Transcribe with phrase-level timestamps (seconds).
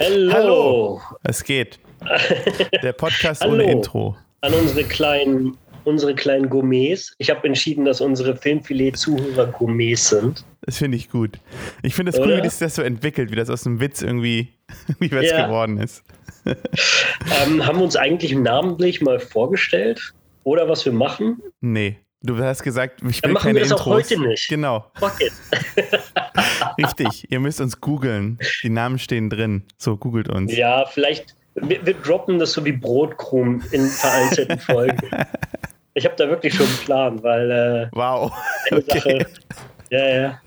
[0.00, 0.32] Hello.
[0.32, 1.00] Hallo.
[1.24, 1.80] Es geht.
[2.84, 4.16] Der Podcast ohne Intro.
[4.42, 7.16] An unsere kleinen, unsere kleinen Gourmets.
[7.18, 10.44] Ich habe entschieden, dass unsere Filmfilet-Zuhörer Gourmets sind.
[10.60, 11.40] Das finde ich gut.
[11.82, 14.52] Ich finde es cool, wie sich das so entwickelt, wie das aus dem Witz irgendwie,
[15.00, 15.46] wie was ja.
[15.46, 16.04] geworden ist.
[16.46, 20.14] ähm, haben wir uns eigentlich namentlich mal vorgestellt?
[20.44, 21.42] Oder was wir machen?
[21.60, 21.98] Nee.
[22.20, 23.86] Du hast gesagt, ich will Dann machen keine wir das Intros.
[23.86, 24.48] auch heute nicht.
[24.48, 24.90] Genau.
[24.98, 25.32] Fuck it.
[26.78, 28.38] Richtig, ihr müsst uns googeln.
[28.62, 29.62] Die Namen stehen drin.
[29.76, 30.54] So, googelt uns.
[30.56, 34.98] Ja, vielleicht, wir, wir droppen das so wie Brotkrumm in vereinzelten Folgen.
[35.94, 37.50] ich habe da wirklich schon einen Plan, weil.
[37.50, 38.32] Äh, wow.
[38.72, 38.84] Okay.
[38.98, 39.26] Sache,
[39.90, 40.40] ja, ja.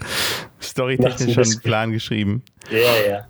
[0.61, 2.44] Storytechnisch schon einen Plan geschrieben.
[2.69, 3.27] Ja, ja.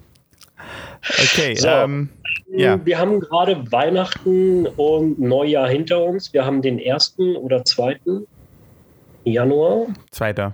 [1.02, 2.10] Okay, so, ähm,
[2.50, 2.84] ja.
[2.86, 6.34] Wir haben gerade Weihnachten und Neujahr hinter uns.
[6.34, 8.28] Wir haben den ersten oder zweiten
[9.24, 9.88] Januar.
[10.12, 10.54] Zweiter.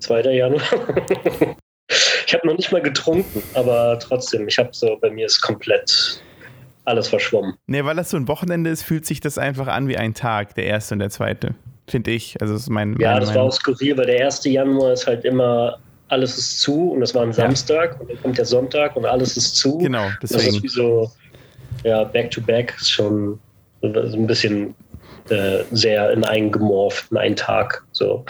[0.00, 0.62] Zweiter Januar.
[2.26, 6.22] ich habe noch nicht mal getrunken, aber trotzdem, ich habe so, bei mir ist komplett
[6.84, 7.54] alles verschwommen.
[7.66, 10.54] Nee, weil das so ein Wochenende ist, fühlt sich das einfach an wie ein Tag,
[10.54, 11.54] der erste und der zweite.
[11.86, 12.40] Finde ich.
[12.40, 12.96] Also ist mein.
[12.98, 16.92] Ja, das war auch skurril, weil der erste Januar ist halt immer alles ist zu
[16.92, 18.00] und das war ein Samstag ja.
[18.00, 19.78] und dann kommt der Sonntag und alles ist zu.
[19.78, 20.46] Genau, deswegen.
[20.46, 21.10] Das ist wie so,
[21.84, 23.38] ja, back-to-back -back ist schon
[23.82, 24.74] so ein bisschen
[25.30, 27.84] äh, sehr in einen gemorpht, in einen Tag.
[27.92, 28.24] So,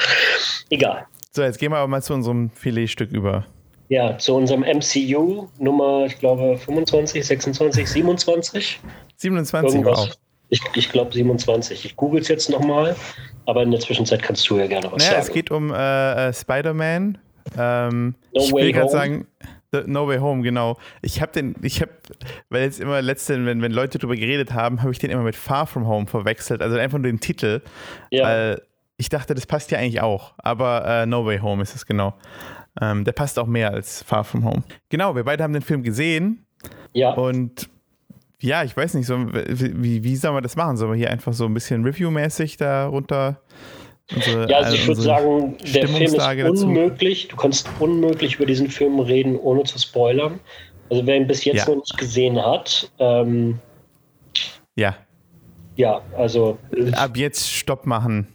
[0.70, 1.06] egal.
[1.32, 3.46] So, jetzt gehen wir aber mal zu unserem Filetstück über.
[3.88, 8.80] Ja, zu unserem MCU Nummer, ich glaube 25, 26, 27.
[9.16, 9.98] 27, Irgendwas.
[9.98, 10.14] wow.
[10.50, 11.84] Ich, ich glaube 27.
[11.84, 12.96] Ich google es jetzt nochmal,
[13.46, 15.22] aber in der Zwischenzeit kannst du ja gerne was naja, sagen.
[15.22, 17.18] Es geht um äh, äh Spider-Man
[17.56, 19.27] ähm, no ich will gerade sagen,
[19.72, 20.78] The No Way Home, genau.
[21.02, 21.92] Ich habe den, ich habe,
[22.48, 25.36] weil jetzt immer letzte, wenn, wenn Leute darüber geredet haben, habe ich den immer mit
[25.36, 27.60] Far From Home verwechselt, also einfach nur den Titel.
[28.10, 28.24] Ja.
[28.24, 28.62] Weil
[28.96, 32.14] ich dachte, das passt ja eigentlich auch, aber äh, No Way Home ist es genau.
[32.80, 34.62] Ähm, der passt auch mehr als Far From Home.
[34.88, 36.46] Genau, wir beide haben den Film gesehen.
[36.92, 37.12] Ja.
[37.12, 37.68] Und
[38.40, 40.77] ja, ich weiß nicht, so, wie, wie soll man das machen?
[40.77, 43.40] Sollen wir hier einfach so ein bisschen Review-mäßig da runter
[44.14, 47.24] Unsere, ja, also ich würde sagen, der Film ist unmöglich.
[47.24, 47.36] Dazu.
[47.36, 50.41] Du kannst unmöglich über diesen Film reden, ohne zu spoilern.
[50.91, 51.69] Also wer ihn bis jetzt ja.
[51.69, 53.58] noch nicht gesehen hat, ähm,
[54.79, 54.97] ja.
[55.74, 56.57] Ja, also.
[56.92, 58.29] Ab jetzt Stopp machen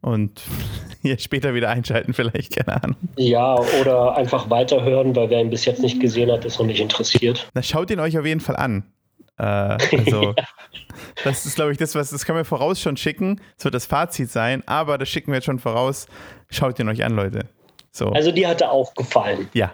[0.00, 0.40] und
[1.02, 2.96] hier später wieder einschalten, vielleicht, keine Ahnung.
[3.16, 6.80] Ja, oder einfach weiterhören, weil wer ihn bis jetzt nicht gesehen hat, ist noch nicht
[6.80, 7.48] interessiert.
[7.54, 8.84] Na, schaut ihn euch auf jeden Fall an.
[9.38, 10.34] Äh, also.
[11.24, 13.40] das ist, glaube ich, das, was das können wir voraus schon schicken.
[13.56, 16.06] Das wird das Fazit sein, aber das schicken wir jetzt schon voraus.
[16.50, 17.48] Schaut ihn euch an, Leute.
[17.90, 18.08] So.
[18.08, 19.48] Also, die hatte auch gefallen.
[19.52, 19.72] Ja,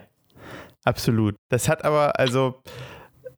[0.84, 1.36] absolut.
[1.50, 2.60] Das hat aber, also,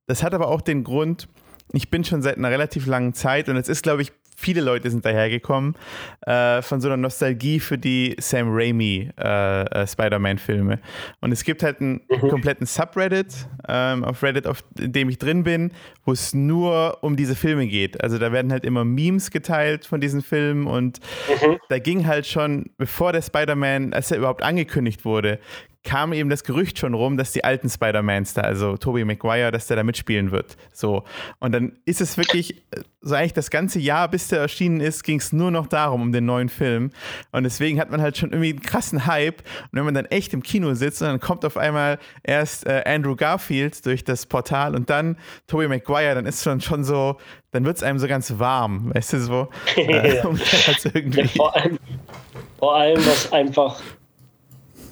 [0.07, 1.29] das hat aber auch den Grund,
[1.73, 4.91] ich bin schon seit einer relativ langen Zeit und es ist, glaube ich, viele Leute
[4.91, 5.77] sind dahergekommen
[6.23, 10.81] äh, von so einer Nostalgie für die Sam Raimi äh, äh, Spider-Man-Filme.
[11.21, 12.29] Und es gibt halt einen mhm.
[12.29, 15.73] kompletten Subreddit ähm, auf Reddit, auf dem ich drin bin,
[16.05, 18.03] wo es nur um diese Filme geht.
[18.03, 21.59] Also da werden halt immer Memes geteilt von diesen Filmen und mhm.
[21.69, 25.39] da ging halt schon, bevor der Spider-Man, als er überhaupt angekündigt wurde,
[25.83, 29.67] kam eben das Gerücht schon rum, dass die alten Spider-Mans da, also Tobey Maguire, dass
[29.67, 30.57] der da mitspielen wird.
[30.73, 31.05] So.
[31.39, 35.05] Und dann ist es wirklich, äh, so eigentlich das ganze Jahr, bis der erschienen ist,
[35.05, 36.91] ging es nur noch darum, um den neuen Film.
[37.33, 39.39] Und deswegen hat man halt schon irgendwie einen krassen Hype.
[39.39, 42.83] Und wenn man dann echt im Kino sitzt und dann kommt auf einmal erst äh,
[42.85, 47.17] Andrew Garfield durch das Portal und dann Tobey Maguire, dann ist schon schon so,
[47.53, 49.49] dann wird es einem so ganz warm, weißt du so?
[49.77, 50.23] Äh, ja,
[51.37, 51.79] vor, allem,
[52.59, 53.81] vor allem, was einfach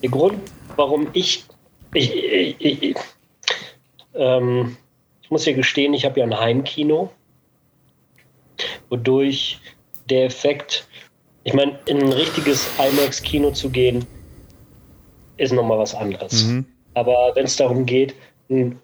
[0.02, 0.38] der Grund,
[0.76, 1.44] warum ich,
[1.94, 2.96] ich, ich, ich,
[4.14, 4.76] ähm,
[5.22, 7.10] ich muss ja gestehen, ich habe ja ein Heimkino,
[8.88, 9.60] wodurch
[10.08, 10.86] der Effekt,
[11.44, 14.06] ich meine, in ein richtiges IMAX-Kino zu gehen,
[15.36, 16.44] ist nochmal was anderes.
[16.44, 16.66] Mhm.
[16.94, 18.14] Aber wenn es darum geht,
[18.50, 18.80] einen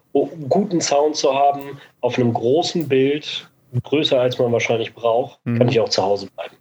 [0.49, 3.49] guten Sound zu haben, auf einem großen Bild,
[3.83, 5.59] größer als man wahrscheinlich braucht, mhm.
[5.59, 6.55] kann ich auch zu Hause bleiben.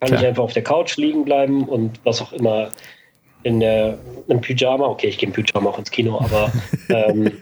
[0.00, 0.20] Kann Klar.
[0.20, 2.70] ich einfach auf der Couch liegen bleiben und was auch immer
[3.44, 6.52] in der, im Pyjama, okay, ich gehe im Pyjama auch ins Kino, aber
[6.88, 7.32] ähm,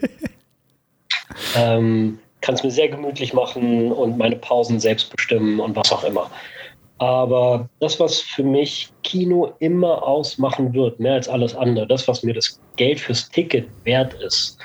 [1.55, 6.03] ähm, kann es mir sehr gemütlich machen und meine Pausen selbst bestimmen und was auch
[6.03, 6.29] immer.
[6.99, 12.23] Aber das, was für mich Kino immer ausmachen wird, mehr als alles andere, das, was
[12.23, 14.57] mir das Geld fürs Ticket wert ist,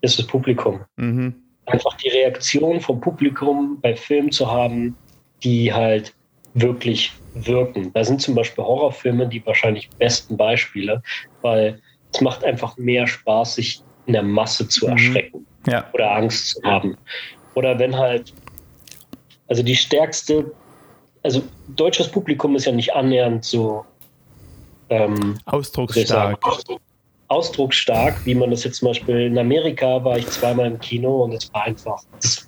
[0.00, 0.80] ist das Publikum.
[0.96, 1.34] Mhm.
[1.66, 4.96] Einfach die Reaktion vom Publikum bei Filmen zu haben,
[5.42, 6.14] die halt
[6.56, 7.92] wirklich wirken.
[7.92, 11.02] Da sind zum Beispiel Horrorfilme die wahrscheinlich besten Beispiele,
[11.42, 11.80] weil
[12.12, 14.92] es macht einfach mehr Spaß, sich in der Masse zu mhm.
[14.92, 15.84] erschrecken ja.
[15.92, 16.96] oder Angst zu haben.
[17.54, 18.32] Oder wenn halt,
[19.48, 20.50] also die stärkste,
[21.22, 21.42] also
[21.76, 23.84] deutsches Publikum ist ja nicht annähernd so
[24.88, 26.38] ähm, ausdrucksstark.
[27.28, 31.32] ausdrucksstark, wie man das jetzt zum Beispiel in Amerika war ich zweimal im Kino und
[31.32, 32.45] es war einfach, das,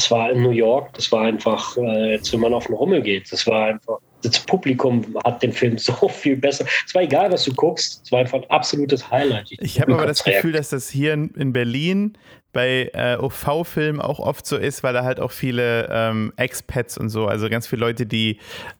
[0.00, 3.02] das, war in New York, das war einfach, äh, als wenn man auf den Rummel
[3.02, 6.64] geht, das war einfach, das Publikum hat den Film so viel besser.
[6.86, 9.52] Es war egal, was du guckst, es war einfach ein absolutes Highlight.
[9.52, 12.16] Ich, ich habe aber das Gefühl, dass das hier in, in Berlin
[12.52, 17.10] bei äh, OV-Filmen auch oft so ist, weil da halt auch viele ähm, Expats und
[17.10, 18.38] so, also ganz viele Leute, die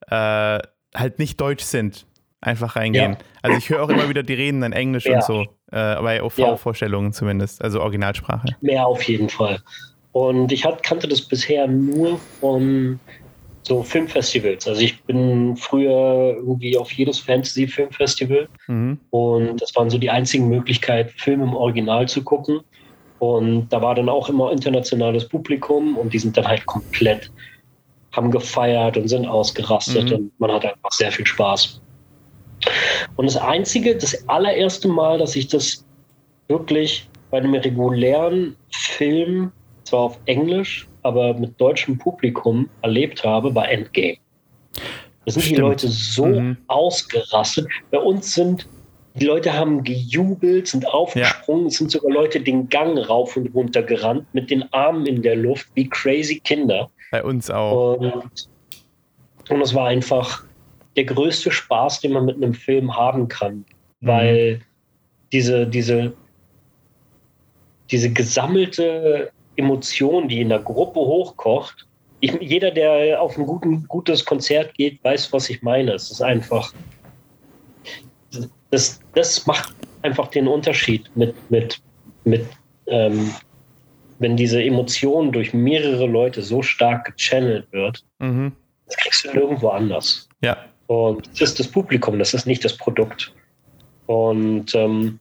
[0.08, 0.58] äh,
[0.94, 2.06] halt nicht deutsch sind,
[2.40, 3.12] einfach reingehen.
[3.12, 3.18] Ja.
[3.42, 5.16] Also ich höre auch immer wieder die Reden in Englisch ja.
[5.16, 7.12] und so, äh, bei OV-Vorstellungen ja.
[7.12, 8.56] zumindest, also Originalsprache.
[8.60, 9.60] Mehr auf jeden Fall.
[10.12, 12.98] Und ich hat, kannte das bisher nur von
[13.62, 14.66] so Filmfestivals.
[14.66, 18.98] Also ich bin früher irgendwie auf jedes Fantasy-Filmfestival mhm.
[19.10, 22.60] und das waren so die einzigen Möglichkeiten, Filme im Original zu gucken.
[23.18, 27.30] Und da war dann auch immer internationales Publikum und die sind dann halt komplett,
[28.12, 30.16] haben gefeiert und sind ausgerastet mhm.
[30.16, 31.80] und man hat einfach sehr viel Spaß.
[33.16, 35.84] Und das einzige, das allererste Mal, dass ich das
[36.48, 39.52] wirklich bei einem regulären Film,
[39.90, 44.16] zwar auf Englisch, aber mit deutschem Publikum erlebt habe, war Endgame.
[45.24, 45.56] Da sind Stimmt.
[45.56, 46.56] die Leute so mhm.
[46.66, 47.68] ausgerastet.
[47.90, 48.66] Bei uns sind
[49.14, 51.68] die Leute haben gejubelt, sind aufgesprungen, ja.
[51.68, 55.34] es sind sogar Leute den Gang rauf und runter gerannt mit den Armen in der
[55.34, 56.88] Luft wie crazy Kinder.
[57.10, 57.98] Bei uns auch.
[57.98, 58.48] Und,
[59.48, 60.44] und es war einfach
[60.96, 63.64] der größte Spaß, den man mit einem Film haben kann,
[64.00, 64.06] mhm.
[64.06, 64.60] weil
[65.32, 66.12] diese, diese,
[67.90, 71.86] diese gesammelte Emotion, die in der Gruppe hochkocht,
[72.20, 75.92] ich, jeder, der auf ein guten, gutes Konzert geht, weiß, was ich meine.
[75.92, 76.72] Es ist einfach
[78.70, 81.80] das, das macht einfach den Unterschied mit, mit,
[82.24, 82.46] mit
[82.86, 83.34] ähm,
[84.18, 88.52] wenn diese Emotion durch mehrere Leute so stark gechannelt wird, mhm.
[88.86, 90.28] das kriegst du nirgendwo anders.
[90.42, 90.56] Ja.
[90.86, 93.32] Und das ist das Publikum, das ist nicht das Produkt.
[94.06, 95.20] Und ähm,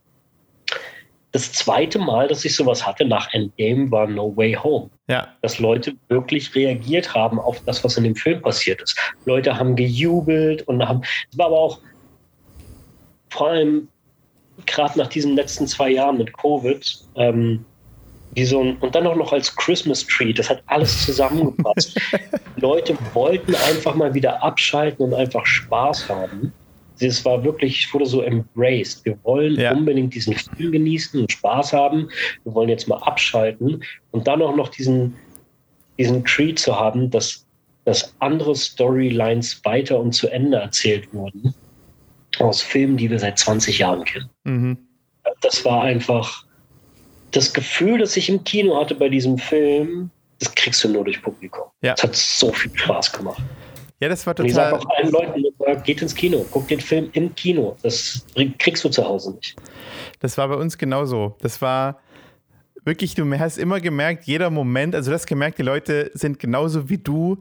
[1.32, 4.90] das zweite Mal, dass ich sowas hatte nach Endgame, war No Way Home.
[5.08, 5.28] Ja.
[5.42, 8.98] Dass Leute wirklich reagiert haben auf das, was in dem Film passiert ist.
[9.26, 11.80] Leute haben gejubelt und haben, es war aber auch,
[13.30, 13.88] vor allem
[14.66, 17.64] gerade nach diesen letzten zwei Jahren mit Covid, ähm,
[18.32, 22.00] wie so ein, und dann auch noch als Christmas Tree, das hat alles zusammengepasst.
[22.58, 26.54] Leute wollten einfach mal wieder abschalten und einfach Spaß haben.
[27.00, 29.06] Es war wirklich, ich wurde so embraced.
[29.06, 29.72] Wir wollen ja.
[29.72, 32.10] unbedingt diesen Film genießen und Spaß haben.
[32.44, 35.16] Wir wollen jetzt mal abschalten und dann auch noch diesen,
[35.98, 37.46] diesen Treat zu haben, dass,
[37.86, 41.54] dass andere Storylines weiter und zu Ende erzählt wurden
[42.40, 44.30] aus Filmen, die wir seit 20 Jahren kennen.
[44.44, 44.78] Mhm.
[45.42, 46.46] Das war einfach
[47.32, 50.10] das Gefühl, das ich im Kino hatte bei diesem Film,
[50.40, 51.66] das kriegst du nur durch Publikum.
[51.82, 51.94] Ja.
[51.94, 53.42] Es hat so viel Spaß gemacht.
[54.00, 54.44] Ja, das war total.
[54.44, 55.44] Und ich sage auch allen Leuten,
[55.76, 57.76] geht ins Kino, guck den Film im Kino.
[57.82, 58.26] Das
[58.58, 59.56] kriegst du zu Hause nicht.
[60.20, 61.36] Das war bei uns genauso.
[61.42, 62.00] Das war
[62.86, 66.90] wirklich, du hast immer gemerkt, jeder Moment, also du hast gemerkt, die Leute sind genauso
[66.90, 67.38] wie du.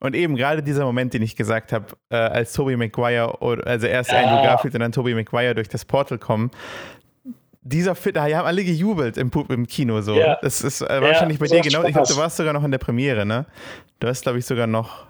[0.00, 3.86] Und eben gerade dieser Moment, den ich gesagt habe, äh, als Tobey Maguire, oder, also
[3.86, 4.22] erst ja.
[4.22, 6.50] Andrew Garfield und dann Tobey Maguire durch das Portal kommen,
[7.64, 10.14] dieser Fit, da haben alle gejubelt im, im Kino so.
[10.14, 10.38] Ja.
[10.42, 11.84] Das ist äh, wahrscheinlich ja, bei dir genau.
[11.84, 13.46] Ich glaube, du warst sogar noch in der Premiere, ne?
[14.00, 15.06] Du hast, glaube ich, sogar noch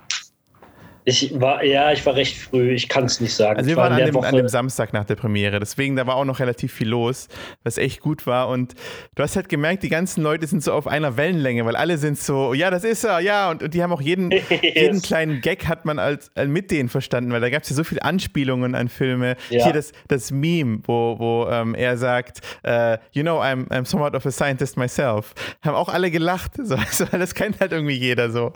[1.04, 3.58] ich war, ja, ich war recht früh, ich kann es nicht sagen.
[3.58, 6.24] Also wir waren an dem, an dem, Samstag nach der Premiere, deswegen da war auch
[6.24, 7.28] noch relativ viel los,
[7.64, 8.48] was echt gut war.
[8.48, 8.74] Und
[9.16, 12.18] du hast halt gemerkt, die ganzen Leute sind so auf einer Wellenlänge, weil alle sind
[12.18, 14.48] so, ja, das ist er, ja, und, und die haben auch jeden, yes.
[14.60, 17.74] jeden kleinen Gag hat man als, als mit denen verstanden, weil da gab es ja
[17.74, 19.36] so viele Anspielungen an Filme.
[19.50, 19.64] Ja.
[19.64, 24.14] Hier das, das Meme, wo, wo ähm, er sagt, uh, you know, I'm, I'm somewhat
[24.14, 25.34] of a scientist myself.
[25.62, 28.52] Haben auch alle gelacht, so, also, das kennt halt irgendwie jeder so.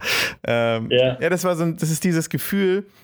[0.47, 1.19] Ähm, ja.
[1.21, 2.36] ja, das war so, das ist dieses Gefühl,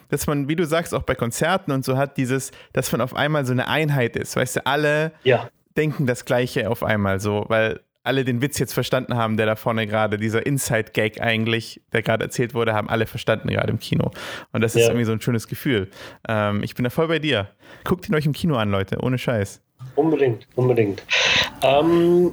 [0.08, 3.14] dass man, wie du sagst, auch bei Konzerten und so hat, dieses, dass man auf
[3.14, 4.36] einmal so eine Einheit ist.
[4.36, 5.48] Weißt du, alle ja.
[5.76, 9.56] denken das Gleiche auf einmal so, weil alle den Witz jetzt verstanden haben, der da
[9.56, 14.10] vorne gerade, dieser Inside-Gag eigentlich, der gerade erzählt wurde, haben alle verstanden gerade im Kino.
[14.52, 15.88] Und das ist irgendwie so ein schönes Gefühl.
[16.28, 17.48] Ähm, ich bin da voll bei dir.
[17.84, 19.60] Guckt ihn euch im Kino an, Leute, ohne Scheiß.
[19.94, 21.04] Unbedingt, unbedingt.
[21.62, 22.32] Ähm,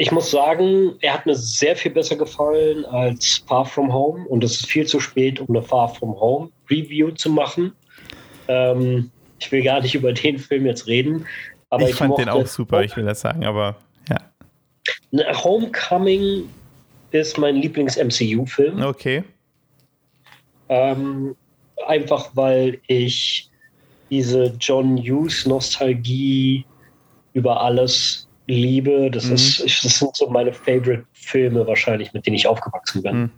[0.00, 4.44] ich muss sagen, er hat mir sehr viel besser gefallen als Far From Home und
[4.44, 7.72] es ist viel zu spät, um eine Far From Home Review zu machen.
[8.46, 11.26] Ähm, ich will gar nicht über den Film jetzt reden.
[11.70, 13.76] Aber ich, ich fand den auch super, ich will das sagen, aber
[14.08, 15.34] ja.
[15.42, 16.48] Homecoming
[17.10, 18.80] ist mein Lieblings-MCU-Film.
[18.80, 19.24] Okay.
[20.68, 21.34] Ähm,
[21.88, 23.50] einfach weil ich
[24.10, 26.64] diese John Hughes-Nostalgie
[27.32, 29.10] über alles liebe.
[29.10, 29.34] Das, mhm.
[29.34, 33.16] ist, das sind so meine Favorite-Filme wahrscheinlich, mit denen ich aufgewachsen bin.
[33.16, 33.30] Mhm.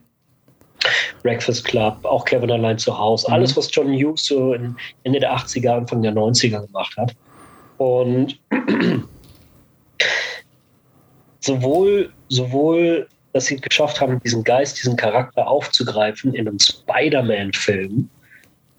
[1.22, 3.34] Breakfast Club, auch Kevin allein zu Hause, mhm.
[3.34, 7.14] alles, was John Hughes so Ende der 80er, Anfang der 90er gemacht hat.
[7.76, 8.38] Und
[11.40, 18.08] sowohl, sowohl, dass sie geschafft haben, diesen Geist, diesen Charakter aufzugreifen in einem Spider-Man-Film,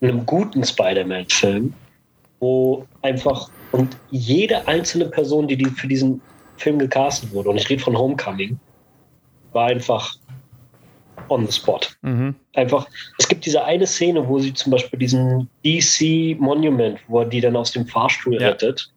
[0.01, 1.73] in einem guten Spider-Man-Film,
[2.41, 6.19] wo einfach und jede einzelne Person, die, die für diesen
[6.57, 8.60] Film gecastet wurde, und ich rede von Homecoming,
[9.53, 10.17] war einfach
[11.29, 11.81] on the spot.
[12.01, 12.36] Mhm.
[12.55, 17.25] Einfach, es gibt diese eine Szene, wo sie zum Beispiel diesen DC Monument, wo er
[17.25, 18.50] die dann aus dem Fahrstuhl ja.
[18.50, 18.91] rettet.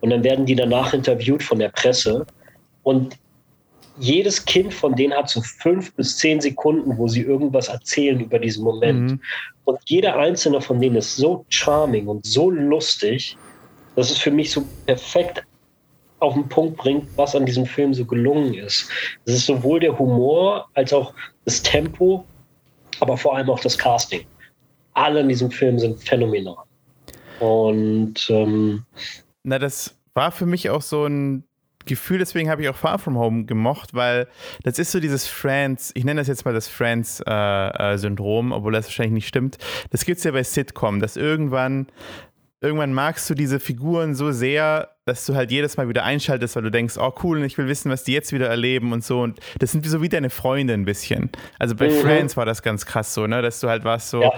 [0.00, 2.26] Und dann werden die danach interviewt von der Presse.
[2.82, 3.18] Und
[3.98, 8.38] jedes Kind von denen hat so fünf bis zehn Sekunden, wo sie irgendwas erzählen über
[8.38, 9.12] diesen Moment.
[9.12, 9.20] Mhm.
[9.66, 13.36] Und jeder einzelne von denen ist so charming und so lustig,
[13.96, 15.44] dass es für mich so perfekt
[16.20, 18.88] auf den Punkt bringt, was an diesem Film so gelungen ist.
[19.24, 21.12] Es ist sowohl der Humor als auch
[21.44, 22.24] das Tempo,
[23.00, 24.24] aber vor allem auch das Casting.
[24.94, 26.64] Alle in diesem Film sind phänomenal.
[27.40, 28.84] Und ähm,
[29.42, 31.42] na, das war für mich auch so ein
[31.86, 34.28] Gefühl, deswegen habe ich auch Far From Home gemocht, weil
[34.62, 38.72] das ist so dieses Friends, ich nenne das jetzt mal das Friends-Syndrom, äh, äh, obwohl
[38.72, 39.58] das wahrscheinlich nicht stimmt.
[39.90, 41.86] Das gibt es ja bei Sitcom, dass irgendwann
[42.60, 46.62] irgendwann magst du diese Figuren so sehr, dass du halt jedes Mal wieder einschaltest, weil
[46.62, 49.20] du denkst, oh cool, und ich will wissen, was die jetzt wieder erleben und so.
[49.20, 51.30] Und das sind so wie deine Freunde ein bisschen.
[51.58, 52.00] Also bei mhm.
[52.00, 54.32] Friends war das ganz krass so, ne, dass du halt warst so, ja.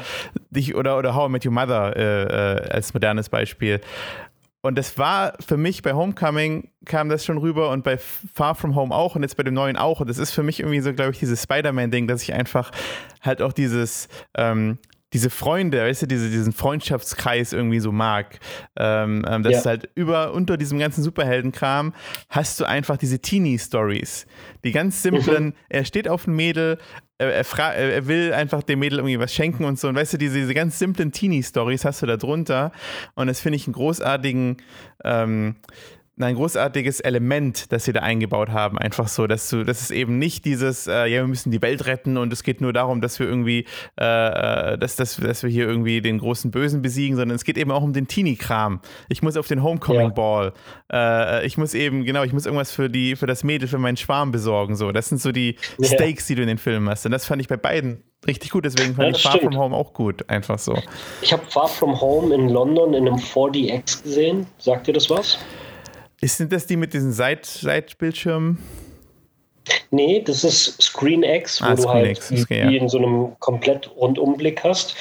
[0.51, 3.81] dich oder, oder How I Met Your Mother äh, äh, als modernes Beispiel.
[4.61, 8.75] Und das war für mich bei Homecoming kam das schon rüber und bei Far From
[8.75, 10.01] Home auch und jetzt bei dem neuen auch.
[10.01, 12.73] Und das ist für mich irgendwie so, glaube ich, dieses Spider-Man-Ding, dass ich einfach
[13.23, 14.79] halt auch dieses, ähm,
[15.13, 18.39] diese Freunde, weißt du, diese, diesen Freundschaftskreis irgendwie so mag.
[18.77, 19.71] Ähm, ähm, dass ja.
[19.71, 21.95] halt über, unter diesem ganzen Superheldenkram
[22.29, 24.27] hast du einfach diese Teenie-Stories.
[24.65, 25.55] Die ganz simplen, mhm.
[25.69, 26.79] er steht auf ein Mädel,
[27.19, 29.89] er, er, er, will einfach dem Mädel irgendwie was schenken und so.
[29.89, 32.71] Und weißt du, diese, diese ganz simplen Teenie-Stories hast du da drunter.
[33.15, 34.59] Und das finde ich einen großartigen,
[35.05, 35.57] ähm,
[36.21, 38.79] ein großartiges Element, das sie da eingebaut haben.
[38.79, 41.87] Einfach so, dass du, das ist eben nicht dieses, äh, ja, wir müssen die Welt
[41.87, 43.67] retten und es geht nur darum, dass wir irgendwie,
[44.01, 47.59] äh, äh dass, dass, dass wir hier irgendwie den großen Bösen besiegen, sondern es geht
[47.59, 48.81] eben auch um den Teenie-Kram.
[49.09, 50.53] Ich muss auf den Homecoming-Ball.
[50.93, 51.39] Ja.
[51.39, 53.97] Äh, ich muss eben, genau, ich muss irgendwas für die, für das Mädel, für meinen
[53.97, 54.77] Schwarm besorgen.
[54.77, 55.89] So, das sind so die ja.
[55.89, 57.05] Stakes, die du in den Filmen hast.
[57.07, 59.55] Und das fand ich bei beiden richtig gut, deswegen fand ja, ich Far stimmt.
[59.55, 60.77] From Home auch gut, einfach so.
[61.23, 64.47] Ich habe Far From Home in London in einem 4DX gesehen.
[64.59, 65.39] Sagt dir das was?
[66.23, 68.59] Sind das die mit diesen Seit Seitbildschirmen?
[69.91, 72.71] Nee, das ist ScreenX, wo ah, du halt X, okay, ja.
[72.71, 74.95] in so einem komplett Rundumblick hast.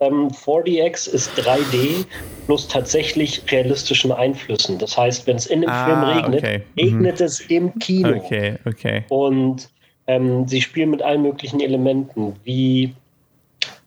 [0.00, 2.04] Ähm, 4DX ist 3D
[2.46, 4.78] plus tatsächlich realistischen Einflüssen.
[4.78, 6.62] Das heißt, wenn es in dem ah, Film regnet, okay.
[6.76, 7.26] regnet mhm.
[7.26, 8.16] es im Kino.
[8.16, 9.04] Okay, okay.
[9.08, 9.68] Und
[10.06, 12.94] ähm, sie spielen mit allen möglichen Elementen, wie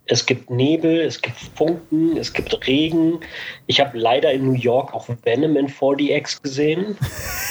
[0.07, 3.19] es gibt Nebel, es gibt Funken, es gibt Regen.
[3.67, 6.97] Ich habe leider in New York auch Venom in 4DX gesehen.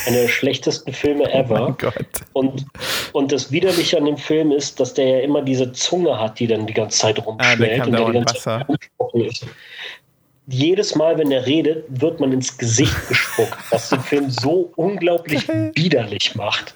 [0.06, 1.68] Einer der schlechtesten Filme oh ever.
[1.68, 2.06] Oh Gott.
[2.32, 2.66] Und,
[3.12, 6.46] und das Widerliche an dem Film ist, dass der ja immer diese Zunge hat, die
[6.46, 8.58] dann die ganze Zeit rumschlägt ah, und der die ganze Wasser.
[8.58, 9.46] Zeit rumgesprochen ist.
[10.48, 15.46] Jedes Mal, wenn er redet, wird man ins Gesicht gespuckt, was den Film so unglaublich
[15.74, 16.74] widerlich macht.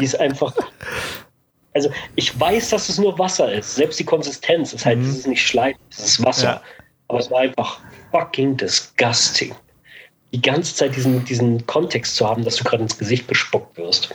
[0.00, 0.54] Die ist einfach
[1.74, 3.74] also ich weiß, dass es nur Wasser ist.
[3.74, 5.04] Selbst die Konsistenz ist halt, mhm.
[5.04, 6.44] es ist nicht Schleim, es ist Wasser.
[6.44, 6.62] Ja.
[7.08, 9.54] Aber es war einfach fucking disgusting.
[10.32, 14.14] Die ganze Zeit diesen, diesen Kontext zu haben, dass du gerade ins Gesicht gespuckt wirst.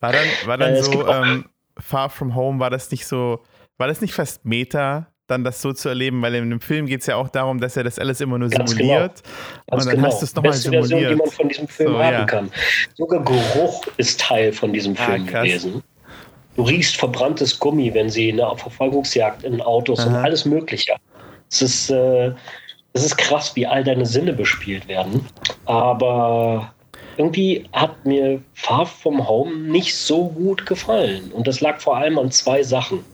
[0.00, 1.46] War dann, war dann äh, so, ähm,
[1.78, 3.40] Far From Home, war das nicht so,
[3.76, 7.00] war das nicht fast Meta, dann das so zu erleben, weil in dem Film geht
[7.00, 9.22] es ja auch darum, dass er das alles immer nur Ganz simuliert.
[9.22, 9.36] Genau.
[9.70, 10.08] Ganz und dann genau.
[10.08, 10.88] hast du es nochmal simuliert.
[10.88, 12.24] Version, die man von diesem Film so, haben ja.
[12.24, 12.50] kann.
[12.96, 15.82] Sogar Geruch ist Teil von diesem ah, Film ah, gewesen.
[16.56, 20.08] Du riechst verbranntes Gummi, wenn sie eine Verfolgungsjagd in Autos Aha.
[20.08, 20.94] und alles Mögliche.
[21.50, 22.32] Es ist, äh,
[22.92, 25.26] es ist krass, wie all deine Sinne bespielt werden.
[25.64, 26.72] Aber
[27.16, 31.32] irgendwie hat mir Far From Home nicht so gut gefallen.
[31.32, 33.04] Und das lag vor allem an zwei Sachen.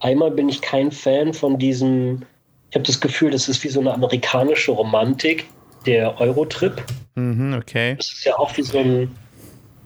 [0.00, 2.22] Einmal bin ich kein Fan von diesem,
[2.70, 5.46] ich habe das Gefühl, das ist wie so eine amerikanische Romantik,
[5.86, 6.82] der Eurotrip.
[7.14, 7.94] Mhm, okay.
[7.96, 9.14] Das ist ja auch wie so ein,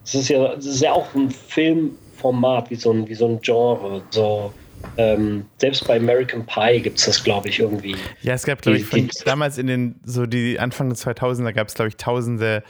[0.04, 3.26] das ist ja, das ist ja auch ein Film Format, wie so ein, wie so
[3.26, 4.00] ein Genre.
[4.08, 4.50] So,
[4.96, 7.96] ähm, selbst bei American Pie gibt es das, glaube ich, irgendwie.
[8.22, 11.68] Ja, es gab, glaube ich, von, damals in den, so die Anfang der 2000er gab
[11.68, 12.62] es, glaube ich, tausende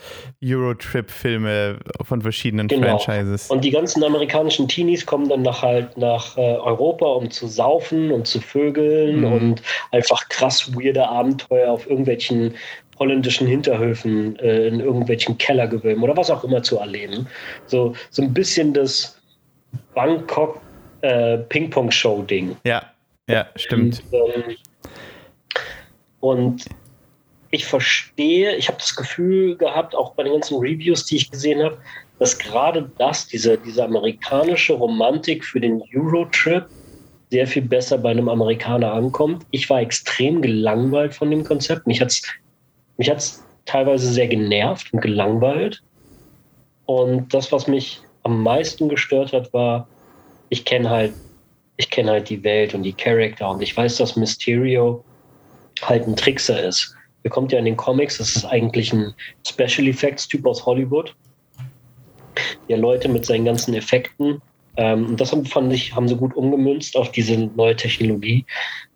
[0.42, 2.98] Eurotrip-Filme von verschiedenen genau.
[2.98, 3.48] Franchises.
[3.48, 8.10] Und die ganzen amerikanischen Teenies kommen dann nach halt nach äh, Europa, um zu saufen
[8.10, 9.32] und zu vögeln mhm.
[9.32, 12.54] und einfach krass weirde Abenteuer auf irgendwelchen
[12.98, 17.26] holländischen Hinterhöfen, äh, in irgendwelchen Kellergewölben oder was auch immer zu erleben.
[17.66, 19.20] So, so ein bisschen das
[19.94, 20.60] Bangkok
[21.02, 22.56] äh, Ping-Pong-Show-Ding.
[22.64, 22.82] Ja,
[23.28, 24.02] ja, stimmt.
[24.10, 24.56] Und, ähm,
[26.20, 26.64] und
[27.50, 31.62] ich verstehe, ich habe das Gefühl gehabt, auch bei den ganzen Reviews, die ich gesehen
[31.62, 31.78] habe,
[32.18, 36.66] dass gerade das, diese, diese amerikanische Romantik für den Eurotrip,
[37.30, 39.44] sehr viel besser bei einem Amerikaner ankommt.
[39.50, 41.86] Ich war extrem gelangweilt von dem Konzept.
[41.86, 42.22] Mich hat es
[42.96, 45.82] mich hat's teilweise sehr genervt und gelangweilt.
[46.86, 49.88] Und das, was mich am meisten gestört hat, war,
[50.48, 51.12] ich kenne halt,
[51.76, 55.04] ich kenne halt die Welt und die Charakter und ich weiß, dass Mysterio
[55.82, 56.94] halt ein Trickser ist.
[57.22, 59.14] Er kommt ja in den Comics, das ist eigentlich ein
[59.46, 61.14] Special Effects Typ aus Hollywood,
[62.68, 64.40] der Leute mit seinen ganzen Effekten,
[64.76, 68.44] ähm, und das haben, fand ich, haben sie gut umgemünzt auf diese neue Technologie,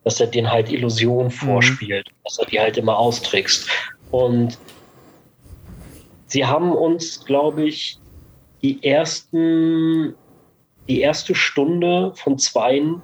[0.05, 1.33] dass er den halt Illusionen mhm.
[1.33, 2.15] vorspielt, mhm.
[2.25, 3.69] dass er die halt immer austrickst.
[4.11, 4.59] Und
[6.27, 7.99] sie haben uns, glaube ich,
[8.63, 10.15] die ersten,
[10.89, 13.03] die erste Stunde von zweien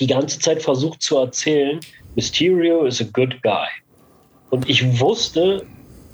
[0.00, 1.80] die ganze Zeit versucht zu erzählen,
[2.16, 3.68] Mysterio is a good guy.
[4.50, 5.66] Und ich wusste,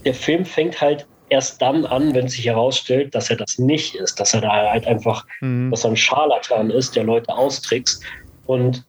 [0.05, 4.19] der Film fängt halt erst dann an, wenn sich herausstellt, dass er das nicht ist,
[4.19, 5.71] dass er da halt einfach, mhm.
[5.71, 8.03] dass er ein Scharlatan ist, der Leute austrickst.
[8.47, 8.85] Und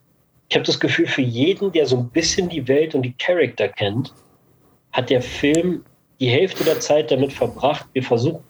[0.49, 3.67] ich habe das Gefühl, für jeden, der so ein bisschen die Welt und die Charakter
[3.69, 4.13] kennt,
[4.91, 5.85] hat der Film
[6.19, 8.43] die Hälfte der Zeit damit verbracht, wir versuchen,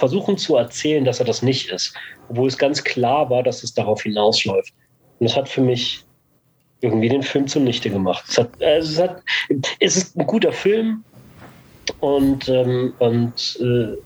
[0.00, 1.94] versuchen zu erzählen, dass er das nicht ist,
[2.28, 4.72] obwohl es ganz klar war, dass es darauf hinausläuft.
[5.18, 6.04] Und es hat für mich
[6.80, 8.24] irgendwie den Film zunichte gemacht.
[8.26, 9.22] Es, hat, also es, hat,
[9.78, 11.04] es ist ein guter Film
[12.00, 13.96] und, ähm, und äh,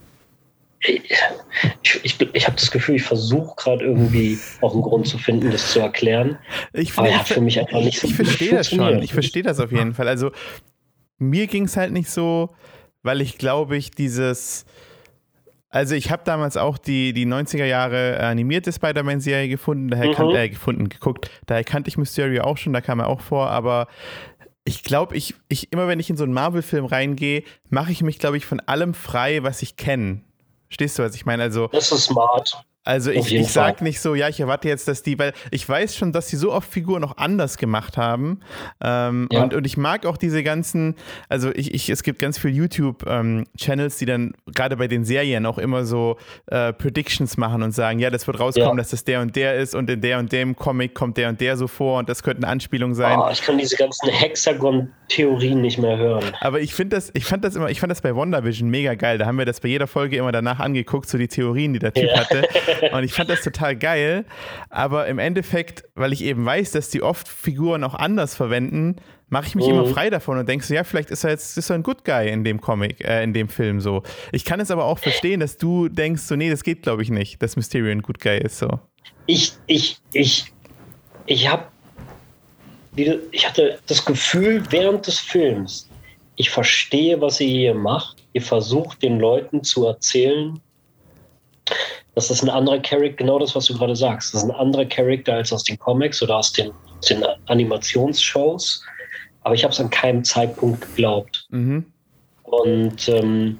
[0.87, 5.49] ich, ich, ich habe das Gefühl, ich versuche gerade irgendwie auch einen Grund zu finden,
[5.49, 6.37] das zu erklären.
[6.73, 9.01] Ich, aber er hat für mich einfach nicht so Ich verstehe das schon.
[9.01, 10.09] Ich verstehe das auf jeden Fall.
[10.09, 10.31] Also
[11.17, 12.53] mir ging es halt nicht so,
[13.01, 14.65] weil ich glaube, ich dieses
[15.75, 20.13] also ich habe damals auch die, die 90er Jahre animierte Spider-Man-Serie gefunden, daher mhm.
[20.13, 21.29] kan äh, gefunden, geguckt.
[21.47, 23.87] Daher kannte ich Mysterio auch schon, da kam er auch vor, aber
[24.63, 28.19] ich glaube, ich, ich, immer wenn ich in so einen Marvel-Film reingehe, mache ich mich,
[28.19, 30.21] glaube ich, von allem frei, was ich kenne.
[30.69, 31.43] Stehst du, was ich meine?
[31.43, 32.65] Also, das ist smart.
[32.85, 35.95] Also ich, ich sage nicht so, ja, ich erwarte jetzt, dass die, weil ich weiß
[35.95, 38.41] schon, dass sie so oft Figuren noch anders gemacht haben.
[38.83, 39.41] Ähm, ja.
[39.43, 40.95] und, und ich mag auch diese ganzen,
[41.27, 45.47] also ich, ich es gibt ganz viele YouTube-Channels, ähm, die dann gerade bei den Serien
[45.47, 48.75] auch immer so äh, Predictions machen und sagen, ja, das wird rauskommen, ja.
[48.75, 51.41] dass das der und der ist und in der und dem Comic kommt der und
[51.41, 53.17] der so vor und das könnte eine Anspielung sein.
[53.17, 56.23] Oh, ich kann diese ganzen Hexagon-Theorien nicht mehr hören.
[56.39, 59.17] Aber ich finde das, ich fand das immer, ich fand das bei WandaVision mega geil.
[59.17, 61.91] Da haben wir das bei jeder Folge immer danach angeguckt, so die Theorien, die der
[61.91, 62.19] Typ ja.
[62.19, 62.47] hatte.
[62.91, 64.25] Und ich fand das total geil.
[64.69, 68.97] Aber im Endeffekt, weil ich eben weiß, dass die oft Figuren auch anders verwenden,
[69.29, 69.71] mache ich mich mhm.
[69.71, 72.05] immer frei davon und denke so, ja, vielleicht ist er jetzt ist er ein Good
[72.05, 74.03] Guy in dem Comic, äh, in dem Film so.
[74.31, 77.09] Ich kann es aber auch verstehen, dass du denkst, so, nee, das geht, glaube ich,
[77.09, 78.59] nicht, dass Mysterio ein Good Guy ist.
[78.59, 78.79] So.
[79.25, 80.53] Ich, ich, ich,
[81.25, 81.65] ich habe
[82.95, 85.89] ich hatte das Gefühl während des Films,
[86.37, 88.23] ich verstehe, was ihr hier macht.
[88.33, 90.59] Ihr versucht den Leuten zu erzählen,
[92.15, 94.33] das ist ein anderer Charakter, genau das, was du gerade sagst.
[94.33, 98.83] Das ist ein anderer Charakter als aus den Comics oder aus den, aus den Animationsshows.
[99.43, 101.45] Aber ich habe es an keinem Zeitpunkt geglaubt.
[101.49, 101.85] Mhm.
[102.43, 103.59] Und ähm,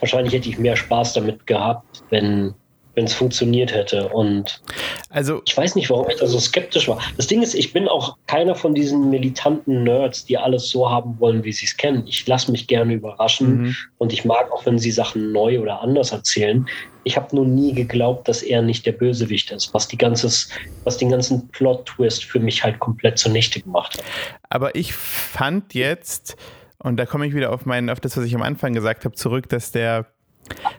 [0.00, 2.54] wahrscheinlich hätte ich mehr Spaß damit gehabt, wenn
[2.94, 4.08] wenn es funktioniert hätte.
[4.08, 4.60] Und
[5.08, 7.00] also, ich weiß nicht, warum ich da so skeptisch war.
[7.16, 11.18] Das Ding ist, ich bin auch keiner von diesen militanten Nerds, die alles so haben
[11.18, 12.04] wollen, wie sie es kennen.
[12.06, 13.76] Ich lasse mich gerne überraschen mhm.
[13.98, 16.66] und ich mag auch, wenn sie Sachen neu oder anders erzählen.
[17.04, 20.48] Ich habe nur nie geglaubt, dass er nicht der Bösewicht ist, was die ganzes,
[20.84, 24.04] was den ganzen Plot-Twist für mich halt komplett zunichte gemacht hat.
[24.48, 26.36] Aber ich fand jetzt,
[26.78, 29.14] und da komme ich wieder auf mein, auf das, was ich am Anfang gesagt habe,
[29.14, 30.06] zurück, dass der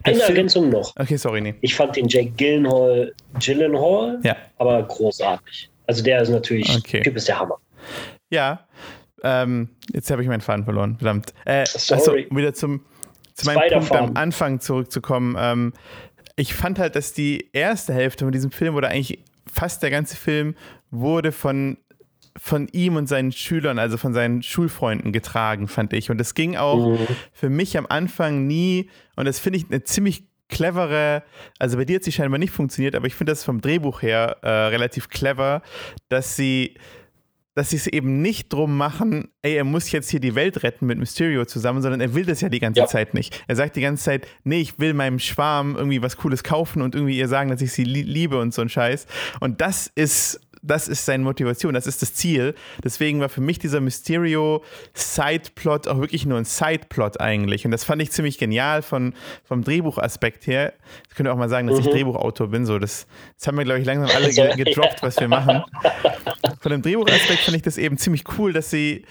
[0.04, 0.94] eine Film Ergänzung noch.
[0.98, 1.56] Okay, sorry, nee.
[1.62, 4.36] Ich fand den Jake Gyllenhaal, Gyllenhaal ja.
[4.58, 5.70] aber großartig.
[5.88, 7.02] Also der ist natürlich, okay.
[7.02, 7.58] Typ ist der Hammer.
[8.30, 8.66] Ja,
[9.24, 11.34] ähm, jetzt habe ich meinen Faden verloren, verdammt.
[11.46, 12.26] Äh, sorry.
[12.28, 12.86] Also, wieder zum,
[13.34, 15.36] zu meinem Punkt am Anfang zurückzukommen.
[15.40, 15.74] Ähm,
[16.42, 20.16] ich fand halt, dass die erste Hälfte von diesem Film oder eigentlich fast der ganze
[20.16, 20.56] Film
[20.90, 21.78] wurde von
[22.38, 26.10] von ihm und seinen Schülern, also von seinen Schulfreunden getragen, fand ich.
[26.10, 27.08] Und das ging auch mhm.
[27.34, 31.24] für mich am Anfang nie, und das finde ich eine ziemlich clevere,
[31.60, 34.38] also bei dir hat sie scheinbar nicht funktioniert, aber ich finde das vom Drehbuch her
[34.44, 35.62] äh, relativ clever,
[36.08, 36.76] dass sie
[37.54, 40.86] dass sie es eben nicht drum machen, ey, er muss jetzt hier die Welt retten
[40.86, 42.88] mit Mysterio zusammen, sondern er will das ja die ganze ja.
[42.88, 43.44] Zeit nicht.
[43.48, 46.96] Er sagt die ganze Zeit, nee, ich will meinem Schwarm irgendwie was Cooles kaufen und
[46.96, 49.06] irgendwie ihr sagen, dass ich sie liebe und so ein Scheiß.
[49.40, 52.56] Und das ist das ist seine Motivation, das ist das Ziel.
[52.84, 57.65] Deswegen war für mich dieser Mysterio-Sideplot auch wirklich nur ein Sideplot eigentlich.
[57.65, 60.74] Und das fand ich ziemlich genial von, vom Drehbuchaspekt her.
[61.10, 61.86] Ich könnte auch mal sagen, dass mhm.
[61.86, 62.65] ich Drehbuchautor bin.
[62.65, 65.63] So, das, das haben wir, glaube ich, langsam alle gedroppt, was wir machen.
[66.60, 69.06] Von dem Drehbuchaspekt fand ich das eben ziemlich cool, dass sie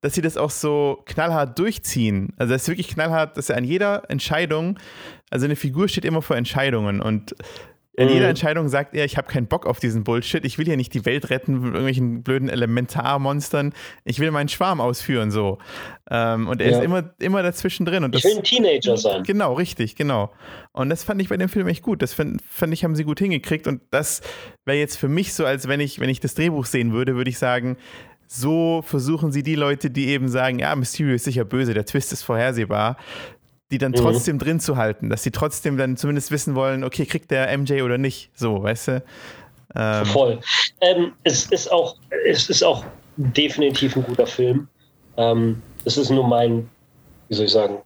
[0.00, 2.34] dass sie das auch so knallhart durchziehen.
[2.36, 4.78] Also das ist wirklich knallhart, dass er an jeder Entscheidung,
[5.30, 7.34] also eine Figur steht immer vor Entscheidungen und
[7.96, 8.30] in jeder mhm.
[8.30, 10.44] Entscheidung sagt er, ich habe keinen Bock auf diesen Bullshit.
[10.44, 13.72] Ich will hier nicht die Welt retten mit irgendwelchen blöden Elementarmonstern.
[14.04, 15.58] Ich will meinen Schwarm ausführen so.
[16.10, 16.78] Ähm, und er ja.
[16.78, 18.02] ist immer, immer dazwischen drin.
[18.02, 19.22] Und das, ich will ein Teenager sein.
[19.22, 20.32] Genau, richtig, genau.
[20.72, 22.02] Und das fand ich bei dem Film echt gut.
[22.02, 23.68] Das fand, fand ich, haben sie gut hingekriegt.
[23.68, 24.22] Und das
[24.64, 27.30] wäre jetzt für mich so, als wenn ich, wenn ich das Drehbuch sehen würde, würde
[27.30, 27.76] ich sagen,
[28.26, 32.12] so versuchen sie die Leute, die eben sagen, ja, Mysterio ist sicher böse, der Twist
[32.12, 32.96] ist vorhersehbar,
[33.70, 33.96] die dann mhm.
[33.96, 37.82] trotzdem drin zu halten, dass sie trotzdem dann zumindest wissen wollen, okay, kriegt der MJ
[37.82, 39.02] oder nicht, so, weißt du?
[39.74, 40.06] Ähm.
[40.06, 40.40] Voll.
[40.80, 41.96] Ähm, es, ist auch,
[42.26, 42.84] es ist auch
[43.16, 44.68] definitiv ein guter Film.
[45.16, 46.68] Ähm, es ist nur mein,
[47.28, 47.78] wie soll ich sagen,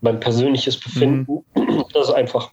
[0.00, 1.84] mein persönliches Befinden, mhm.
[1.92, 2.50] dass es einfach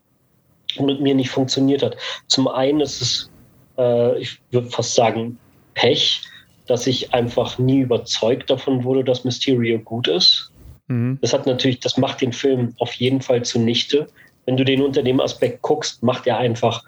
[0.79, 1.97] mit mir nicht funktioniert hat.
[2.27, 3.31] Zum einen ist es,
[3.77, 5.37] äh, ich würde fast sagen,
[5.73, 6.21] Pech,
[6.67, 10.50] dass ich einfach nie überzeugt davon wurde, dass Mysterio gut ist.
[10.91, 11.17] Mhm.
[11.21, 14.07] Das hat natürlich, das macht den Film auf jeden Fall zunichte.
[14.45, 16.83] Wenn du den unter dem Aspekt guckst, macht er einfach,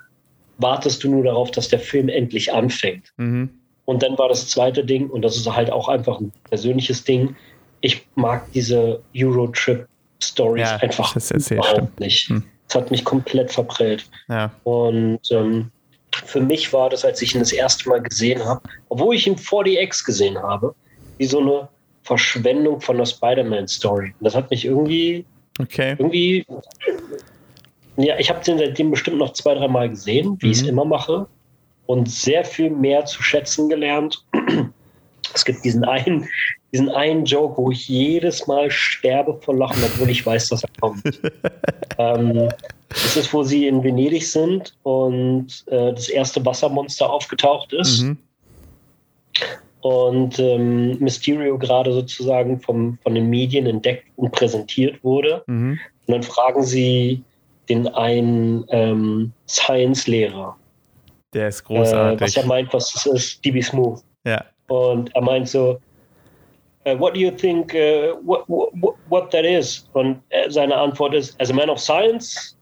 [0.58, 3.14] wartest du nur darauf, dass der Film endlich anfängt.
[3.18, 3.50] Mhm.
[3.86, 7.36] Und dann war das zweite Ding, und das ist halt auch einfach ein persönliches Ding.
[7.82, 11.16] Ich mag diese Eurotrip-Stories ja, einfach
[11.52, 12.30] überhaupt nicht.
[12.30, 12.44] Hm.
[12.70, 14.06] Das hat mich komplett verprellt.
[14.30, 14.52] Ja.
[14.64, 15.70] Und ähm,
[16.26, 19.38] für mich war das, als ich ihn das erste Mal gesehen habe, obwohl ich ihn
[19.38, 20.74] vor die Ex gesehen habe,
[21.18, 21.68] wie so eine
[22.04, 24.14] Verschwendung von der Spider-Man-Story.
[24.22, 25.26] Das hat mich irgendwie,
[25.60, 25.96] okay.
[25.98, 26.46] irgendwie,
[27.98, 30.52] ja, ich habe den seitdem bestimmt noch zwei, drei Mal gesehen, wie mhm.
[30.52, 31.28] ich es immer mache,
[31.86, 34.24] und sehr viel mehr zu schätzen gelernt.
[35.36, 36.28] Es gibt diesen einen,
[36.74, 40.70] diesen einen Joke, wo ich jedes Mal sterbe vor Lachen, obwohl ich weiß, dass er
[40.80, 41.02] kommt.
[41.98, 42.50] ähm,
[42.90, 48.02] das ist, wo sie in Venedig sind und äh, das erste Wassermonster aufgetaucht ist.
[48.02, 48.18] Mhm
[49.84, 55.44] und ähm, Mysterio gerade sozusagen vom, von den Medien entdeckt und präsentiert wurde.
[55.48, 55.78] Mhm.
[56.08, 57.22] Und dann fragen sie
[57.68, 60.56] den einen ähm, Science-Lehrer.
[61.34, 62.22] Der ist großartig.
[62.22, 64.02] Äh, was er meint, was das ist, DB Smooth.
[64.26, 64.46] Ja.
[64.68, 65.78] Und er meint so,
[66.86, 69.86] uh, what do you think, uh, what, what, what that is?
[69.92, 72.56] Und äh, seine Antwort ist, as a man of science,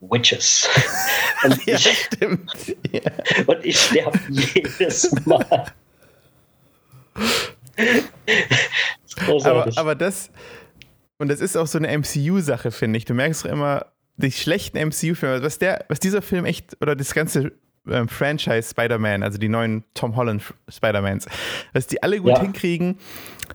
[0.00, 0.68] witches.
[1.44, 2.76] und, ja, ich, stimmt.
[2.92, 3.00] Ja.
[3.46, 5.64] und ich sterbe jedes Mal
[9.44, 10.30] aber, aber das,
[11.18, 13.04] und das ist auch so eine MCU-Sache, finde ich.
[13.04, 17.52] Du merkst doch immer, die schlechten MCU-Filme, was, was dieser Film echt, oder das ganze
[17.88, 21.26] ähm, Franchise Spider-Man, also die neuen Tom Holland Spider-Mans,
[21.72, 22.40] was die alle gut ja.
[22.40, 22.98] hinkriegen,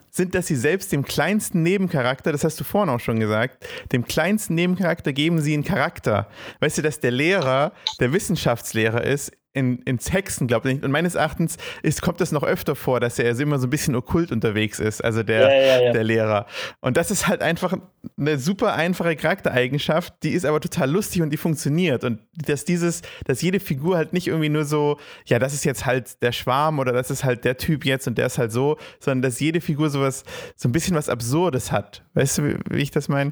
[0.09, 4.05] sind, dass sie selbst dem kleinsten Nebencharakter, das hast du vorhin auch schon gesagt, dem
[4.05, 6.29] kleinsten Nebencharakter geben sie einen Charakter.
[6.61, 10.83] Weißt du, dass der Lehrer der Wissenschaftslehrer ist in, in Texten, glaube ich.
[10.83, 13.95] Und meines Erachtens ist, kommt das noch öfter vor, dass er immer so ein bisschen
[13.95, 15.91] okkult unterwegs ist, also der, ja, ja, ja.
[15.93, 16.45] der Lehrer.
[16.81, 17.75] Und das ist halt einfach
[18.17, 22.03] eine super einfache Charaktereigenschaft, die ist aber total lustig und die funktioniert.
[22.03, 25.85] Und dass dieses, dass jede Figur halt nicht irgendwie nur so, ja, das ist jetzt
[25.85, 28.77] halt der Schwarm oder das ist halt der Typ jetzt und der ist halt so,
[28.99, 30.23] sondern dass jede Figur sowas,
[30.57, 32.03] so ein bisschen was Absurdes hat.
[32.13, 33.31] Weißt du, wie, wie ich das meine?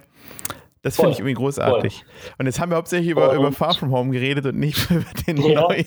[0.84, 1.96] Das finde ich irgendwie großartig.
[1.96, 2.34] Voll.
[2.40, 5.38] Und jetzt haben wir hauptsächlich über, über Far From Home geredet und nicht über den
[5.38, 5.62] ja.
[5.62, 5.86] neuen.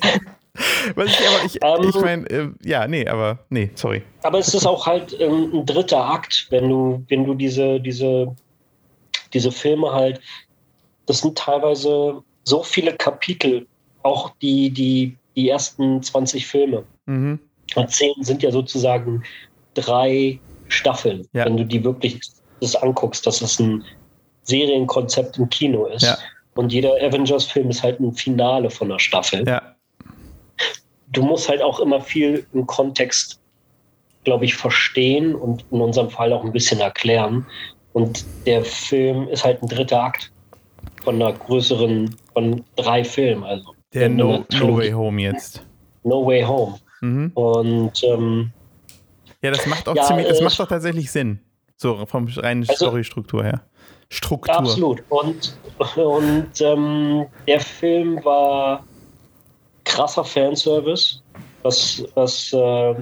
[0.94, 4.02] Was ich aber, ich, ähm, ich meine, äh, ja, nee, aber, nee, sorry.
[4.22, 8.34] Aber es ist auch halt ähm, ein dritter Akt, wenn du, wenn du diese, diese,
[9.34, 10.18] diese Filme halt,
[11.04, 13.66] das sind teilweise so viele Kapitel,
[14.02, 16.84] auch die, die, die ersten 20 Filme.
[17.04, 17.38] Mhm.
[17.74, 19.22] Und zehn sind ja sozusagen
[19.74, 21.44] drei Staffeln, ja.
[21.44, 22.18] wenn du die wirklich
[22.60, 23.26] das anguckst.
[23.26, 23.84] Das ist ein
[24.46, 26.02] Serienkonzept im Kino ist.
[26.02, 26.16] Ja.
[26.54, 29.46] Und jeder Avengers-Film ist halt ein Finale von der Staffel.
[29.46, 29.62] Ja.
[31.08, 33.38] Du musst halt auch immer viel im Kontext,
[34.24, 37.46] glaube ich, verstehen und in unserem Fall auch ein bisschen erklären.
[37.92, 40.32] Und der Film ist halt ein dritter Akt
[41.04, 43.44] von einer größeren, von drei Filmen.
[43.44, 45.62] Also der no, no, Way Home jetzt.
[46.02, 46.78] No Way Home.
[47.00, 47.30] Mhm.
[47.34, 48.52] Und ähm,
[49.42, 51.40] ja, das macht auch ja, ziemlich, das macht auch tatsächlich Sinn.
[51.76, 53.65] So vom reinen also, Storystruktur her.
[54.08, 54.54] Struktur.
[54.54, 55.02] Absolut.
[55.08, 55.58] Und,
[55.96, 58.84] und ähm, der Film war
[59.84, 61.22] krasser Fanservice,
[61.62, 62.94] was, was, äh,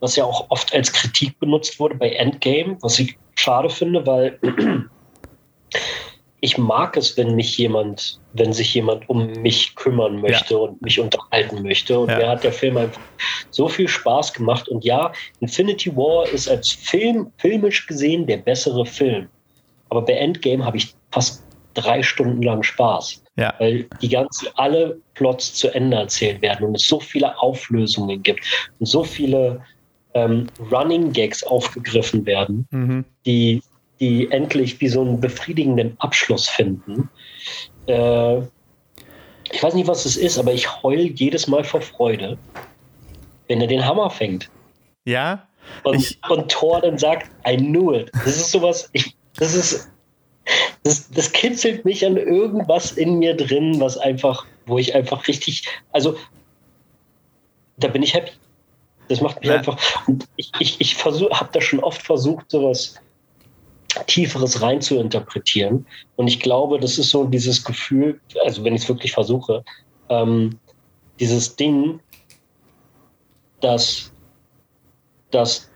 [0.00, 4.38] was ja auch oft als Kritik benutzt wurde bei Endgame, was ich schade finde, weil
[6.40, 10.60] ich mag es, wenn mich jemand, wenn sich jemand um mich kümmern möchte ja.
[10.60, 11.98] und mich unterhalten möchte.
[11.98, 12.18] Und ja.
[12.18, 13.00] mir hat der Film einfach
[13.50, 14.68] so viel Spaß gemacht.
[14.68, 19.28] Und ja, Infinity War ist als Film, filmisch gesehen, der bessere Film.
[19.88, 21.42] Aber bei Endgame habe ich fast
[21.74, 23.22] drei Stunden lang Spaß.
[23.36, 23.54] Ja.
[23.58, 28.44] Weil die ganzen, alle Plots zu Ende erzählt werden und es so viele Auflösungen gibt
[28.80, 29.60] und so viele
[30.14, 33.04] ähm, Running Gags aufgegriffen werden, mhm.
[33.24, 33.62] die
[34.00, 37.08] die endlich wie so einen befriedigenden Abschluss finden.
[37.86, 38.38] Äh,
[39.50, 42.38] ich weiß nicht, was es ist, aber ich heul jedes Mal vor Freude,
[43.48, 44.50] wenn er den Hammer fängt.
[45.04, 45.46] Ja.
[45.84, 48.10] Und, ich, und Thor dann sagt, I knew it.
[48.24, 49.90] Das ist sowas, ich, das ist,
[50.82, 55.66] das, das kitzelt mich an irgendwas in mir drin, was einfach, wo ich einfach richtig,
[55.92, 56.16] also
[57.76, 58.32] da bin ich happy.
[59.08, 59.56] Das macht mich ja.
[59.56, 59.78] einfach.
[60.06, 62.96] Und ich, ich, ich habe da schon oft versucht, sowas
[64.06, 65.86] Tieferes rein zu interpretieren.
[66.16, 69.64] Und ich glaube, das ist so dieses Gefühl, also wenn ich es wirklich versuche,
[70.10, 70.58] ähm,
[71.18, 72.00] dieses Ding,
[73.60, 74.12] dass,
[75.30, 75.70] dass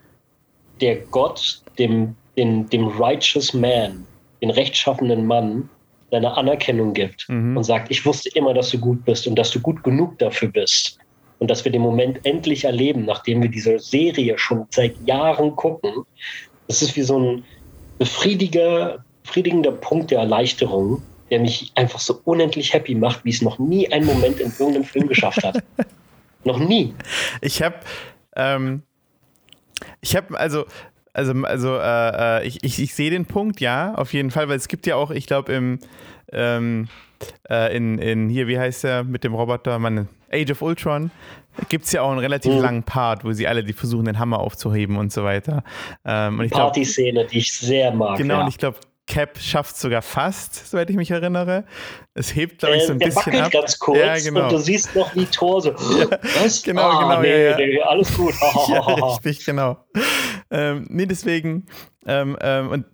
[0.80, 4.06] der Gott dem, dem, dem righteous man,
[4.40, 5.68] den rechtschaffenden Mann,
[6.10, 7.56] seine Anerkennung gibt mhm.
[7.56, 10.48] und sagt, ich wusste immer, dass du gut bist und dass du gut genug dafür
[10.48, 10.98] bist.
[11.38, 16.04] Und dass wir den Moment endlich erleben, nachdem wir diese Serie schon seit Jahren gucken.
[16.68, 17.44] Das ist wie so ein,
[17.98, 23.58] befriediger, befriedigender Punkt der Erleichterung, der mich einfach so unendlich happy macht, wie es noch
[23.58, 25.62] nie ein Moment in irgendeinem Film geschafft hat.
[26.44, 26.94] noch nie.
[27.40, 27.76] Ich habe,
[28.36, 28.82] ähm,
[30.00, 30.64] ich habe also,
[31.12, 34.56] also, also, äh, äh, ich, ich, ich sehe den Punkt, ja, auf jeden Fall, weil
[34.56, 35.78] es gibt ja auch, ich glaube, im,
[36.32, 36.88] ähm,
[37.50, 41.10] äh, in, in hier, wie heißt der mit dem Roboter, man, Age of Ultron,
[41.68, 42.60] gibt es ja auch einen relativ mhm.
[42.60, 45.62] langen Part, wo sie alle die versuchen, den Hammer aufzuheben und so weiter.
[46.04, 48.16] Ähm, Party-Szene, die ich sehr mag.
[48.16, 48.42] Genau, ja.
[48.42, 51.64] und ich glaube, Cap schafft sogar fast, soweit ich mich erinnere.
[52.14, 53.50] Es hebt, glaube ich, so ein der bisschen ab.
[53.50, 54.44] ganz kurz ja, genau.
[54.44, 55.70] und du siehst noch wie Tor so.
[55.98, 56.06] Ja,
[56.42, 56.62] was?
[56.62, 57.20] Genau, ah, genau.
[57.20, 58.34] Nee, ja, nee, alles gut.
[58.68, 59.84] ja, richtig, genau.
[60.50, 61.66] Ähm, nee, deswegen.
[62.06, 62.86] Ähm, ähm, und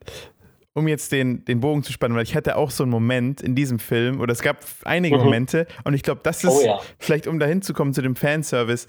[0.79, 3.55] um jetzt den, den Bogen zu spannen, weil ich hatte auch so einen Moment in
[3.55, 5.25] diesem Film, oder es gab einige mhm.
[5.25, 8.87] Momente, und ich glaube, das ist oh, vielleicht, um dahin zu kommen zu dem Fanservice,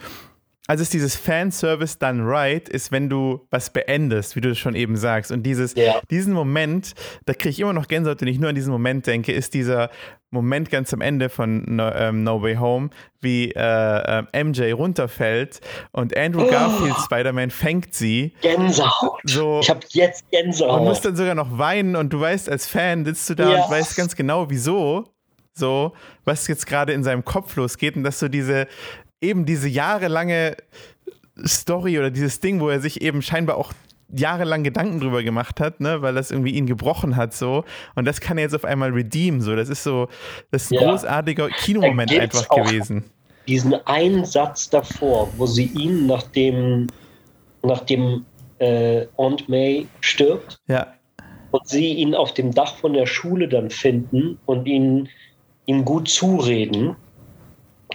[0.70, 4.98] also ist dieses Fanservice done right, ist, wenn du was beendest, wie du schon eben
[4.98, 5.32] sagst.
[5.32, 6.00] Und dieses, ja.
[6.12, 6.94] diesen Moment,
[7.26, 9.90] da kriege ich immer noch Gänsehaut, wenn ich nur an diesen Moment denke, ist dieser
[10.30, 15.60] Moment ganz am Ende von No, ähm, no Way Home, wie äh, äh, MJ runterfällt
[15.92, 16.52] und Andrew oh.
[16.52, 18.36] Garfield Spider-Man fängt sie.
[18.42, 19.22] Gänsehaut.
[19.24, 20.82] So, ich habe jetzt Gänsehaut.
[20.82, 23.64] Und musst dann sogar noch weinen und du weißt, als Fan sitzt du da ja.
[23.64, 25.10] und weißt ganz genau, wieso
[25.60, 25.94] so,
[26.26, 28.68] was jetzt gerade in seinem Kopf losgeht und dass du diese,
[29.22, 30.56] eben diese jahrelange
[31.46, 33.74] Story oder dieses Ding, wo er sich eben scheinbar auch
[34.12, 37.64] jahrelang Gedanken drüber gemacht hat, ne, weil das irgendwie ihn gebrochen hat so
[37.96, 40.08] und das kann er jetzt auf einmal redeemen so, das ist so
[40.52, 40.90] das ist ein ja.
[40.90, 43.04] großartiger Kinomoment einfach gewesen.
[43.48, 46.88] Diesen einen Satz davor, wo sie ihn nachdem
[47.62, 48.26] nachdem
[48.58, 50.88] äh, Aunt May stirbt ja.
[51.52, 55.08] und sie ihn auf dem Dach von der Schule dann finden und ihn
[55.66, 56.96] ihm gut zureden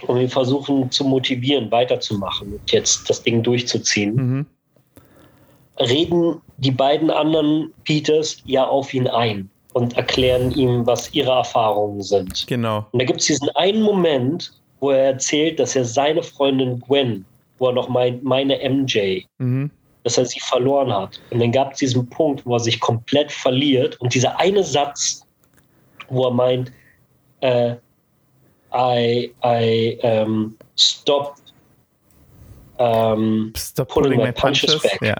[0.03, 4.15] und wir versuchen zu motivieren, weiterzumachen und jetzt das Ding durchzuziehen.
[4.15, 4.45] Mhm.
[5.79, 12.01] Reden die beiden anderen Peters ja auf ihn ein und erklären ihm, was ihre Erfahrungen
[12.01, 12.47] sind.
[12.47, 12.85] Genau.
[12.91, 17.25] Und da gibt es diesen einen Moment, wo er erzählt, dass er seine Freundin Gwen,
[17.57, 19.69] wo er noch meint, meine MJ, mhm.
[20.03, 21.19] dass er sie verloren hat.
[21.29, 25.25] Und dann gab es diesen Punkt, wo er sich komplett verliert und dieser eine Satz,
[26.07, 26.71] wo er meint,
[27.41, 27.75] äh,
[28.75, 31.41] I I um, stopped
[32.77, 35.01] um, Stop pulling, my punches, punches back.
[35.01, 35.15] Ja.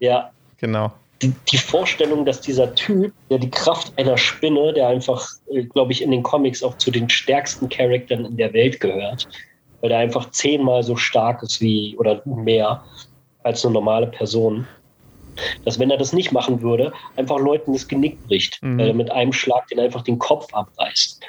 [0.00, 0.30] ja.
[0.58, 0.92] Genau.
[1.22, 5.92] Die, die, Vorstellung, dass dieser Typ, der die Kraft einer Spinne, der einfach, äh, glaube
[5.92, 9.26] ich, in den Comics auch zu den stärksten Charakteren in der Welt gehört,
[9.80, 12.84] weil der einfach zehnmal so stark ist wie oder mehr
[13.44, 14.66] als eine normale Person,
[15.64, 18.78] dass wenn er das nicht machen würde, einfach Leuten das Genick bricht, mhm.
[18.78, 21.22] weil er mit einem Schlag den einfach den Kopf abreißt.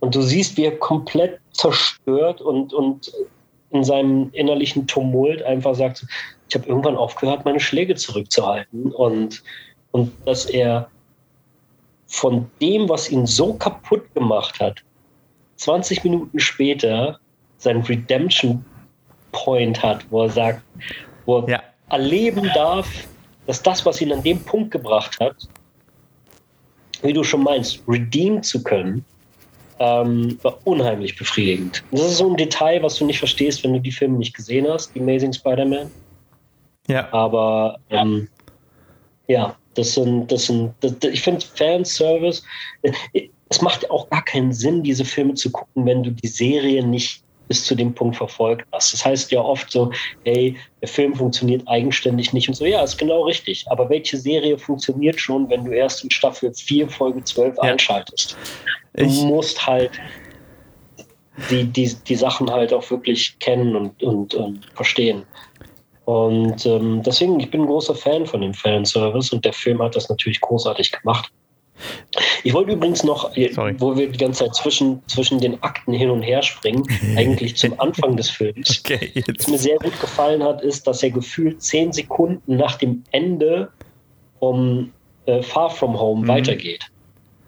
[0.00, 3.12] Und du siehst, wie er komplett zerstört und, und
[3.70, 6.06] in seinem innerlichen Tumult einfach sagt,
[6.48, 8.92] ich habe irgendwann aufgehört, meine Schläge zurückzuhalten.
[8.92, 9.42] Und,
[9.90, 10.88] und dass er
[12.06, 14.82] von dem, was ihn so kaputt gemacht hat,
[15.56, 17.18] 20 Minuten später
[17.58, 18.64] seinen Redemption
[19.32, 20.62] Point hat, wo er sagt,
[21.26, 21.62] wo er ja.
[21.90, 22.88] erleben darf,
[23.46, 25.36] dass das, was ihn an dem Punkt gebracht hat,
[27.02, 29.04] wie du schon meinst, redeemen zu können,
[29.80, 31.84] ähm, war unheimlich befriedigend.
[31.92, 34.66] Das ist so ein Detail, was du nicht verstehst, wenn du die Filme nicht gesehen
[34.68, 35.90] hast, die Amazing Spider-Man.
[36.88, 37.12] Ja.
[37.12, 38.28] Aber ähm,
[39.28, 42.42] Ja, das sind, das sind, das, ich finde Fanservice,
[43.50, 47.22] es macht auch gar keinen Sinn, diese Filme zu gucken, wenn du die Serie nicht
[47.48, 48.92] bis zu dem Punkt verfolgt hast.
[48.92, 49.90] Das heißt ja oft so,
[50.24, 52.64] hey, der Film funktioniert eigenständig nicht und so.
[52.64, 53.64] Ja, ist genau richtig.
[53.68, 57.62] Aber welche Serie funktioniert schon, wenn du erst in Staffel 4, Folge 12 ja.
[57.62, 58.36] einschaltest?
[58.94, 59.92] Du ich musst halt
[61.50, 65.24] die, die, die Sachen halt auch wirklich kennen und, und, und verstehen.
[66.04, 69.94] Und ähm, deswegen, ich bin ein großer Fan von dem Fanservice und der Film hat
[69.94, 71.30] das natürlich großartig gemacht.
[72.44, 73.74] Ich wollte übrigens noch, äh, Sorry.
[73.78, 76.84] wo wir die ganze Zeit zwischen, zwischen den Akten hin und her springen,
[77.16, 78.80] eigentlich zum Anfang des Films.
[78.80, 83.04] Okay, Was mir sehr gut gefallen hat, ist, dass er gefühlt zehn Sekunden nach dem
[83.12, 83.70] Ende
[84.38, 84.92] vom
[85.26, 86.28] äh, Far From Home mhm.
[86.28, 86.84] weitergeht.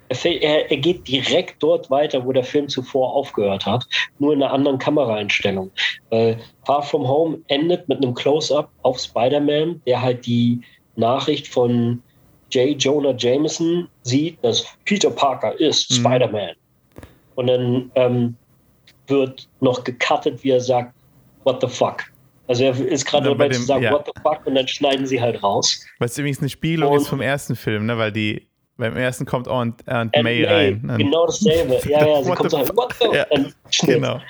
[0.08, 3.86] Er, er, er, geht direkt dort weiter, wo der Film zuvor aufgehört hat,
[4.18, 5.70] nur in einer anderen Kameraeinstellung.
[6.10, 6.34] Äh,
[6.66, 10.62] Far From Home endet mit einem Close-up auf Spider-Man, der halt die
[10.96, 12.02] Nachricht von
[12.50, 12.76] J.
[12.82, 15.94] Jonah Jameson sieht, dass Peter Parker ist mhm.
[15.96, 16.50] Spider-Man.
[17.34, 18.36] Und dann ähm,
[19.06, 20.94] wird noch gecuttet, wie er sagt,
[21.44, 22.04] what the fuck.
[22.48, 23.92] Also er ist gerade dabei dem, zu sagen, ja.
[23.92, 25.84] what the fuck, und dann schneiden sie halt raus.
[26.00, 27.96] Was übrigens eine Spiegelung und, ist vom ersten Film, ne?
[27.96, 30.94] weil die beim ersten kommt Aunt, Aunt May, May rein.
[30.96, 31.78] Genau dasselbe.
[31.88, 33.26] Ja, ja, sie kommt so halt, what the ja,
[33.82, 34.20] Genau.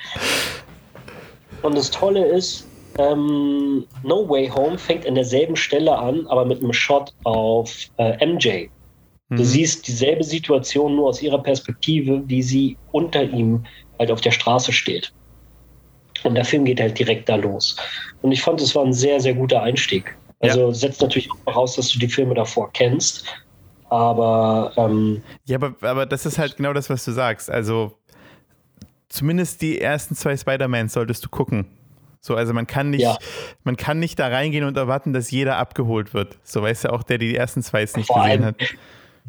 [1.62, 6.62] Und das Tolle ist, ähm, No Way Home fängt an derselben Stelle an, aber mit
[6.62, 8.68] einem Shot auf äh, MJ.
[9.30, 9.44] Du mhm.
[9.44, 13.64] siehst dieselbe Situation nur aus ihrer Perspektive, wie sie unter ihm
[13.98, 15.12] halt auf der Straße steht.
[16.24, 17.76] Und der Film geht halt direkt da los.
[18.22, 20.16] Und ich fand, es war ein sehr, sehr guter Einstieg.
[20.40, 20.74] Also ja.
[20.74, 23.24] setzt natürlich auch voraus, dass du die Filme davor kennst.
[23.88, 24.72] Aber.
[24.76, 27.50] Ähm, ja, aber, aber das ist halt genau das, was du sagst.
[27.50, 27.92] Also,
[29.08, 31.66] zumindest die ersten zwei Spider-Mans solltest du gucken.
[32.20, 33.16] So, also man kann nicht, ja.
[33.64, 36.38] man kann nicht da reingehen und erwarten, dass jeder abgeholt wird.
[36.42, 38.56] So weißt du auch, der die ersten zwei jetzt nicht Vor gesehen hat.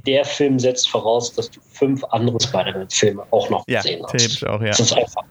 [0.06, 4.46] Der Film setzt voraus, dass du fünf andere Spider-Man-Filme auch noch ja, gesehen hast.
[4.46, 4.70] Auch, ja.
[4.70, 5.24] Das ist einfach.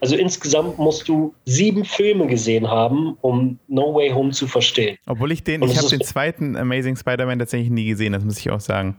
[0.00, 4.96] Also insgesamt musst du sieben Filme gesehen haben, um No Way Home zu verstehen.
[5.06, 8.38] Obwohl ich den, und ich habe den zweiten Amazing Spider-Man tatsächlich nie gesehen, das muss
[8.38, 8.96] ich auch sagen.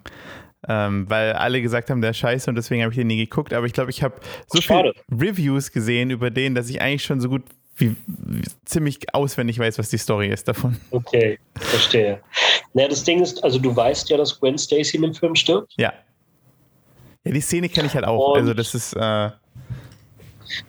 [0.67, 3.53] Ähm, weil alle gesagt haben, der ist scheiße und deswegen habe ich den nie geguckt.
[3.53, 4.15] Aber ich glaube, ich habe
[4.47, 7.43] so viele Reviews gesehen über den, dass ich eigentlich schon so gut
[7.79, 10.77] wie, wie, ziemlich auswendig weiß, was die Story ist davon.
[10.91, 12.21] Okay, verstehe.
[12.73, 15.73] Naja, das Ding ist, also du weißt ja, dass Gwen Stacy in dem Film stirbt.
[15.77, 15.93] Ja.
[17.23, 18.33] Ja, die Szene kenne ich halt auch.
[18.33, 18.93] Und also das ist.
[18.93, 19.31] Äh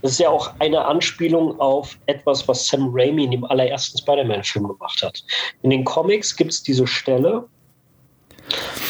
[0.03, 4.69] das ist ja auch eine Anspielung auf etwas, was Sam Raimi in dem allerersten Spider-Man-Film
[4.69, 5.25] gemacht hat.
[5.63, 7.49] In den Comics gibt es diese Stelle,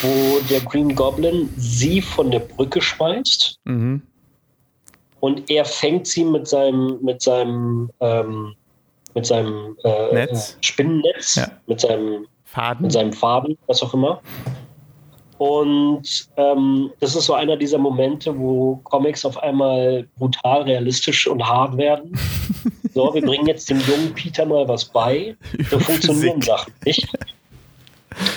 [0.03, 3.61] wo der Green Goblin sie von der Brücke schmeißt.
[3.65, 4.03] Mhm
[5.21, 8.55] und er fängt sie mit seinem, mit seinem, ähm,
[9.15, 10.57] mit seinem äh, Netz.
[10.61, 11.49] Spinnennetz, ja.
[11.67, 12.83] mit seinem Faden.
[12.83, 14.21] mit seinem Faden, was auch immer.
[15.39, 21.43] Und ähm, das ist so einer dieser Momente, wo Comics auf einmal brutal realistisch und
[21.47, 22.13] hart werden.
[22.93, 25.37] So, wir bringen jetzt dem jungen Peter mal was bei.
[25.71, 27.07] So funktionieren Sachen nicht.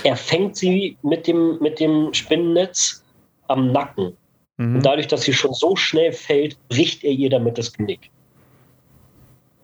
[0.04, 3.04] Er fängt sie mit dem, mit dem Spinnennetz
[3.48, 4.15] am Nacken.
[4.58, 4.76] Mhm.
[4.76, 8.12] Und dadurch, dass sie schon so schnell fällt, bricht er ihr damit das Knick.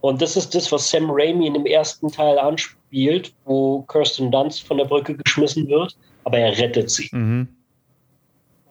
[0.02, 4.66] Und das ist das, was Sam Raimi in dem ersten Teil anspielt, wo Kirsten Dunst
[4.66, 7.10] von der Brücke geschmissen wird, aber er rettet sie.
[7.12, 7.48] Mhm.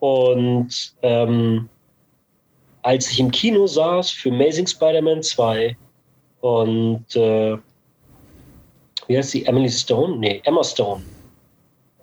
[0.00, 1.68] Und ähm,
[2.82, 5.76] als ich im Kino saß für Amazing Spider-Man 2
[6.40, 7.58] und äh,
[9.06, 9.44] wie heißt sie?
[9.46, 10.18] Emily Stone?
[10.18, 11.02] Nee, Emma Stone.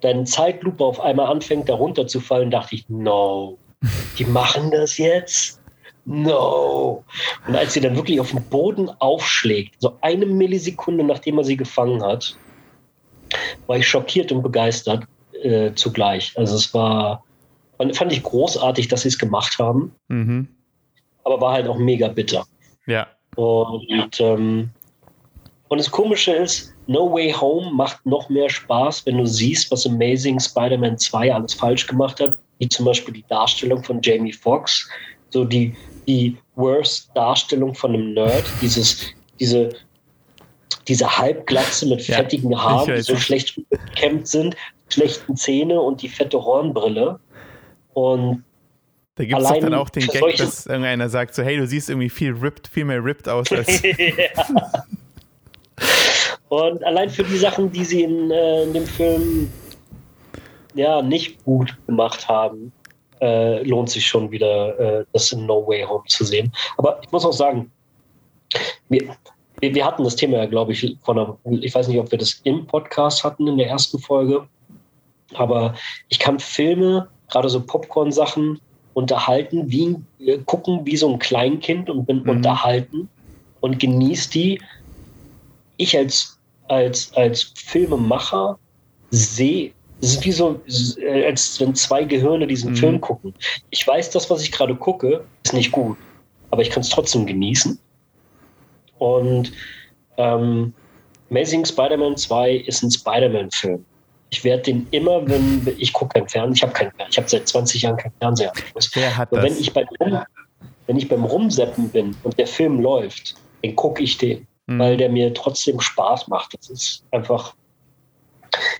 [0.02, 3.56] Dann Zeitlupe auf einmal anfängt, darunter zu fallen, dachte ich, no
[4.18, 5.60] die machen das jetzt?
[6.04, 7.04] No.
[7.46, 11.56] Und als sie dann wirklich auf den Boden aufschlägt, so eine Millisekunde nachdem er sie
[11.56, 12.36] gefangen hat,
[13.66, 15.04] war ich schockiert und begeistert
[15.42, 16.32] äh, zugleich.
[16.36, 17.24] Also es war,
[17.92, 20.46] fand ich großartig, dass sie es gemacht haben, mhm.
[21.24, 22.46] aber war halt auch mega bitter.
[22.86, 23.08] Ja.
[23.34, 24.70] Und, ähm,
[25.68, 29.84] und das Komische ist, No Way Home macht noch mehr Spaß, wenn du siehst, was
[29.84, 34.88] Amazing Spider-Man 2 alles falsch gemacht hat wie zum Beispiel die Darstellung von Jamie Foxx,
[35.30, 35.74] so die,
[36.06, 39.06] die worst Darstellung von einem Nerd, dieses,
[39.38, 39.70] diese,
[40.88, 44.56] diese Halbglatze mit ja, fettigen Haaren, die so schlecht gekämmt sind,
[44.88, 47.18] schlechten Zähne und die fette Hornbrille.
[47.92, 48.44] Und
[49.16, 52.10] da gibt es dann auch den Gag, dass irgendeiner sagt so, hey, du siehst irgendwie
[52.10, 53.82] viel ripped, viel mehr ripped aus als...
[56.48, 59.50] Und allein für die Sachen, die sie in, äh, in dem Film
[60.76, 62.72] ja, nicht gut gemacht haben,
[63.20, 66.52] äh, lohnt sich schon wieder, äh, das in No Way Home zu sehen.
[66.76, 67.70] Aber ich muss auch sagen,
[68.88, 69.16] wir,
[69.60, 72.18] wir, wir hatten das Thema ja, glaube ich, von einer, ich weiß nicht, ob wir
[72.18, 74.46] das im Podcast hatten in der ersten Folge,
[75.34, 75.74] Aber
[76.08, 78.60] ich kann Filme, gerade so Popcorn-Sachen,
[78.94, 82.30] unterhalten, wie äh, gucken wie so ein Kleinkind und bin mhm.
[82.30, 83.08] unterhalten
[83.60, 84.60] und genieße die.
[85.76, 88.58] Ich als, als, als Filmemacher
[89.10, 90.60] sehe, es ist wie so,
[90.98, 92.76] äh, als wenn zwei Gehirne diesen mhm.
[92.76, 93.34] Film gucken.
[93.70, 95.96] Ich weiß, das, was ich gerade gucke, ist nicht gut,
[96.50, 97.78] aber ich kann es trotzdem genießen.
[98.98, 99.52] Und
[100.16, 100.72] ähm,
[101.30, 103.84] Amazing Spider-Man 2 ist ein Spider-Man-Film.
[104.30, 107.28] Ich werde den immer, wenn ich gucke keinen Fernsehen, ich habe keinen Fernseher, ich habe
[107.28, 108.52] seit 20 Jahren keinen Fernseher.
[108.94, 109.42] Wer hat das?
[109.42, 109.86] Wenn ich, beim
[110.86, 114.78] wenn ich beim Rumseppen bin und der Film läuft, dann gucke ich den, mhm.
[114.78, 116.54] weil der mir trotzdem Spaß macht.
[116.58, 117.54] Das ist einfach,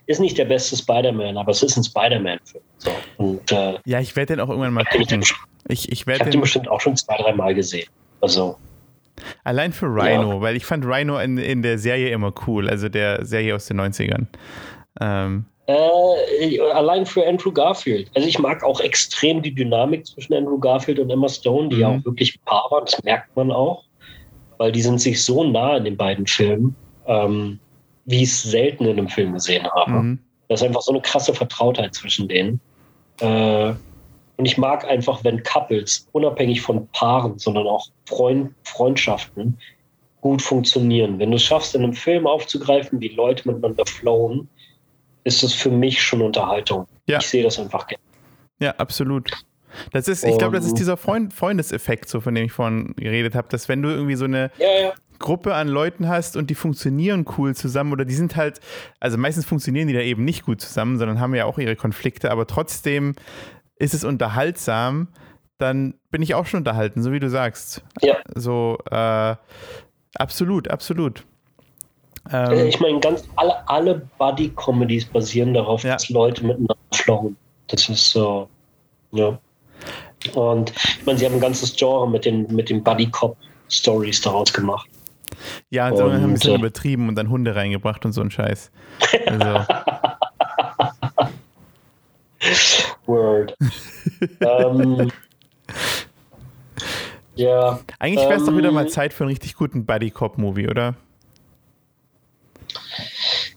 [0.07, 2.65] ist nicht der beste Spider-Man, aber es ist ein Spider-Man-Film.
[2.79, 5.23] So, äh, ja, ich werde den auch irgendwann mal gucken.
[5.69, 7.89] Ich, ich, ich habe den bestimmt auch schon zwei, drei Mal gesehen.
[8.21, 8.57] Also
[9.45, 10.41] Allein für Rhino, ja.
[10.41, 13.81] weil ich fand Rhino in, in der Serie immer cool, also der Serie aus den
[13.81, 14.27] 90ern.
[15.01, 15.47] Ähm.
[15.67, 18.09] Äh, allein für Andrew Garfield.
[18.15, 21.81] Also ich mag auch extrem die Dynamik zwischen Andrew Garfield und Emma Stone, die mhm.
[21.81, 23.85] ja auch wirklich ein Paar waren, das merkt man auch,
[24.59, 27.59] weil die sind sich so nah in den beiden Filmen, ähm,
[28.07, 29.91] wie ich es selten in einem Film gesehen habe.
[29.91, 30.19] Mhm.
[30.49, 32.61] Das ist einfach so eine krasse Vertrautheit zwischen denen.
[33.21, 33.75] Äh,
[34.37, 39.59] und ich mag einfach, wenn Couples, unabhängig von Paaren, sondern auch Freund, Freundschaften,
[40.21, 41.19] gut funktionieren.
[41.19, 44.49] Wenn du es schaffst, in einem Film aufzugreifen, wie Leute miteinander flowen,
[45.25, 46.87] ist das für mich schon Unterhaltung.
[47.07, 47.19] Ja.
[47.19, 48.03] Ich sehe das einfach gerne.
[48.61, 49.31] Ja, absolut.
[49.93, 53.35] Das ist, ich glaube, das ist dieser Freund, Freundeseffekt, so von dem ich vorhin geredet
[53.35, 54.93] habe, dass wenn du irgendwie so eine ja, ja.
[55.19, 58.61] Gruppe an Leuten hast und die funktionieren cool zusammen oder die sind halt,
[59.01, 62.31] also meistens funktionieren die da eben nicht gut zusammen, sondern haben ja auch ihre Konflikte,
[62.31, 63.15] aber trotzdem
[63.77, 65.09] ist es unterhaltsam,
[65.59, 67.83] dann bin ich auch schon unterhalten, so wie du sagst.
[68.03, 68.17] Ja.
[68.35, 69.37] So, äh,
[70.15, 71.25] absolut, absolut.
[72.33, 75.95] Ähm, ich meine, ganz alle, alle Buddy-Comedies basieren darauf, ja.
[75.95, 77.37] dass Leute miteinander flogen.
[77.69, 78.49] Das ist so,
[79.13, 79.39] ja.
[80.35, 84.89] Und ich meine, sie haben ein ganzes Genre mit den, mit den Buddy-Cop-Stories daraus gemacht.
[85.71, 88.31] Ja, und, und haben ein bisschen äh, übertrieben und dann Hunde reingebracht und so ein
[88.31, 88.71] Scheiß.
[89.27, 89.65] Also.
[93.07, 93.57] Word.
[94.41, 95.11] ähm,
[97.35, 97.81] ja.
[97.99, 100.95] Eigentlich wäre es ähm, doch wieder mal ähm, Zeit für einen richtig guten Buddy-Cop-Movie, oder?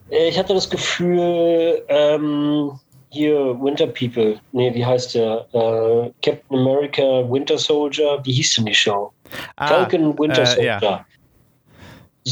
[0.10, 2.80] Ich hatte das Gefühl, ähm,
[3.12, 5.46] hier Winter People, nee, wie heißt der?
[5.54, 9.12] Äh, Captain America Winter Soldier, wie hieß denn die Show?
[9.56, 10.80] Ah, Falcon Winter äh, Soldier.
[10.82, 11.06] Ja.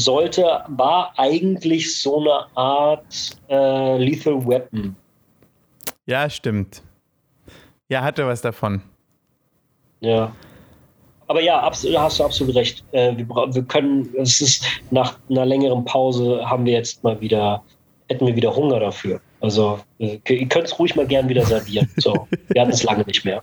[0.04, 4.96] Sollte, war eigentlich so eine Art äh, Lethal Weapon.
[6.06, 6.82] Ja, stimmt.
[7.88, 8.82] Ja, hatte was davon.
[10.00, 10.32] Ja.
[11.26, 12.82] Aber ja, hast du absolut recht.
[12.92, 17.62] Äh, wir, wir können, es ist nach einer längeren Pause haben wir jetzt mal wieder,
[18.08, 19.20] hätten wir wieder Hunger dafür.
[19.40, 21.88] Also äh, ihr könnt es ruhig mal gern wieder servieren.
[21.98, 23.42] So, wir hatten es lange nicht mehr.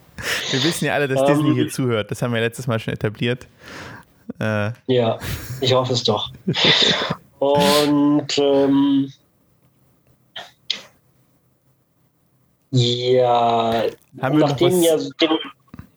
[0.52, 2.12] Wir wissen ja alle, dass ähm, Disney hier zuhört.
[2.12, 3.48] Das haben wir letztes Mal schon etabliert.
[4.40, 4.72] Äh.
[4.88, 5.20] Ja,
[5.62, 6.32] ich hoffe es doch.
[7.40, 9.12] Und ähm,
[12.72, 13.84] ja,
[14.14, 15.30] nachdem ja den,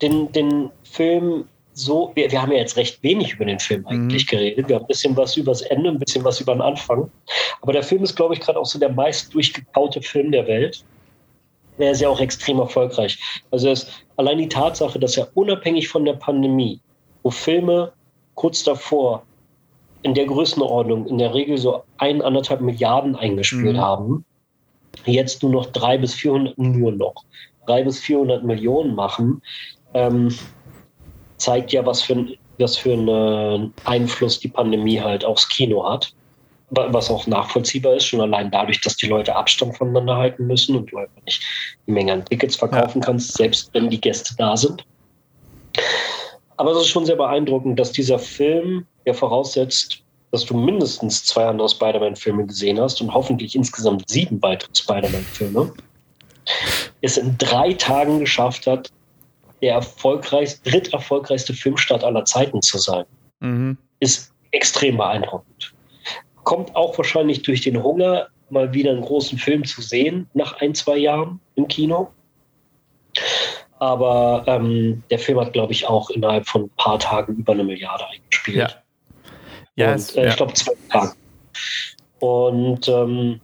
[0.00, 1.44] den, den Film
[1.78, 4.30] so, wir, wir haben ja jetzt recht wenig über den Film eigentlich mhm.
[4.30, 4.68] geredet.
[4.68, 7.10] Wir haben ein bisschen was über das Ende, ein bisschen was über den Anfang.
[7.62, 10.84] Aber der Film ist, glaube ich, gerade auch so der meist durchgekaute Film der Welt.
[11.78, 13.18] Er ist ja auch extrem erfolgreich.
[13.52, 16.80] Also ist allein die Tatsache, dass er unabhängig von der Pandemie,
[17.22, 17.92] wo Filme
[18.38, 19.24] kurz davor
[20.02, 23.80] in der Größenordnung in der Regel so ein, anderthalb Milliarden eingespielt mhm.
[23.80, 24.24] haben,
[25.06, 27.24] jetzt nur noch drei bis 400, nur noch
[27.66, 29.42] drei bis 400 Millionen machen,
[29.92, 30.32] ähm,
[31.36, 32.28] zeigt ja, was für,
[32.58, 36.12] was für einen Einfluss die Pandemie halt aufs Kino hat.
[36.70, 40.92] Was auch nachvollziehbar ist, schon allein dadurch, dass die Leute Abstand voneinander halten müssen und
[40.92, 41.42] du einfach nicht
[41.86, 43.06] die Menge an Tickets verkaufen ja.
[43.06, 44.84] kannst, selbst wenn die Gäste da sind.
[46.58, 50.02] Aber es ist schon sehr beeindruckend, dass dieser Film, der voraussetzt,
[50.32, 55.72] dass du mindestens zwei andere Spider-Man-Filme gesehen hast und hoffentlich insgesamt sieben weitere Spider-Man-Filme,
[57.00, 58.90] es in drei Tagen geschafft hat,
[59.62, 63.04] der erfolgreichste, dritterfolgreichste Filmstart aller Zeiten zu sein,
[63.40, 63.78] mhm.
[64.00, 65.72] ist extrem beeindruckend.
[66.42, 70.74] Kommt auch wahrscheinlich durch den Hunger, mal wieder einen großen Film zu sehen nach ein,
[70.74, 72.08] zwei Jahren im Kino.
[73.78, 77.64] Aber ähm, der Film hat, glaube ich, auch innerhalb von ein paar Tagen über eine
[77.64, 78.56] Milliarde eingespielt.
[78.56, 78.70] Ja.
[79.76, 80.28] Ja, Und, äh, ja.
[80.30, 81.12] Ich glaube, zwei Tage.
[82.18, 83.40] Und ähm,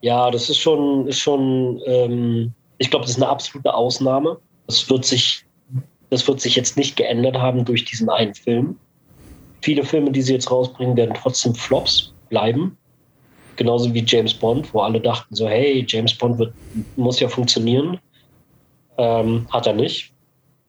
[0.00, 4.38] ja, das ist schon, ist schon ähm, ich glaube, das ist eine absolute Ausnahme.
[4.66, 5.44] Das wird sich,
[6.08, 8.78] das wird sich jetzt nicht geändert haben durch diesen einen Film.
[9.60, 12.78] Viele Filme, die sie jetzt rausbringen, werden trotzdem Flops bleiben.
[13.56, 16.54] genauso wie James Bond, wo alle dachten so, hey, James Bond wird,
[16.96, 17.98] muss ja funktionieren.
[19.00, 20.12] Ähm, hat er nicht.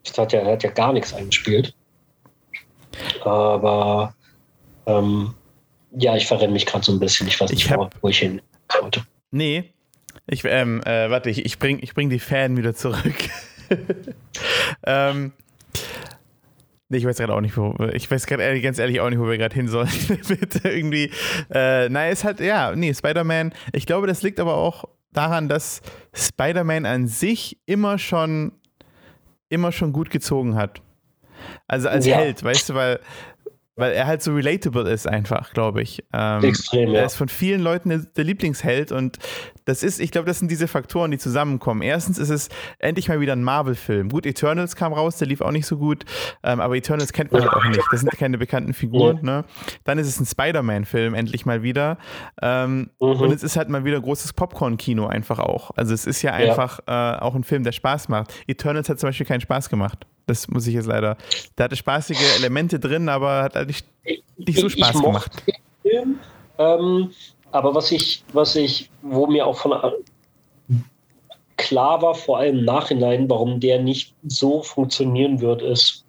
[0.05, 1.75] Das hat ja, er hat ja gar nichts eingespielt.
[3.23, 4.13] Aber
[4.85, 5.33] ähm,
[5.97, 7.27] ja, ich verrenne mich gerade so ein bisschen.
[7.27, 8.41] Ich weiß nicht, Ich hab- wo ich hin
[8.79, 9.03] wollte.
[9.31, 9.73] Nee.
[10.27, 13.15] Ich, ähm, äh, warte, ich, ich bring, ich bring die Fan wieder zurück.
[14.85, 15.33] ähm,
[16.89, 19.27] nee, ich weiß gerade auch nicht, wo, ich weiß gerade ganz ehrlich auch nicht, wo
[19.27, 19.89] wir gerade hin sollen.
[20.29, 21.11] Mit irgendwie,
[21.53, 25.81] äh, nein, ist halt, ja, nee, Spider-Man, ich glaube, das liegt aber auch daran, dass
[26.13, 28.53] Spider-Man an sich immer schon,
[29.49, 30.81] immer schon gut gezogen hat.
[31.67, 32.17] Also als Ja.
[32.17, 32.99] Held, weißt du, weil,
[33.81, 36.03] weil er halt so relatable ist einfach, glaube ich.
[36.13, 37.05] Ähm, Extrem, er ja.
[37.05, 39.19] ist von vielen Leuten der, Lieblingsheld und
[39.65, 41.81] das ist, ich glaube, das sind diese Faktoren, die zusammenkommen.
[41.81, 44.09] Erstens ist es endlich mal wieder ein Marvel-Film.
[44.09, 46.05] Gut, Eternals kam raus, der lief auch nicht so gut,
[46.43, 47.81] ähm, aber Eternals kennt man halt auch nicht.
[47.91, 49.19] Das sind keine bekannten Figuren.
[49.21, 49.43] Ne?
[49.83, 51.97] Dann ist es ein Spider-Man-Film, endlich mal wieder.
[52.41, 53.07] Ähm, Mhm.
[53.21, 55.71] Und es ist halt mal wieder großes Popcorn-Kino einfach auch.
[55.75, 56.51] Also es ist ja Ja.
[56.51, 58.33] einfach äh, auch ein Film, der Spaß macht.
[58.47, 60.05] Eternals hat zum Beispiel keinen Spaß gemacht.
[60.31, 61.17] Das muss ich jetzt leider.
[61.57, 63.85] Da hatte spaßige Elemente drin, aber hat halt nicht,
[64.37, 65.43] nicht so Spaß ich gemacht.
[65.81, 66.19] Film,
[66.57, 67.11] ähm,
[67.51, 69.91] aber was ich, was ich, wo mir auch von an-
[71.57, 76.05] klar war, vor allem im Nachhinein, warum der nicht so funktionieren wird, ist,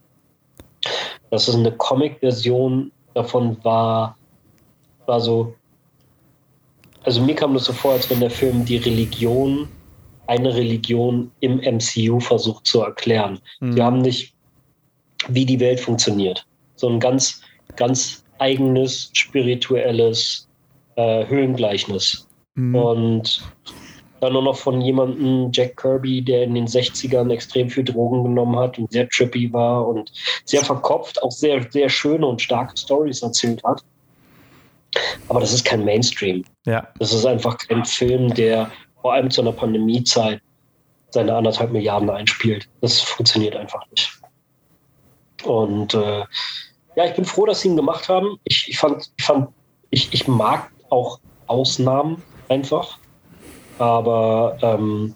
[1.30, 4.16] dass es eine Comic-Version davon war,
[5.06, 5.52] war so,
[7.02, 9.68] also mir kam das so vor, als wenn der Film die Religion,
[10.26, 13.40] eine Religion im MCU versucht zu erklären.
[13.60, 13.76] Mhm.
[13.76, 14.34] Wir haben nicht,
[15.28, 16.46] wie die Welt funktioniert.
[16.76, 17.42] So ein ganz,
[17.76, 20.48] ganz eigenes, spirituelles
[20.96, 22.26] äh, Höhlengleichnis.
[22.54, 22.74] Mhm.
[22.74, 23.42] Und
[24.20, 28.56] dann nur noch von jemandem, Jack Kirby, der in den 60ern extrem viel Drogen genommen
[28.56, 30.12] hat und sehr trippy war und
[30.44, 33.82] sehr verkopft, auch sehr, sehr schöne und starke Stories erzählt hat.
[35.28, 36.44] Aber das ist kein Mainstream.
[36.66, 36.86] Ja.
[37.00, 38.70] Das ist einfach kein Film, der
[39.02, 40.40] vor allem zu einer Pandemiezeit
[41.10, 42.68] seine anderthalb Milliarden einspielt.
[42.80, 44.18] Das funktioniert einfach nicht.
[45.44, 46.24] Und äh,
[46.96, 48.38] ja, ich bin froh, dass sie ihn gemacht haben.
[48.44, 49.48] Ich, ich fand, ich fand,
[49.90, 52.98] ich, ich mag auch Ausnahmen einfach.
[53.78, 55.14] Aber ähm,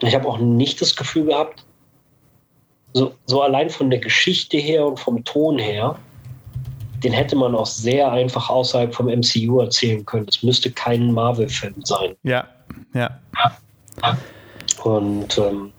[0.00, 1.64] ich habe auch nicht das Gefühl gehabt,
[2.92, 5.98] so, so allein von der Geschichte her und vom Ton her,
[7.02, 10.26] den hätte man auch sehr einfach außerhalb vom MCU erzählen können.
[10.28, 12.14] Es müsste kein Marvel-Film sein.
[12.22, 12.46] Ja.
[12.94, 13.18] Ja.
[14.82, 15.72] Und ähm,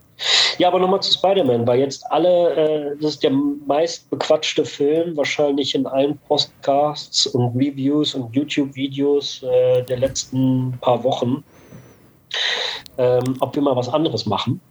[0.57, 5.17] ja, aber nochmal zu Spider-Man, weil jetzt alle, äh, das ist der meist bequatschte Film,
[5.17, 11.43] wahrscheinlich in allen Podcasts und Reviews und YouTube-Videos äh, der letzten paar Wochen,
[12.97, 14.61] ähm, ob wir mal was anderes machen.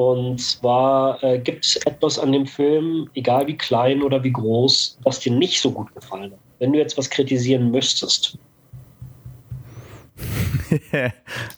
[0.00, 4.98] Und zwar äh, gibt es etwas an dem Film, egal wie klein oder wie groß,
[5.02, 6.38] was dir nicht so gut gefallen hat.
[6.58, 8.38] Wenn du jetzt was kritisieren müsstest.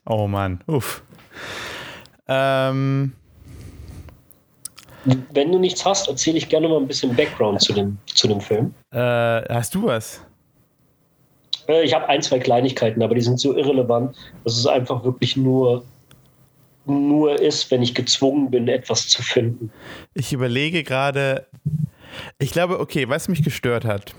[0.07, 0.61] oh Mann.
[0.67, 1.05] Uff.
[2.27, 3.13] Ähm,
[5.05, 8.41] Wenn du nichts hast, erzähle ich gerne mal ein bisschen Background zu dem, zu dem
[8.41, 8.75] Film.
[8.91, 10.21] äh, hast du was?
[11.69, 15.37] Äh, Ich habe ein, zwei Kleinigkeiten, aber die sind so irrelevant, dass es einfach wirklich
[15.37, 15.85] nur,
[16.87, 19.71] nur ist, wenn ich gezwungen bin, etwas zu finden.
[20.15, 21.47] Ich überlege gerade.
[22.39, 24.15] Ich glaube, okay, was mich gestört hat,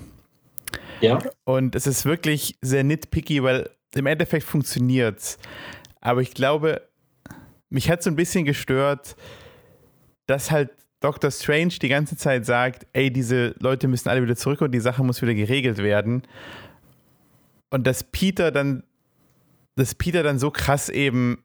[1.02, 5.38] Ja, und es ist wirklich sehr nitpicky, weil im Endeffekt funktioniert's.
[6.02, 6.82] Aber ich glaube,
[7.70, 9.16] mich hat so ein bisschen gestört,
[10.26, 11.32] dass halt Dr.
[11.32, 15.04] Strange die ganze Zeit sagt, ey, diese Leute müssen alle wieder zurück und die Sache
[15.04, 16.24] muss wieder geregelt werden.
[17.70, 18.84] Und dass Peter dann,
[19.76, 21.44] dass Peter dann so krass eben,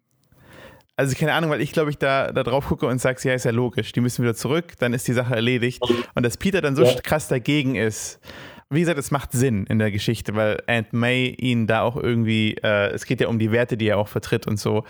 [0.99, 3.45] also keine Ahnung, weil ich glaube ich da, da drauf gucke und sage, ja, ist
[3.45, 5.81] ja logisch, die müssen wieder zurück, dann ist die Sache erledigt.
[6.15, 6.95] Und dass Peter dann so Ja.
[7.03, 8.21] krass dagegen ist.
[8.71, 12.55] Wie gesagt, es macht Sinn in der Geschichte, weil Aunt May ihn da auch irgendwie,
[12.63, 14.85] äh, es geht ja um die Werte, die er auch vertritt und so.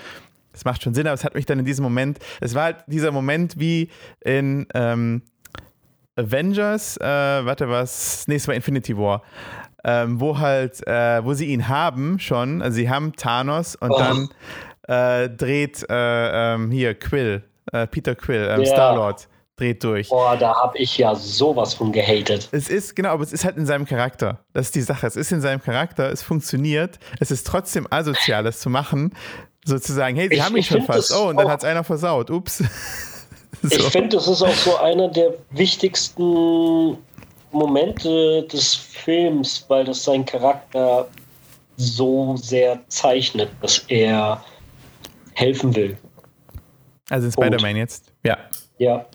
[0.53, 2.77] Es macht schon Sinn, aber es hat mich dann in diesem Moment, es war halt
[2.89, 3.89] dieser Moment wie
[4.25, 5.23] in ähm,
[6.17, 9.23] Avengers, äh, warte was, nee, es war Infinity War,
[9.85, 13.99] ähm, wo halt, äh, wo sie ihn haben schon, also sie haben Thanos und Oh.
[13.99, 14.29] dann
[14.89, 18.67] äh, dreht äh, ähm, hier Quill, äh, Peter Quill, ähm, Ja.
[18.67, 20.09] Star-Lord, dreht durch.
[20.09, 22.49] boah, da habe ich ja sowas von gehatet.
[22.53, 24.39] Es ist, genau, aber es ist halt in seinem Charakter.
[24.53, 25.07] Das ist die Sache.
[25.07, 26.99] Es ist in seinem Charakter, es funktioniert.
[27.21, 29.13] Es ist trotzdem asozial, das zu machen.
[29.65, 31.13] Sozusagen, hey, sie Ich- haben ihn ich schon fast.
[31.15, 32.31] Oh, und dann hat es einer versaut.
[32.31, 32.63] Ups.
[33.63, 33.91] Ich so.
[33.91, 36.97] finde, das ist auch so einer der wichtigsten
[37.51, 41.09] Momente des Films, weil das seinen Charakter
[41.77, 44.45] so sehr zeichnet, dass er
[45.39, 45.97] helfen will.
[47.11, 47.33] Also in.
[47.33, 48.13] Spider-Man jetzt.
[48.25, 48.39] Ja.
[48.79, 49.07] Ja,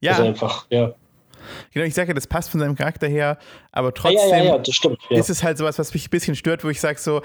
[0.00, 0.94] Ja, also einfach, ja.
[1.72, 3.38] Genau, ich sage ja, das passt von seinem Charakter her,
[3.72, 6.34] aber trotzdem ja, ja, ja, das stimmt, ist es halt sowas, was mich ein bisschen
[6.34, 7.22] stört, wo ich sage so,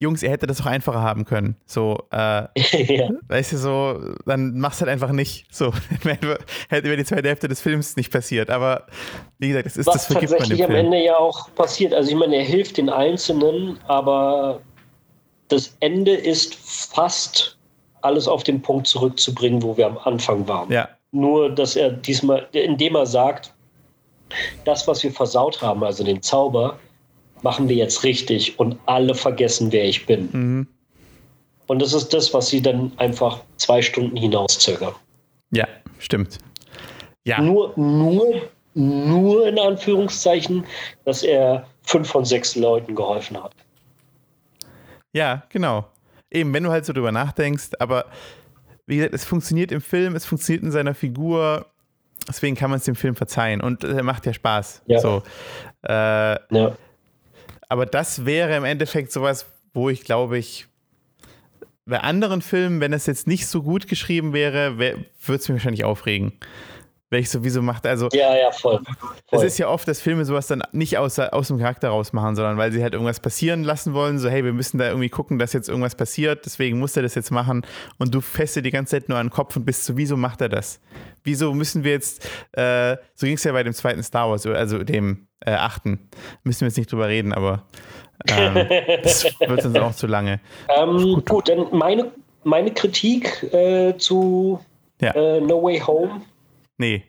[0.00, 1.56] Jungs, ihr hättet das auch einfacher haben können.
[1.66, 2.44] So, äh,
[3.28, 5.52] weißt du, so, dann mach's halt einfach nicht.
[5.52, 5.72] So,
[6.04, 8.48] hätte über die zweite Hälfte des Films nicht passiert.
[8.48, 8.86] Aber
[9.38, 11.92] wie gesagt, es ist Was das vergibt tatsächlich am Ende ja auch passiert.
[11.94, 14.60] Also ich meine, er hilft den Einzelnen, aber
[15.48, 17.57] das Ende ist fast
[18.02, 20.70] alles auf den Punkt zurückzubringen, wo wir am Anfang waren.
[20.70, 20.88] Ja.
[21.12, 23.52] Nur, dass er diesmal, indem er sagt,
[24.64, 26.78] das, was wir versaut haben, also den Zauber,
[27.42, 30.28] machen wir jetzt richtig und alle vergessen, wer ich bin.
[30.32, 30.66] Mhm.
[31.66, 34.94] Und das ist das, was sie dann einfach zwei Stunden hinauszögern.
[35.50, 35.66] Ja,
[35.98, 36.38] stimmt.
[37.24, 37.40] Ja.
[37.40, 38.42] Nur, nur,
[38.74, 40.64] nur in Anführungszeichen,
[41.04, 43.52] dass er fünf von sechs Leuten geholfen hat.
[45.12, 45.84] Ja, genau.
[46.30, 48.06] Eben, wenn du halt so drüber nachdenkst, aber
[48.86, 51.66] wie gesagt, es funktioniert im Film, es funktioniert in seiner Figur,
[52.26, 54.82] deswegen kann man es dem Film verzeihen und er macht ja Spaß.
[54.86, 55.00] Ja.
[55.00, 55.22] So,
[55.82, 56.76] äh, ja.
[57.68, 60.66] Aber das wäre im Endeffekt sowas, wo ich glaube ich,
[61.86, 65.84] bei anderen Filmen, wenn es jetzt nicht so gut geschrieben wäre, würde es mich wahrscheinlich
[65.84, 66.32] aufregen
[67.10, 67.86] wenn ich sowieso macht.
[67.86, 68.80] Also, ja, ja, voll.
[69.30, 72.58] Es ist ja oft, dass Filme sowas dann nicht aus, aus dem Charakter rausmachen, sondern
[72.58, 74.18] weil sie halt irgendwas passieren lassen wollen.
[74.18, 77.14] So, hey, wir müssen da irgendwie gucken, dass jetzt irgendwas passiert, deswegen muss er das
[77.14, 77.64] jetzt machen.
[77.98, 80.40] Und du feste die ganze Zeit nur an den Kopf und bist so, wieso macht
[80.40, 80.80] er das?
[81.24, 84.82] Wieso müssen wir jetzt, äh, so ging es ja bei dem zweiten Star Wars, also
[84.84, 86.10] dem äh, achten.
[86.42, 87.64] Müssen wir jetzt nicht drüber reden, aber
[88.28, 88.54] ähm,
[89.02, 90.40] das wird uns auch zu lange.
[90.68, 91.28] Ähm, gut.
[91.28, 92.12] gut, dann meine,
[92.44, 94.60] meine Kritik äh, zu
[95.00, 95.12] ja.
[95.12, 96.22] Äh, no Way Home
[96.78, 97.04] Nee.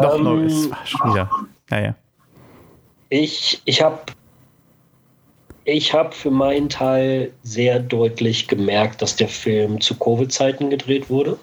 [0.00, 1.30] Noch, ähm, noch ist schon wieder.
[1.70, 1.94] Naja.
[3.08, 4.00] Ich, ich habe
[5.64, 11.38] ich hab für meinen Teil sehr deutlich gemerkt, dass der Film zu Covid-Zeiten gedreht wurde.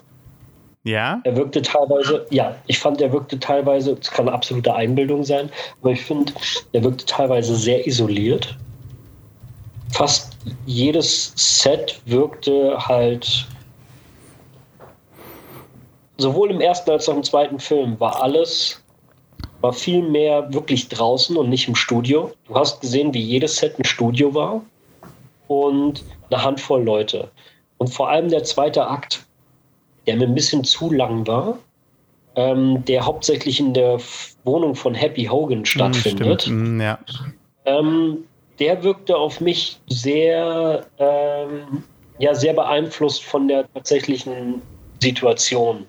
[0.84, 1.22] Ja.
[1.24, 5.50] Er wirkte teilweise, ja, ich fand, er wirkte teilweise, es kann eine absolute Einbildung sein,
[5.82, 6.34] aber ich finde,
[6.74, 8.58] er wirkte teilweise sehr isoliert.
[9.92, 13.48] Fast jedes Set wirkte halt
[16.18, 18.84] sowohl im ersten als auch im zweiten Film war alles,
[19.62, 22.32] war viel mehr wirklich draußen und nicht im Studio.
[22.48, 24.62] Du hast gesehen, wie jedes Set ein Studio war
[25.48, 27.30] und eine Handvoll Leute.
[27.78, 29.26] Und vor allem der zweite Akt,
[30.06, 31.58] der mir ein bisschen zu lang war,
[32.36, 34.00] ähm, der hauptsächlich in der
[34.44, 36.48] Wohnung von Happy Hogan hm, stattfindet.
[36.48, 37.00] Mm, ja.
[37.66, 38.24] ähm,
[38.60, 41.84] der wirkte auf mich sehr, ähm,
[42.20, 44.62] ja, sehr beeinflusst von der tatsächlichen
[45.02, 45.86] Situation.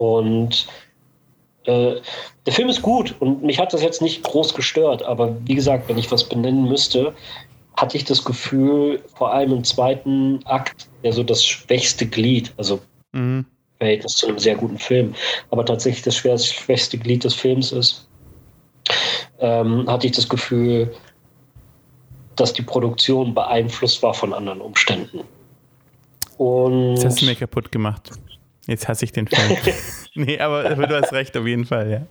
[0.00, 0.66] Und
[1.64, 1.96] äh,
[2.46, 5.90] der Film ist gut und mich hat das jetzt nicht groß gestört, aber wie gesagt,
[5.90, 7.14] wenn ich was benennen müsste,
[7.76, 12.80] hatte ich das Gefühl, vor allem im zweiten Akt, der so das schwächste Glied, also
[13.12, 13.44] mhm.
[13.76, 15.14] Verhältnis zu einem sehr guten Film,
[15.50, 18.08] aber tatsächlich das schwächste Glied des Films ist,
[19.38, 20.94] ähm, hatte ich das Gefühl,
[22.36, 25.20] dass die Produktion beeinflusst war von anderen Umständen.
[26.38, 28.12] Und das hast du mir kaputt gemacht.
[28.66, 29.58] Jetzt hasse ich den Film.
[30.14, 32.02] nee, aber du hast recht, auf jeden Fall, ja.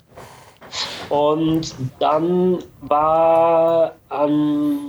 [1.10, 4.80] Und dann war ähm,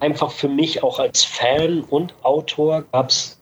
[0.00, 3.40] einfach für mich auch als Fan und Autor gab es,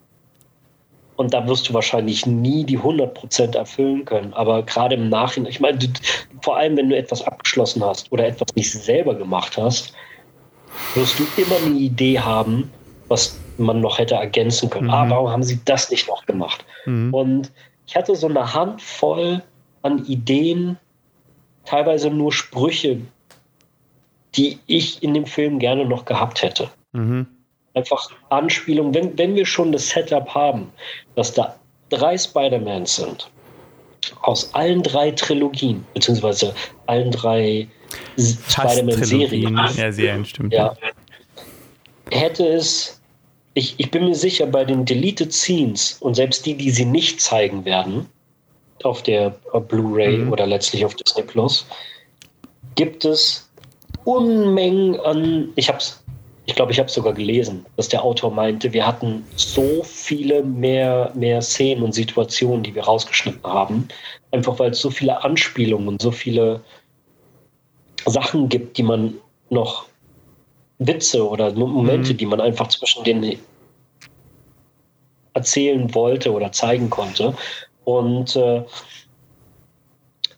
[1.17, 5.61] und da wirst du wahrscheinlich nie die 100% erfüllen können, aber gerade im Nachhinein, ich
[5.61, 5.79] meine,
[6.43, 9.93] vor allem wenn du etwas abgeschlossen hast oder etwas nicht selber gemacht hast,
[10.95, 12.71] wirst du immer eine Idee haben,
[13.09, 14.87] was man noch hätte ergänzen können.
[14.87, 14.93] Mhm.
[14.93, 16.65] Ah, warum haben sie das nicht noch gemacht?
[16.87, 17.13] Mhm.
[17.13, 17.53] Und
[17.87, 19.43] ich hatte so eine Handvoll
[19.83, 20.79] an Ideen,
[21.65, 23.01] teilweise nur Sprüche,
[24.35, 26.71] die ich in dem Film gerne noch gehabt hätte.
[26.93, 27.27] Mhm.
[27.75, 30.71] Einfach Anspielung, wenn, wenn wir schon das Setup haben,
[31.15, 31.57] dass da
[31.91, 33.31] drei Spider-Mans sind,
[34.23, 36.55] aus allen drei Trilogien, beziehungsweise
[36.87, 37.69] allen drei
[38.19, 39.57] Spider-Man-Serien.
[39.77, 40.53] Ja, Serien, stimmt.
[40.53, 40.75] Ja,
[42.11, 43.01] hätte es
[43.55, 47.21] ich, ich bin mir sicher, bei den Deleted Scenes und selbst die, die sie nicht
[47.21, 48.07] zeigen werden,
[48.83, 49.31] auf der
[49.69, 50.33] Blu-ray mhm.
[50.33, 51.67] oder letztlich auf Disney Plus,
[52.75, 53.49] gibt es
[54.05, 55.51] Unmengen an.
[55.55, 55.79] Ich habe
[56.47, 61.13] ich glaube, ich habe sogar gelesen, dass der Autor meinte, wir hatten so viele mehr,
[61.15, 63.87] mehr Szenen und Situationen, die wir rausgeschnitten haben,
[64.33, 66.61] einfach weil es so viele Anspielungen und so viele
[68.07, 69.15] Sachen gibt, die man
[69.51, 69.87] noch
[70.87, 72.17] Witze oder Momente, mhm.
[72.17, 73.39] die man einfach zwischen den
[75.35, 77.35] erzählen wollte oder zeigen konnte.
[77.85, 78.63] Und äh,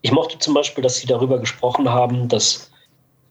[0.02, 2.70] ich mochte zum Beispiel, dass sie darüber gesprochen haben, dass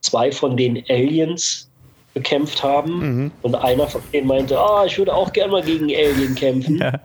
[0.01, 1.70] zwei von den Aliens
[2.14, 3.32] bekämpft haben mhm.
[3.41, 6.78] und einer von denen meinte, ah, ich würde auch gerne mal gegen Alien kämpfen.
[6.78, 6.99] Ja.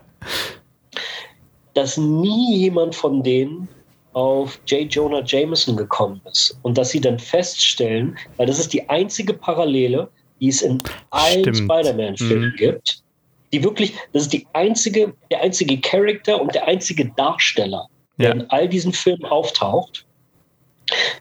[1.73, 3.67] Dass nie jemand von denen
[4.13, 4.91] auf J.
[4.93, 6.57] Jonah Jameson gekommen ist.
[6.63, 10.81] Und dass sie dann feststellen, weil das ist die einzige Parallele, die es in
[11.11, 12.55] allen Spider-Man-Filmen mhm.
[12.57, 13.03] gibt,
[13.51, 17.87] die wirklich, das ist die einzige, der einzige Charakter und der einzige Darsteller,
[18.17, 18.33] der ja.
[18.35, 20.05] in all diesen Filmen auftaucht,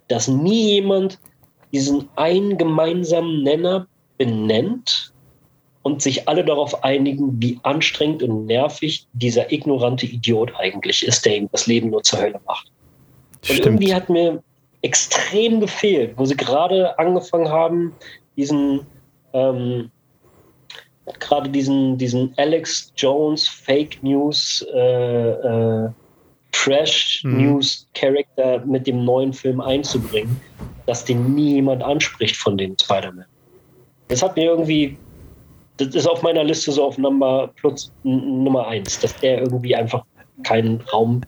[0.08, 1.18] dass nie jemand
[1.72, 3.86] diesen einen gemeinsamen Nenner
[4.16, 5.12] benennt
[5.82, 11.36] und sich alle darauf einigen, wie anstrengend und nervig dieser ignorante Idiot eigentlich ist, der
[11.36, 12.70] ihm das Leben nur zur Hölle macht.
[13.48, 14.42] Und irgendwie hat mir
[14.82, 17.92] extrem gefehlt, wo sie gerade angefangen haben,
[18.36, 18.86] diesen
[19.32, 19.90] ähm,
[21.20, 25.90] gerade diesen, diesen Alex Jones Fake News äh, äh,
[26.52, 27.42] Trash mhm.
[27.42, 30.40] News Character mit dem neuen Film einzubringen,
[30.86, 33.26] dass den nie jemand anspricht von den Spider-Man.
[34.08, 34.96] Das hat mir irgendwie,
[35.76, 40.04] das ist auf meiner Liste so auf Nummer plus Nummer eins, dass der irgendwie einfach
[40.44, 41.20] keinen Raum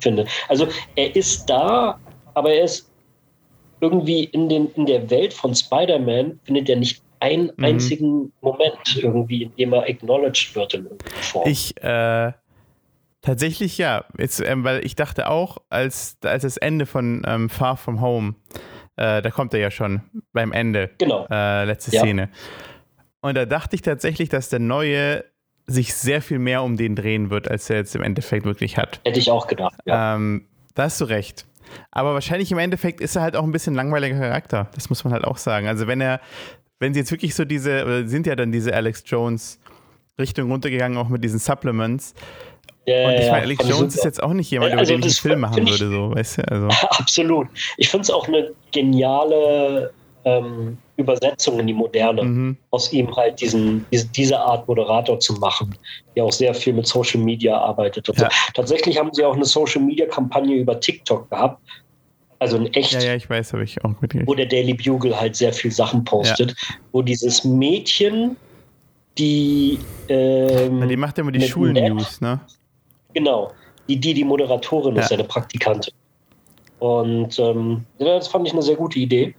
[0.00, 0.28] findet.
[0.48, 1.98] Also er ist da,
[2.34, 2.90] aber er ist
[3.80, 7.64] irgendwie in, den, in der Welt von Spider-Man findet er nicht einen mhm.
[7.64, 11.48] einzigen Moment irgendwie, in dem er acknowledged wird in irgendeiner Form.
[11.48, 12.32] Ich, äh,
[13.22, 14.04] tatsächlich ja.
[14.18, 18.34] Jetzt, ähm, weil ich dachte auch, als, als das Ende von ähm, Far From Home,
[18.96, 20.90] äh, da kommt er ja schon beim Ende.
[20.98, 21.26] Genau.
[21.30, 22.00] Äh, letzte ja.
[22.00, 22.30] Szene.
[23.20, 25.24] Und da dachte ich tatsächlich, dass der neue
[25.66, 29.00] sich sehr viel mehr um den drehen wird, als er jetzt im Endeffekt wirklich hat.
[29.04, 30.14] Hätte ich auch gedacht, ja.
[30.14, 31.46] Ähm, da hast du recht.
[31.90, 34.68] Aber wahrscheinlich im Endeffekt ist er halt auch ein bisschen langweiliger Charakter.
[34.74, 35.66] Das muss man halt auch sagen.
[35.66, 36.20] Also wenn er
[36.78, 39.58] wenn sie jetzt wirklich so diese, oder sind ja dann diese Alex Jones
[40.18, 42.14] Richtung runtergegangen, auch mit diesen Supplements.
[42.86, 43.86] Ja, und ich meine, Alex Jones super.
[43.94, 46.38] ist jetzt auch nicht jemand, über also den ich einen Film machen würde, so, weißt
[46.38, 46.42] du?
[46.48, 46.68] Also.
[46.90, 47.48] Absolut.
[47.76, 49.92] Ich finde es auch eine geniale
[50.26, 52.56] ähm, Übersetzung in die Moderne, mhm.
[52.70, 55.74] aus ihm halt diesen, diese, diese Art Moderator zu machen,
[56.14, 58.08] der auch sehr viel mit Social Media arbeitet.
[58.08, 58.14] Ja.
[58.14, 58.26] So.
[58.52, 61.62] Tatsächlich haben sie auch eine Social Media Kampagne über TikTok gehabt,
[62.40, 62.92] also in echt.
[62.92, 64.26] Ja, ja, ich weiß, habe ich auch mitgekriegt.
[64.26, 66.74] Wo der Daily Bugle halt sehr viel Sachen postet, ja.
[66.92, 68.36] wo dieses Mädchen,
[69.16, 69.78] die.
[70.08, 72.40] Ähm, ja, die macht ja immer die Schulnews, ne?
[73.14, 73.52] Genau.
[73.88, 75.02] Die, die, die Moderatorin ja.
[75.02, 75.94] ist, eine Praktikantin.
[76.80, 79.34] Und ähm, das fand ich eine sehr gute Idee.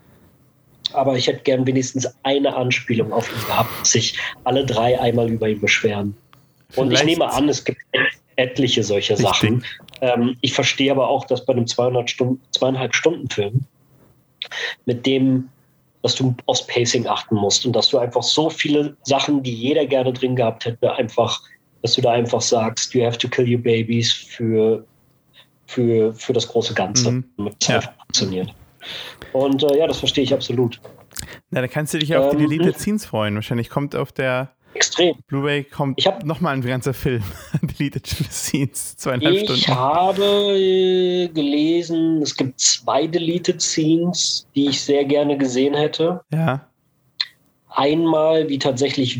[0.94, 5.30] Aber ich hätte gern wenigstens eine Anspielung auf ihn gehabt, dass sich alle drei einmal
[5.30, 6.16] über ihn beschweren.
[6.70, 6.78] Vielleicht.
[6.78, 7.82] Und ich nehme an, es gibt
[8.38, 9.28] etliche solche Richtig.
[9.28, 9.66] Sachen.
[10.02, 13.62] Ähm, ich verstehe aber auch, dass bei einem 200 Stunden, zweieinhalb Stunden Film
[14.86, 15.50] mit dem,
[16.04, 19.86] dass du aufs Pacing achten musst und dass du einfach so viele Sachen, die jeder
[19.86, 21.42] gerne drin gehabt hätte, einfach,
[21.82, 24.86] dass du da einfach sagst, you have to kill your babies für,
[25.66, 27.26] für, für das große Ganze, mhm.
[27.38, 27.82] damit es ja.
[27.82, 28.54] funktioniert.
[29.34, 30.80] Und äh, ja, das verstehe ich absolut.
[31.50, 33.36] Na, da kannst du dich ja auf die ähm, Deleted Scenes freuen.
[33.36, 35.16] Wahrscheinlich kommt auf der Extrem.
[35.28, 37.24] Blu-ray kommt ich nochmal ein ganzer Film.
[37.62, 39.62] Deleted Scenes, zweieinhalb ich Stunden.
[39.62, 40.24] Ich habe
[40.56, 46.22] äh, gelesen, es gibt zwei Deleted Scenes, die ich sehr gerne gesehen hätte.
[46.32, 46.68] Ja.
[47.70, 49.20] Einmal, wie tatsächlich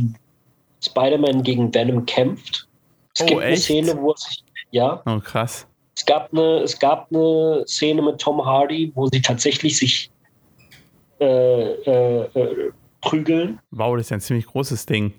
[0.84, 2.68] Spider-Man gegen Venom kämpft.
[3.16, 3.48] Es oh, gibt echt?
[3.48, 4.44] eine Szene, wo es sich.
[4.72, 5.02] Ja.
[5.06, 5.68] Oh, krass.
[5.98, 10.12] Es gab, eine, es gab eine Szene mit Tom Hardy, wo sie tatsächlich sich
[11.20, 12.72] äh, äh, äh
[13.02, 13.60] prügeln.
[13.72, 15.14] Wow, das ist ein ziemlich großes Ding.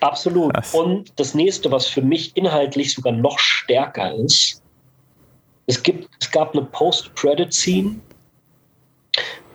[0.00, 0.54] Absolut.
[0.54, 0.74] Krass.
[0.74, 4.62] Und das nächste, was für mich inhaltlich sogar noch stärker ist,
[5.66, 7.96] es, gibt, es gab eine Post-Credit-Scene,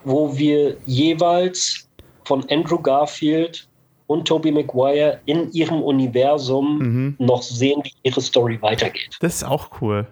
[0.03, 1.87] wo wir jeweils
[2.25, 3.69] von Andrew Garfield
[4.07, 7.15] und Tobey Maguire in ihrem Universum mhm.
[7.19, 9.17] noch sehen, wie ihre Story weitergeht.
[9.21, 10.05] Das ist auch cool.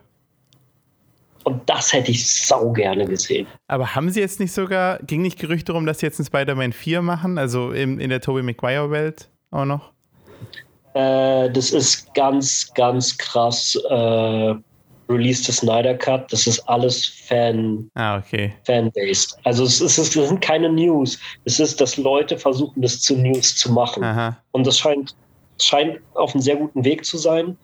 [1.44, 3.48] Und das hätte ich sau gerne gesehen.
[3.68, 6.72] Aber haben sie jetzt nicht sogar, ging nicht Gerüchte darum, dass sie jetzt ein Spider-Man
[6.72, 9.92] 4 machen, also in, in der Tobey Maguire-Welt auch noch?
[10.94, 13.78] Äh, das ist ganz, ganz krass.
[13.90, 14.56] Äh,
[15.10, 18.54] Release the Snyder Cut, das ist alles Fan, ah, okay.
[18.64, 19.38] Fan-based.
[19.44, 21.20] Also es, ist, es sind keine News.
[21.46, 24.04] Es ist, dass Leute versuchen, das zu News zu machen.
[24.04, 24.38] Aha.
[24.52, 25.16] Und das scheint,
[25.62, 27.58] scheint auf einem sehr guten Weg zu sein.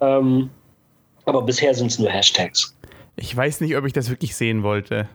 [0.00, 0.50] Ähm,
[1.26, 2.74] aber bisher sind es nur Hashtags.
[3.20, 5.08] Ich weiß nicht, ob ich das wirklich sehen wollte.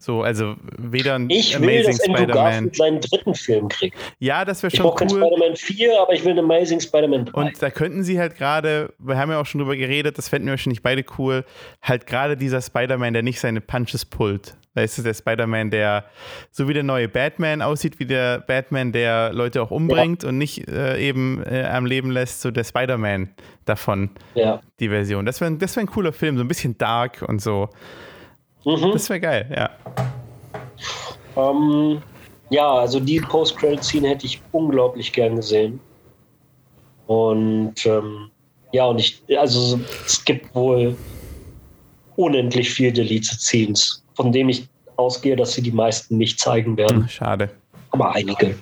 [0.00, 3.96] So, also weder ein ich Amazing will, dass Andrew Garfield seinen dritten Film kriegt.
[4.20, 5.06] Ja, das wäre schon ich cool.
[5.06, 7.40] Ich Spider-Man 4, aber ich will einen Amazing Spider-Man 3.
[7.40, 10.46] Und da könnten sie halt gerade, wir haben ja auch schon drüber geredet, das fänden
[10.46, 11.44] wir wahrscheinlich beide cool,
[11.82, 14.56] halt gerade dieser Spider-Man, der nicht seine Punches pullt.
[14.78, 16.04] Weißt du, der Spider-Man, der
[16.50, 20.28] so wie der neue Batman aussieht, wie der Batman, der Leute auch umbringt ja.
[20.28, 23.30] und nicht äh, eben äh, am Leben lässt, so der Spider-Man
[23.64, 24.60] davon, ja.
[24.78, 25.26] die Version.
[25.26, 27.68] Das wäre das wär ein cooler Film, so ein bisschen dark und so.
[28.64, 28.92] Mhm.
[28.92, 29.70] Das wäre geil, ja.
[31.36, 32.02] Ähm,
[32.50, 35.80] ja, also die Post-Credit-Scene hätte ich unglaublich gern gesehen.
[37.06, 38.30] Und ähm,
[38.72, 40.96] ja, und ich, also es gibt wohl
[42.16, 47.02] unendlich viel Deleted Scenes, von dem ich ausgehe, dass sie die meisten nicht zeigen werden.
[47.02, 47.50] Hm, schade.
[47.92, 48.56] Aber einige.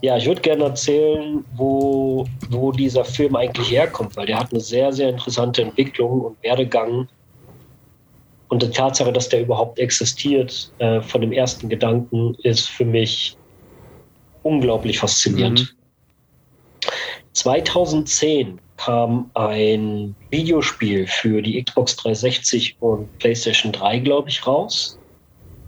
[0.00, 4.60] Ja, ich würde gerne erzählen, wo, wo dieser Film eigentlich herkommt, weil der hat eine
[4.62, 7.06] sehr, sehr interessante Entwicklung und Werdegang.
[8.48, 13.36] Und die Tatsache, dass der überhaupt existiert, äh, von dem ersten Gedanken, ist für mich
[14.42, 15.60] unglaublich faszinierend.
[15.60, 16.90] Mhm.
[17.34, 24.98] 2010 kam ein Videospiel für die Xbox 360 und PlayStation 3, glaube ich, raus,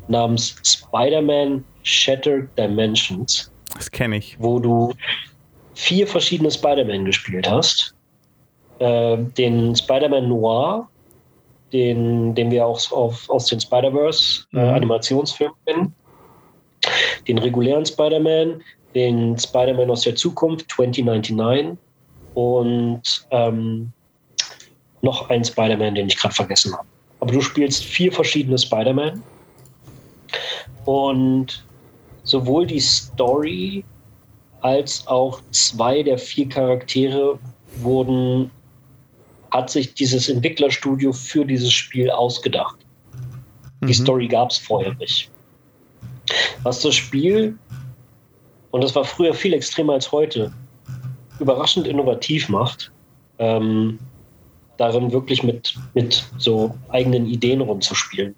[0.09, 3.53] namens Spider-Man Shattered Dimensions.
[3.75, 4.37] Das kenne ich.
[4.39, 4.95] Wo du
[5.75, 7.95] vier verschiedene Spider-Man gespielt hast.
[8.79, 10.89] Äh, den Spider-Man Noir,
[11.73, 14.75] den, den wir auch auf, aus den Spider-Verse äh, mhm.
[14.75, 15.95] Animationsfilmen kennen.
[17.29, 18.63] Den regulären Spider-Man,
[18.95, 21.77] den Spider-Man aus der Zukunft 2099
[22.35, 23.93] und ähm,
[25.03, 26.87] noch ein Spider-Man, den ich gerade vergessen habe.
[27.21, 29.23] Aber du spielst vier verschiedene Spider-Man
[30.85, 31.65] und
[32.25, 33.85] sowohl die Story
[34.61, 37.39] als auch zwei der vier Charaktere
[37.77, 38.51] wurden,
[39.51, 42.77] hat sich dieses Entwicklerstudio für dieses Spiel ausgedacht.
[43.81, 43.87] Mhm.
[43.87, 45.31] Die Story gab es vorher nicht.
[46.63, 47.59] Was das Spiel,
[48.71, 50.53] und das war früher viel extremer als heute,
[51.43, 52.91] überraschend innovativ macht,
[53.39, 53.99] ähm,
[54.79, 58.35] darin wirklich mit, mit so eigenen Ideen rumzuspielen,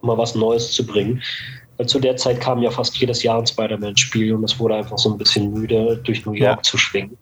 [0.00, 1.22] um mal was Neues zu bringen.
[1.76, 4.98] Weil zu der Zeit kam ja fast jedes Jahr ein Spider-Man-Spiel und es wurde einfach
[4.98, 6.62] so ein bisschen müde, durch New York ja.
[6.62, 7.18] zu schwingen.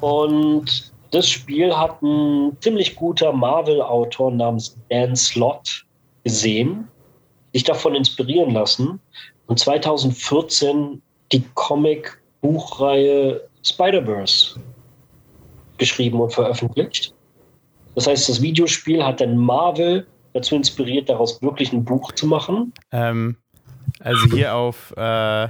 [0.00, 5.84] Und das Spiel hat ein ziemlich guter Marvel-Autor namens Dan Slott
[6.24, 6.88] gesehen,
[7.52, 9.00] sich davon inspirieren lassen
[9.46, 11.02] und 2014
[11.32, 11.42] die
[12.40, 14.58] Comic-Buchreihe Spider-Verse
[15.78, 17.14] geschrieben und veröffentlicht.
[17.94, 22.72] Das heißt, das Videospiel hat dann Marvel dazu inspiriert, daraus wirklich ein Buch zu machen?
[22.92, 23.36] Ähm,
[24.00, 25.48] also hier auf, äh,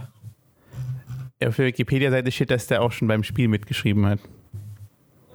[1.45, 4.21] auf der Wikipedia-Seite steht, dass der auch schon beim Spiel mitgeschrieben hat.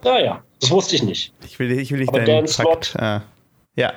[0.03, 1.33] Naja, ah das wusste ich nicht.
[1.45, 3.21] Ich will, ich will nicht aber Dan Slott, ah,
[3.75, 3.93] ja.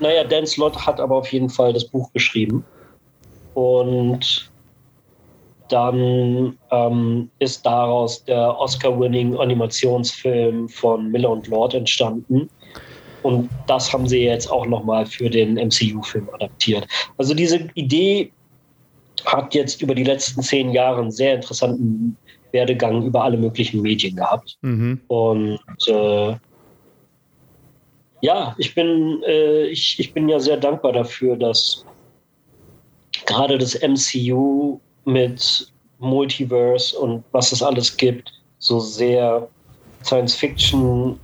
[0.00, 2.64] Naja, Dan Slott hat aber auf jeden Fall das Buch geschrieben.
[3.54, 4.47] Und
[5.68, 12.48] dann ähm, ist daraus der Oscar-winning Animationsfilm von Miller und Lord entstanden.
[13.22, 16.86] Und das haben sie jetzt auch nochmal für den MCU-Film adaptiert.
[17.16, 18.30] Also diese Idee
[19.24, 22.16] hat jetzt über die letzten zehn Jahre einen sehr interessanten
[22.52, 24.56] Werdegang über alle möglichen Medien gehabt.
[24.62, 25.00] Mhm.
[25.08, 26.36] Und äh,
[28.20, 31.84] ja, ich bin, äh, ich, ich bin ja sehr dankbar dafür, dass
[33.26, 39.48] gerade das MCU mit Multiverse und was es alles gibt, so sehr
[40.04, 41.18] Science Fiction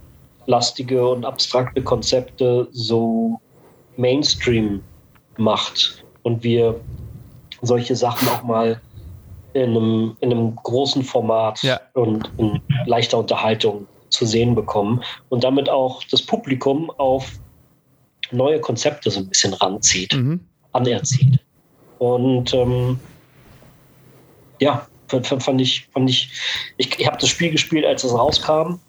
[0.47, 3.41] lastige und abstrakte Konzepte so
[3.97, 4.83] Mainstream
[5.37, 6.79] macht und wir
[7.63, 8.81] solche Sachen auch mal
[9.55, 11.81] in einem, in einem großen Format ja.
[11.95, 17.33] und in leichter Unterhaltung zu sehen bekommen und damit auch das Publikum auf
[18.33, 20.41] neue Konzepte so ein bisschen ranzieht, mhm.
[20.73, 21.39] anerzieht.
[21.99, 22.99] Und ähm,
[24.61, 26.31] ja, fand ich, fand ich,
[26.77, 28.81] ich, ich habe das Spiel gespielt, als es rauskam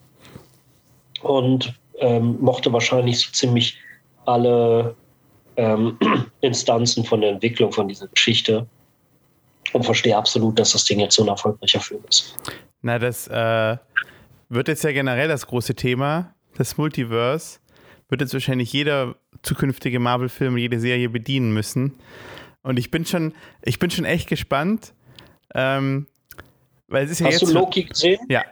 [1.21, 3.77] und ähm, mochte wahrscheinlich so ziemlich
[4.25, 4.95] alle
[5.57, 5.97] ähm,
[6.41, 8.67] Instanzen von der Entwicklung von dieser Geschichte
[9.73, 12.37] und verstehe absolut, dass das Ding jetzt so ein erfolgreicher Film ist.
[12.81, 13.77] Na, das äh,
[14.49, 17.59] wird jetzt ja generell das große Thema, das Multiverse.
[18.09, 21.97] Wird jetzt wahrscheinlich jeder zukünftige Marvel-Film, jede Serie bedienen müssen.
[22.61, 24.93] Und ich bin schon, ich bin schon echt gespannt.
[25.55, 26.07] Ähm,
[26.87, 28.19] weil es ist ja Hast jetzt du Loki gesehen?
[28.29, 28.43] Ja,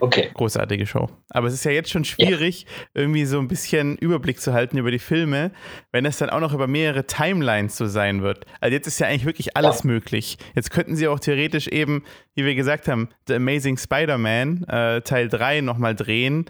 [0.00, 0.30] Okay.
[0.34, 1.08] Großartige Show.
[1.30, 3.02] Aber es ist ja jetzt schon schwierig, ja.
[3.02, 5.50] irgendwie so ein bisschen Überblick zu halten über die Filme,
[5.90, 8.44] wenn es dann auch noch über mehrere Timelines so sein wird.
[8.60, 9.88] Also jetzt ist ja eigentlich wirklich alles ja.
[9.88, 10.38] möglich.
[10.54, 15.28] Jetzt könnten sie auch theoretisch eben, wie wir gesagt haben, The Amazing Spider-Man äh, Teil
[15.28, 16.46] 3 nochmal drehen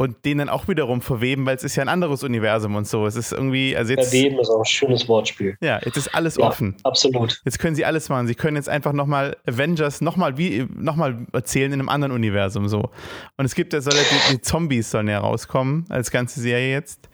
[0.00, 3.04] und den dann auch wiederum verweben, weil es ist ja ein anderes Universum und so.
[3.04, 4.08] Es ist irgendwie, also jetzt.
[4.08, 5.58] Verweben ist auch ein schönes Wortspiel.
[5.60, 6.74] Ja, jetzt ist alles ja, offen.
[6.84, 7.42] Absolut.
[7.44, 8.26] Jetzt können sie alles machen.
[8.26, 12.88] Sie können jetzt einfach nochmal Avengers nochmal wie nochmal erzählen in einem anderen Universum so.
[13.36, 17.10] Und es gibt ja soll die, die Zombies sollen ja rauskommen als ganze Serie jetzt.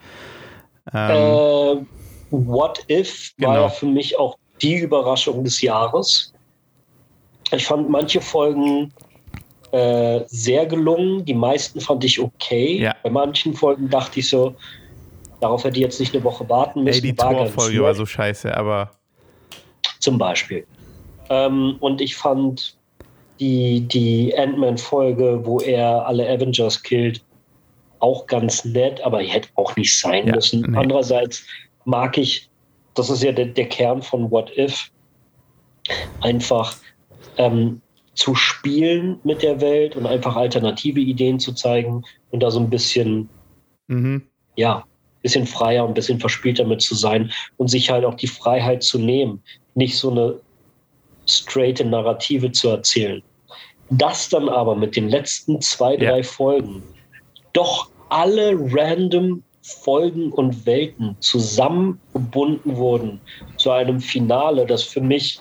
[0.93, 1.85] Ähm, äh,
[2.31, 3.49] What If genau.
[3.49, 6.33] war ja für mich auch die Überraschung des Jahres.
[7.51, 8.93] Ich fand manche Folgen
[9.71, 11.25] äh, sehr gelungen.
[11.25, 12.79] Die meisten fand ich okay.
[12.81, 12.95] Ja.
[13.03, 14.55] Bei manchen Folgen dachte ich so,
[15.39, 17.03] darauf hätte ich jetzt nicht eine Woche warten müssen.
[17.03, 18.91] Ey, die Torfolge war so scheiße, aber.
[19.99, 20.65] Zum Beispiel.
[21.29, 22.77] Ähm, und ich fand
[23.39, 27.21] die, die Ant-Man-Folge, wo er alle Avengers killt,
[27.99, 30.61] auch ganz nett, aber hätte auch nicht sein ja, müssen.
[30.61, 30.77] Nee.
[30.77, 31.45] Andererseits
[31.85, 32.49] mag ich,
[32.93, 34.91] das ist ja der, der Kern von What If,
[36.21, 36.75] einfach
[37.37, 37.81] ähm,
[38.17, 42.69] zu spielen mit der Welt und einfach alternative Ideen zu zeigen und da so ein
[42.69, 43.29] bisschen,
[43.87, 44.23] mhm.
[44.55, 44.83] ja,
[45.21, 48.81] bisschen freier und ein bisschen verspielter mit zu sein und sich halt auch die Freiheit
[48.83, 49.41] zu nehmen,
[49.75, 50.35] nicht so eine
[51.27, 53.21] straighte Narrative zu erzählen.
[53.91, 56.23] Das dann aber mit den letzten zwei, drei ja.
[56.23, 56.83] Folgen
[57.53, 63.19] doch alle random Folgen und Welten zusammengebunden wurden
[63.57, 65.39] zu einem Finale, das für mich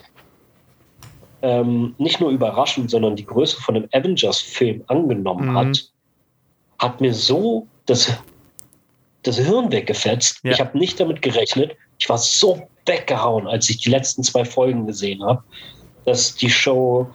[1.42, 5.56] ähm, nicht nur überraschend, sondern die Größe von einem Avengers-Film angenommen mhm.
[5.56, 5.92] hat,
[6.78, 8.12] hat mir so das,
[9.22, 10.40] das Hirn weggefetzt.
[10.42, 10.52] Ja.
[10.52, 11.76] Ich habe nicht damit gerechnet.
[11.98, 15.42] Ich war so weggehauen, als ich die letzten zwei Folgen gesehen habe,
[16.04, 17.08] dass die Show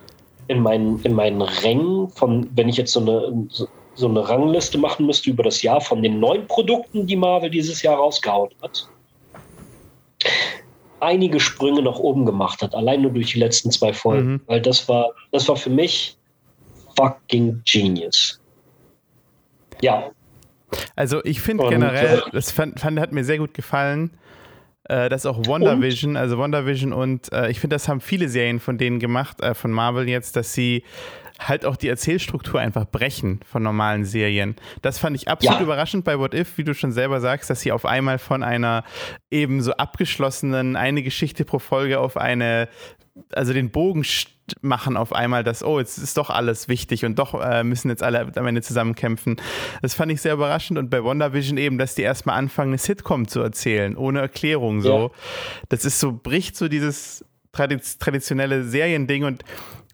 [0.47, 4.77] in meinen, in meinen Rängen von, wenn ich jetzt so eine, so, so eine Rangliste
[4.77, 8.89] machen müsste über das Jahr von den neuen Produkten, die Marvel dieses Jahr rausgehauen hat,
[11.01, 14.33] einige Sprünge nach oben gemacht hat, allein nur durch die letzten zwei Folgen.
[14.33, 14.41] Mhm.
[14.47, 16.17] Weil das war, das war für mich
[16.95, 18.41] fucking genius.
[19.81, 20.11] Ja.
[20.95, 24.11] Also ich finde generell, äh, das fand, fand, hat mir sehr gut gefallen,
[24.85, 28.77] äh, dass auch WandaVision, also WandaVision und äh, ich finde, das haben viele Serien von
[28.77, 30.83] denen gemacht, äh, von Marvel jetzt, dass sie
[31.47, 34.55] halt auch die Erzählstruktur einfach brechen von normalen Serien.
[34.81, 35.63] Das fand ich absolut ja.
[35.63, 38.83] überraschend bei What If, wie du schon selber sagst, dass sie auf einmal von einer
[39.29, 42.67] eben so abgeschlossenen, eine Geschichte pro Folge auf eine,
[43.33, 44.05] also den Bogen
[44.61, 48.03] machen auf einmal, dass, oh, jetzt ist doch alles wichtig und doch äh, müssen jetzt
[48.03, 49.37] alle am Ende zusammenkämpfen.
[49.81, 53.27] Das fand ich sehr überraschend und bei WandaVision eben, dass die erstmal anfangen, eine Sitcom
[53.27, 54.97] zu erzählen, ohne Erklärung so.
[54.97, 55.09] Ja.
[55.69, 59.43] Das ist so, bricht so dieses traditionelle Seriending und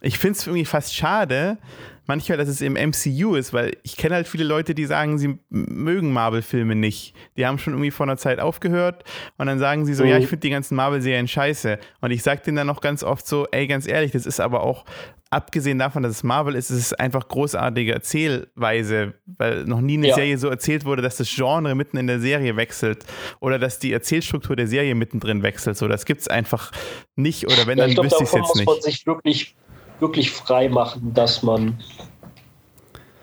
[0.08, 1.58] ich finde es irgendwie fast schade,
[2.06, 5.38] manchmal, dass es im MCU ist, weil ich kenne halt viele Leute, die sagen, sie
[5.50, 7.14] mögen Marvel-Filme nicht.
[7.36, 9.04] Die haben schon irgendwie vor einer Zeit aufgehört
[9.38, 10.10] und dann sagen sie so, mhm.
[10.10, 11.78] ja, ich finde die ganzen Marvel-Serien scheiße.
[12.00, 14.64] Und ich sage denen dann auch ganz oft so, ey, ganz ehrlich, das ist aber
[14.64, 14.86] auch,
[15.30, 20.08] abgesehen davon, dass es Marvel ist, es ist einfach großartige Erzählweise, weil noch nie eine
[20.08, 20.16] ja.
[20.16, 23.04] Serie so erzählt wurde, dass das Genre mitten in der Serie wechselt
[23.42, 25.76] oder dass die Erzählstruktur der Serie mittendrin wechselt.
[25.76, 26.72] So, das gibt es einfach
[27.18, 28.66] nicht oder wenn, ja, dann wüsste ich es jetzt nicht.
[28.66, 29.58] man sich wirklich
[30.00, 31.80] wirklich frei machen, dass man,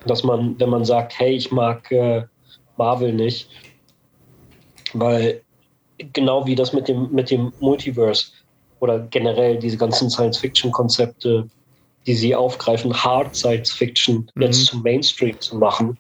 [0.07, 2.25] dass man, wenn man sagt, hey, ich mag äh,
[2.77, 3.49] Marvel nicht,
[4.93, 5.41] weil
[6.13, 8.27] genau wie das mit dem, mit dem Multiverse
[8.81, 11.49] oder generell diese ganzen Science-Fiction-Konzepte,
[12.07, 14.43] die sie aufgreifen, Hard Science-Fiction mhm.
[14.43, 15.99] jetzt zum Mainstream zu machen.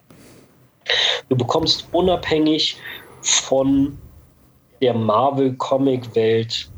[1.29, 2.77] Du bekommst unabhängig
[3.23, 3.97] von
[4.83, 6.69] der Marvel-Comic-Welt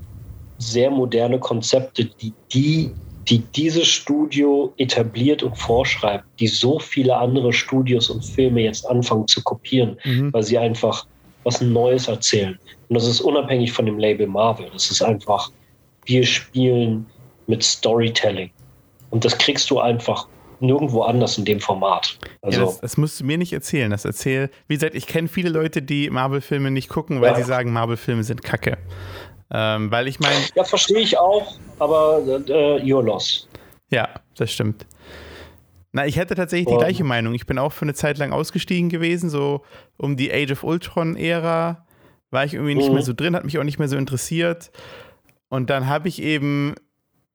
[0.58, 2.92] sehr moderne Konzepte, die die
[3.28, 9.26] die dieses Studio etabliert und vorschreibt, die so viele andere Studios und Filme jetzt anfangen
[9.26, 10.32] zu kopieren, mhm.
[10.32, 11.06] weil sie einfach
[11.44, 12.58] was Neues erzählen.
[12.88, 14.68] Und das ist unabhängig von dem Label Marvel.
[14.72, 15.50] Das ist einfach,
[16.04, 17.06] wir spielen
[17.46, 18.50] mit Storytelling.
[19.10, 20.26] Und das kriegst du einfach
[20.60, 22.18] nirgendwo anders in dem Format.
[22.42, 23.90] Also, ja, das, das, musst du mir nicht erzählen.
[23.90, 27.36] Das erzähl, wie gesagt, ich kenne viele Leute, die Marvel-Filme nicht gucken, weil ja.
[27.36, 28.78] sie sagen, Marvel-Filme sind Kacke.
[29.50, 30.36] Ähm, weil ich meine.
[30.54, 33.48] Ja, verstehe ich auch, aber äh, your loss.
[33.90, 34.86] Ja, das stimmt.
[35.92, 37.32] Na, ich hätte tatsächlich die gleiche Meinung.
[37.32, 39.62] Ich bin auch für eine Zeit lang ausgestiegen gewesen, so
[39.96, 41.86] um die Age of Ultron-Ära
[42.30, 42.94] war ich irgendwie nicht mhm.
[42.94, 44.70] mehr so drin, hat mich auch nicht mehr so interessiert.
[45.48, 46.74] Und dann habe ich eben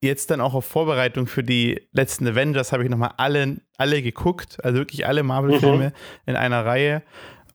[0.01, 4.57] jetzt dann auch auf Vorbereitung für die letzten Avengers habe ich nochmal alle, alle geguckt,
[4.63, 5.93] also wirklich alle Marvel-Filme mhm.
[6.25, 7.03] in einer Reihe.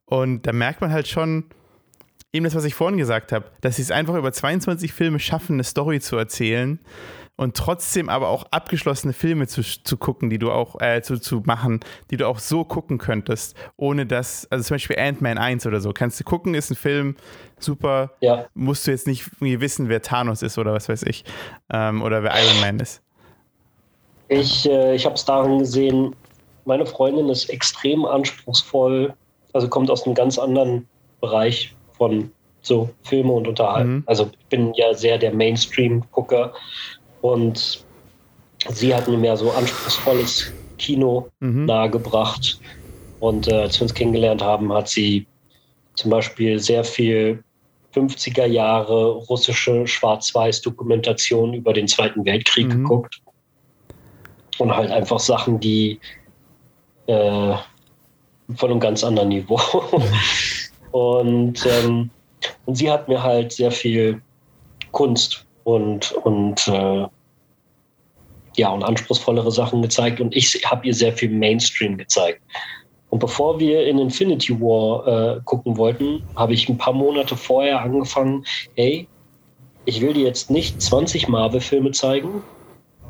[0.06, 1.50] Und da merkt man halt schon,
[2.36, 5.54] eben das, was ich vorhin gesagt habe, dass sie es einfach über 22 Filme schaffen,
[5.54, 6.78] eine Story zu erzählen
[7.36, 11.42] und trotzdem aber auch abgeschlossene Filme zu, zu gucken, die du auch, äh, zu, zu
[11.44, 11.80] machen,
[12.10, 15.92] die du auch so gucken könntest, ohne dass, also zum Beispiel Ant-Man 1 oder so,
[15.92, 17.16] kannst du gucken, ist ein Film,
[17.58, 18.46] super, ja.
[18.54, 21.24] musst du jetzt nicht wissen, wer Thanos ist oder was weiß ich,
[21.70, 23.02] ähm, oder wer Iron Man ist.
[24.28, 26.16] Ich, äh, ich habe es darin gesehen,
[26.64, 29.14] meine Freundin ist extrem anspruchsvoll,
[29.52, 30.88] also kommt aus einem ganz anderen
[31.20, 32.30] Bereich von
[32.62, 33.96] so Filme und Unterhaltung.
[33.96, 34.02] Mhm.
[34.06, 36.52] Also ich bin ja sehr der Mainstream-Gucker
[37.20, 37.84] und
[38.68, 41.66] sie hat mir mehr so anspruchsvolles Kino mhm.
[41.66, 42.60] nahegebracht.
[43.20, 45.26] Und äh, als wir uns kennengelernt haben, hat sie
[45.94, 47.42] zum Beispiel sehr viel
[47.94, 52.82] 50er Jahre russische Schwarz-Weiß-Dokumentation über den Zweiten Weltkrieg mhm.
[52.82, 53.22] geguckt.
[54.58, 55.98] Und halt einfach Sachen, die
[57.06, 57.54] äh,
[58.54, 59.60] von einem ganz anderen Niveau
[60.96, 62.08] Und, ähm,
[62.64, 64.22] und sie hat mir halt sehr viel
[64.92, 67.06] Kunst und, und äh,
[68.56, 72.40] ja, und anspruchsvollere Sachen gezeigt und ich habe ihr sehr viel Mainstream gezeigt.
[73.10, 77.82] Und bevor wir in Infinity War äh, gucken wollten, habe ich ein paar Monate vorher
[77.82, 79.06] angefangen, hey,
[79.84, 82.42] ich will dir jetzt nicht 20 Marvel-Filme zeigen,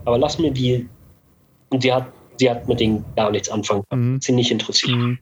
[0.04, 0.88] aber lass mir die.
[1.70, 2.08] Und sie hat,
[2.38, 3.84] sie hat mit denen gar nichts anfangen.
[3.92, 4.20] Mhm.
[4.20, 4.96] Sie nicht interessiert.
[4.96, 5.18] Mhm.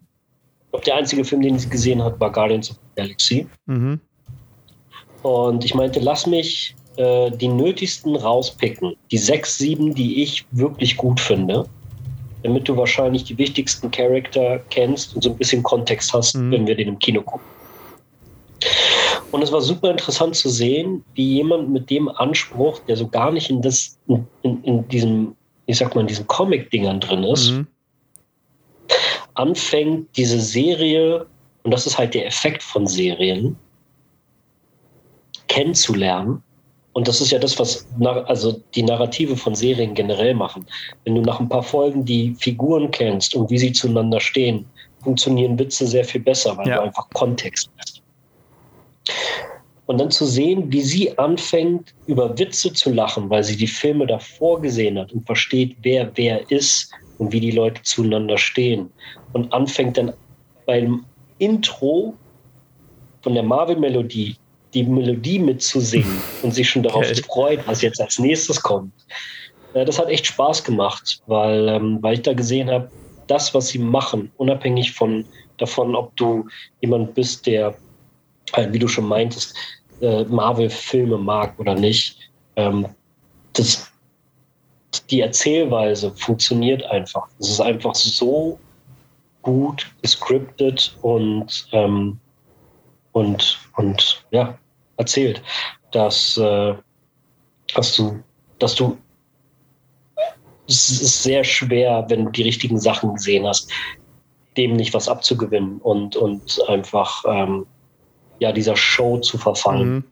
[0.75, 3.47] Ich glaube, der einzige Film, den sie gesehen hat, war Guardians of the Galaxy.
[3.67, 4.01] Mhm.
[5.23, 8.97] Und ich meinte, lass mich äh, die nötigsten rauspicken.
[9.13, 11.65] Die sechs, sieben, die ich wirklich gut finde.
[12.43, 16.51] Damit du wahrscheinlich die wichtigsten Charakter kennst und so ein bisschen Kontext hast, mhm.
[16.51, 17.47] wenn wir den im Kino gucken.
[19.31, 23.31] Und es war super interessant zu sehen, wie jemand mit dem Anspruch, der so gar
[23.31, 23.97] nicht in, das,
[24.43, 27.69] in, in diesem, ich sag mal, in diesen Comic-Dingern drin ist, mhm.
[29.35, 31.27] Anfängt, diese Serie,
[31.63, 33.57] und das ist halt der Effekt von Serien,
[35.49, 36.43] kennenzulernen.
[36.93, 37.87] Und das ist ja das, was
[38.27, 40.65] also die Narrative von Serien generell machen.
[41.05, 44.65] Wenn du nach ein paar Folgen die Figuren kennst und wie sie zueinander stehen,
[45.03, 46.77] funktionieren Witze sehr viel besser, weil ja.
[46.77, 48.03] du einfach Kontext hast.
[49.87, 54.07] Und dann zu sehen, wie sie anfängt, über Witze zu lachen, weil sie die Filme
[54.07, 58.91] davor gesehen hat und versteht, wer wer ist und wie die Leute zueinander stehen.
[59.35, 60.15] Und anfängt dann
[60.65, 61.05] beim
[61.39, 62.15] Intro
[63.21, 64.37] von der Marvel-Melodie
[64.75, 67.23] die Melodie mitzusingen und sich schon darauf okay.
[67.23, 68.93] freut, was jetzt als nächstes kommt.
[69.73, 72.91] Das hat echt Spaß gemacht, weil, ähm, weil ich da gesehen habe,
[73.27, 75.25] das, was sie machen, unabhängig von
[75.59, 76.47] davon, ob du
[76.81, 77.75] jemand bist, der
[78.53, 79.57] halt, wie du schon meintest,
[80.01, 82.19] äh, Marvel-Filme mag oder nicht.
[82.57, 82.87] Ähm,
[83.55, 83.91] das,
[85.11, 87.29] die Erzählweise funktioniert einfach.
[87.39, 88.59] Es ist einfach so
[89.45, 92.19] gut gescriptet und, ähm,
[93.13, 94.59] und, und ja,
[94.97, 95.41] erzählt,
[95.93, 96.75] dass, äh,
[97.75, 98.21] dass du,
[98.59, 98.99] dass du
[100.67, 103.71] es ist sehr schwer, wenn du die richtigen Sachen gesehen hast,
[104.57, 107.67] dem nicht was abzugewinnen und, und einfach ähm,
[108.39, 109.89] ja, dieser Show zu verfallen.
[109.89, 110.05] Mhm.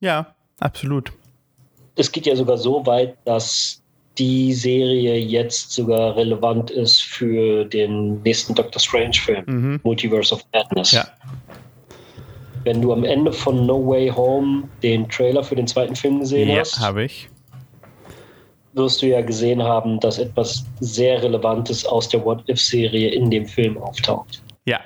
[0.00, 1.12] Ja, absolut.
[1.96, 3.82] Es geht ja sogar so weit, dass
[4.18, 9.80] die Serie jetzt sogar relevant ist für den nächsten Doctor Strange-Film, mhm.
[9.84, 10.92] Multiverse of Madness.
[10.92, 11.06] Ja.
[12.64, 16.48] Wenn du am Ende von No Way Home den Trailer für den zweiten Film gesehen
[16.48, 17.28] ja, hast, habe ich.
[18.72, 23.46] Wirst du ja gesehen haben, dass etwas sehr Relevantes aus der What If-Serie in dem
[23.46, 24.42] Film auftaucht.
[24.64, 24.80] Ja.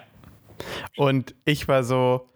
[0.97, 2.29] Und ich war so,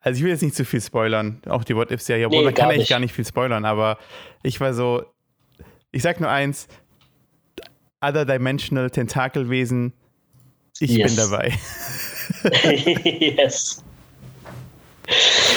[0.00, 2.54] also ich will jetzt nicht zu viel spoilern, auch die What If-Serie, obwohl nee, man
[2.54, 2.90] kann eigentlich nicht.
[2.90, 3.98] gar nicht viel spoilern, aber
[4.42, 5.04] ich war so,
[5.92, 6.68] ich sag nur eins,
[8.00, 9.92] Other Dimensional Tentakelwesen,
[10.80, 11.16] ich yes.
[11.16, 11.52] bin dabei.
[13.04, 13.82] yes.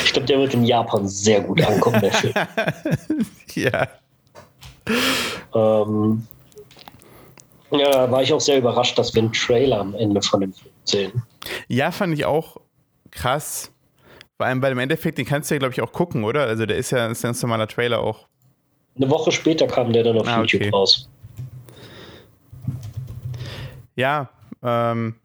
[0.05, 2.33] Ich glaube, der wird in Japan sehr gut ankommen, der Film.
[3.55, 3.87] ja.
[5.53, 6.25] Ähm,
[7.71, 10.73] ja, war ich auch sehr überrascht, dass wir einen Trailer am Ende von dem Film
[10.85, 11.23] sehen.
[11.67, 12.57] Ja, fand ich auch
[13.11, 13.71] krass.
[14.37, 16.45] Vor allem, weil im Endeffekt, den kannst du ja, glaube ich, auch gucken, oder?
[16.45, 18.27] Also der ist ja ein ganz normaler Trailer auch.
[18.95, 20.69] Eine Woche später kam der dann auf ah, YouTube okay.
[20.71, 21.09] raus.
[23.95, 24.29] Ja,
[24.63, 25.15] ähm,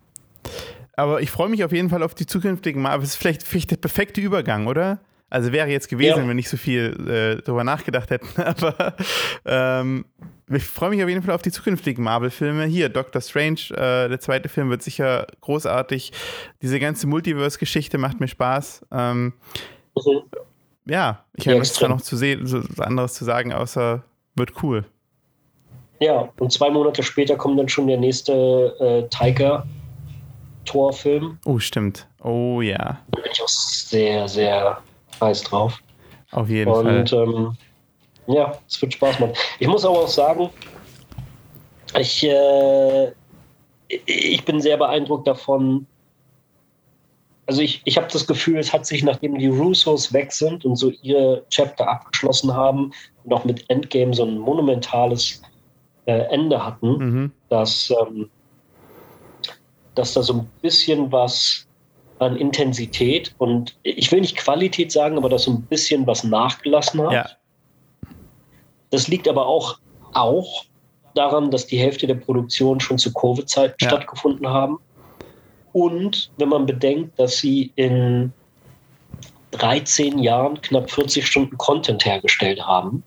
[0.96, 2.92] aber ich freue mich auf jeden Fall auf die zukünftigen Mal.
[2.92, 5.00] Aber es ist vielleicht, vielleicht der perfekte Übergang, oder?
[5.28, 6.28] Also wäre jetzt gewesen, ja.
[6.28, 8.40] wenn nicht so viel äh, darüber nachgedacht hätten.
[8.40, 8.94] Aber
[9.44, 10.06] ähm,
[10.48, 12.64] ich freue mich auf jeden Fall auf die zukünftigen Marvel-Filme.
[12.64, 16.12] Hier, Doctor Strange, äh, der zweite Film wird sicher großartig.
[16.62, 18.86] Diese ganze Multiverse-Geschichte macht mir Spaß.
[18.92, 19.34] Ähm,
[19.96, 20.22] mhm.
[20.86, 24.04] Ja, ich habe nichts da noch zu sehen, so anderes zu sagen, außer
[24.36, 24.84] wird cool.
[25.98, 28.32] Ja, und zwei Monate später kommt dann schon der nächste
[28.80, 31.38] äh, Tiger-Torfilm.
[31.44, 32.06] Oh, stimmt.
[32.22, 33.00] Oh ja.
[33.10, 34.78] Da bin ich auch sehr, sehr
[35.20, 35.80] heiß drauf.
[36.32, 37.00] Auf jeden und, Fall.
[37.00, 37.56] Und ähm,
[38.26, 39.34] ja, es wird Spaß machen.
[39.58, 40.50] Ich muss aber auch sagen,
[41.98, 43.12] ich, äh,
[43.88, 45.86] ich bin sehr beeindruckt davon.
[47.46, 50.76] Also ich, ich habe das Gefühl, es hat sich, nachdem die Russos weg sind und
[50.76, 52.92] so ihre Chapter abgeschlossen haben
[53.24, 55.42] und auch mit Endgame so ein monumentales
[56.06, 57.32] äh, Ende hatten, mhm.
[57.48, 58.28] dass, ähm,
[59.94, 61.66] dass da so ein bisschen was
[62.18, 67.02] an Intensität und ich will nicht Qualität sagen, aber dass so ein bisschen was nachgelassen
[67.02, 67.12] hat.
[67.12, 67.26] Ja.
[68.90, 69.78] Das liegt aber auch,
[70.14, 70.64] auch
[71.14, 73.88] daran, dass die Hälfte der Produktion schon zu Covid-Zeiten ja.
[73.88, 74.78] stattgefunden haben.
[75.76, 78.32] Und wenn man bedenkt, dass sie in
[79.50, 83.02] 13 Jahren knapp 40 Stunden Content hergestellt haben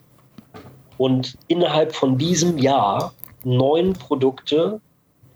[1.00, 3.12] und innerhalb von diesem Jahr
[3.44, 4.80] neun Produkte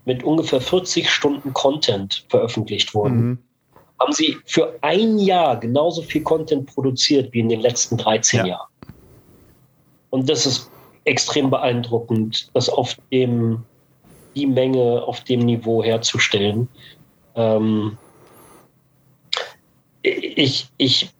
[0.04, 3.38] mit ungefähr 40 Stunden Content veröffentlicht wurden, mhm.
[3.98, 8.46] haben sie für ein Jahr genauso viel Content produziert wie in den letzten 13 ja.
[8.46, 8.68] Jahren.
[10.10, 10.70] Und das ist
[11.02, 13.64] extrem beeindruckend, dass auf dem
[14.34, 16.68] die Menge auf dem Niveau herzustellen.
[17.34, 17.96] Ähm,
[20.02, 21.10] ich, ich,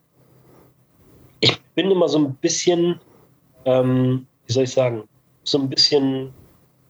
[1.41, 3.01] ich bin immer so ein bisschen,
[3.65, 5.05] ähm, wie soll ich sagen,
[5.45, 6.33] so ein bisschen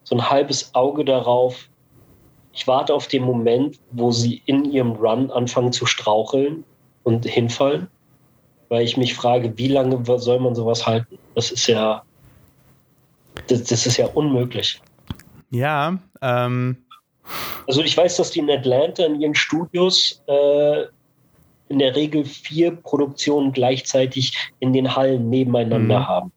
[0.05, 1.69] so ein halbes Auge darauf.
[2.53, 6.65] Ich warte auf den Moment, wo sie in ihrem Run anfangen zu straucheln
[7.03, 7.89] und hinfallen,
[8.69, 11.19] weil ich mich frage, wie lange soll man sowas halten?
[11.35, 12.03] Das ist ja,
[13.49, 14.81] das, das ist ja unmöglich.
[15.51, 16.84] Ja, ähm.
[17.67, 20.85] Also ich weiß, dass die in Atlanta in ihren Studios äh,
[21.69, 26.09] in der Regel vier Produktionen gleichzeitig in den Hallen nebeneinander mhm.
[26.09, 26.33] haben.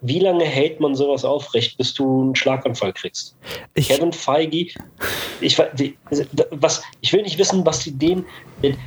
[0.00, 3.34] Wie lange hält man sowas aufrecht, bis du einen Schlaganfall kriegst?
[3.74, 4.68] Ich, Kevin Feige,
[5.40, 8.24] ich, was, ich will nicht wissen, was die den,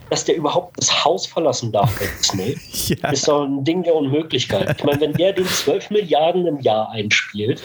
[0.09, 2.57] dass der überhaupt das Haus verlassen darf bei Disney.
[2.95, 3.09] ja.
[3.09, 4.77] Ist doch ein Ding der Unmöglichkeit.
[4.77, 7.61] Ich meine, wenn der den 12 Milliarden im Jahr einspielt,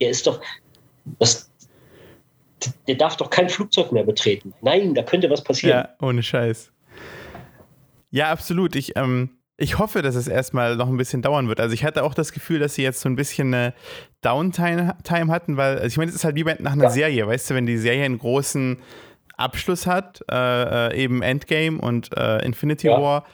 [0.00, 0.40] der ist doch,
[1.18, 1.50] das,
[2.88, 4.54] der darf doch kein Flugzeug mehr betreten.
[4.62, 5.78] Nein, da könnte was passieren.
[5.78, 6.72] Ja, ohne Scheiß.
[8.10, 8.76] Ja, absolut.
[8.76, 11.60] Ich, ähm, ich hoffe, dass es erstmal noch ein bisschen dauern wird.
[11.60, 13.74] Also ich hatte auch das Gefühl, dass sie jetzt so ein bisschen eine
[14.22, 16.90] Downtime hatten, weil, also ich meine, es ist halt wie nach einer ja.
[16.90, 18.78] Serie, weißt du, wenn die Serie einen großen
[19.36, 23.00] Abschluss hat, äh, äh eben Endgame und äh, Infinity ja.
[23.00, 23.26] War,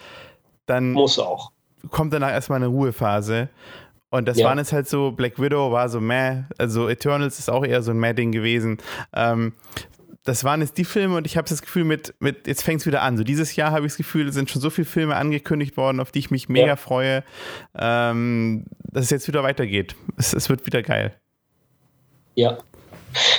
[0.67, 1.53] dann muss auch.
[1.91, 3.49] kommt danach erstmal eine Ruhephase.
[4.13, 4.47] Und das ja.
[4.47, 7.93] waren jetzt halt so, Black Widow war so meh, also Eternals ist auch eher so
[7.93, 8.77] ein meh-Ding gewesen.
[9.15, 9.55] Ähm,
[10.23, 12.87] das waren jetzt die Filme und ich habe das Gefühl, mit, mit jetzt fängt es
[12.87, 13.17] wieder an.
[13.17, 15.99] So dieses Jahr habe ich das Gefühl, es sind schon so viele Filme angekündigt worden,
[15.99, 16.77] auf die ich mich mega ja.
[16.77, 17.25] freue,
[17.75, 19.97] ähm, dass es jetzt wieder weitergeht.
[20.19, 21.15] Es, es wird wieder geil.
[22.35, 22.59] Ja.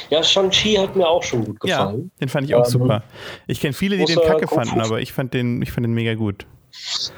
[0.09, 2.11] Ja, Shang-Chi hat mir auch schon gut gefallen.
[2.15, 3.03] Ja, den fand ich auch ähm, super.
[3.45, 6.15] Ich kenne viele, die den kacke fanden, aber ich fand den, ich fand den mega
[6.15, 6.47] gut.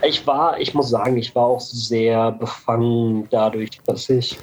[0.02, 4.38] Ich war, ich muss sagen, ich war auch sehr befangen dadurch, dass ich,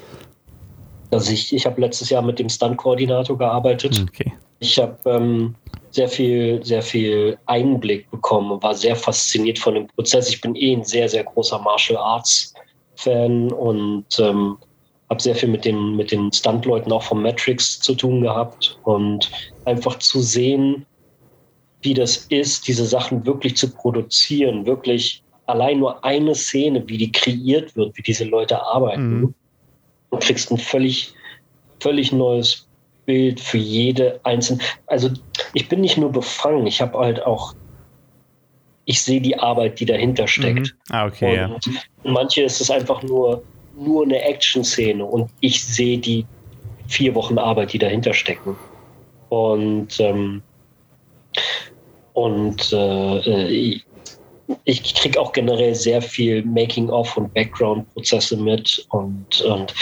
[1.11, 4.05] dass ich, ich habe letztes Jahr mit dem Stunt-Koordinator gearbeitet.
[4.09, 4.33] Okay.
[4.59, 5.55] Ich habe ähm,
[5.91, 10.29] sehr viel, sehr viel Einblick bekommen und war sehr fasziniert von dem Prozess.
[10.29, 12.53] Ich bin eh ein sehr, sehr großer Martial Arts
[12.95, 14.57] Fan und ähm,
[15.09, 19.29] habe sehr viel mit den, mit den Stuntleuten auch von Matrix zu tun gehabt und
[19.65, 20.85] einfach zu sehen,
[21.83, 27.11] wie das ist, diese Sachen wirklich zu produzieren, wirklich allein nur eine Szene, wie die
[27.11, 29.19] kreiert wird, wie diese Leute arbeiten.
[29.19, 29.33] Mhm.
[30.11, 31.13] Du kriegst ein völlig,
[31.79, 32.67] völlig neues
[33.05, 34.61] Bild für jede einzelne.
[34.87, 35.09] Also
[35.53, 37.53] ich bin nicht nur befangen, ich habe halt auch,
[38.85, 40.59] ich sehe die Arbeit, die dahinter steckt.
[40.59, 40.71] Mhm.
[40.89, 41.45] Ah, okay.
[41.45, 41.73] Und ja.
[42.03, 43.43] manche ist es einfach nur,
[43.77, 46.25] nur eine Action-Szene und ich sehe die
[46.87, 48.55] vier Wochen Arbeit, die dahinter stecken.
[49.29, 50.43] Und ähm,
[52.13, 53.81] und äh,
[54.65, 58.85] ich kriege auch generell sehr viel Making-of und Background-Prozesse mit.
[58.89, 59.73] Und, und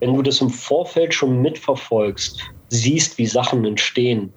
[0.00, 4.32] wenn du das im Vorfeld schon mitverfolgst, siehst, wie Sachen entstehen,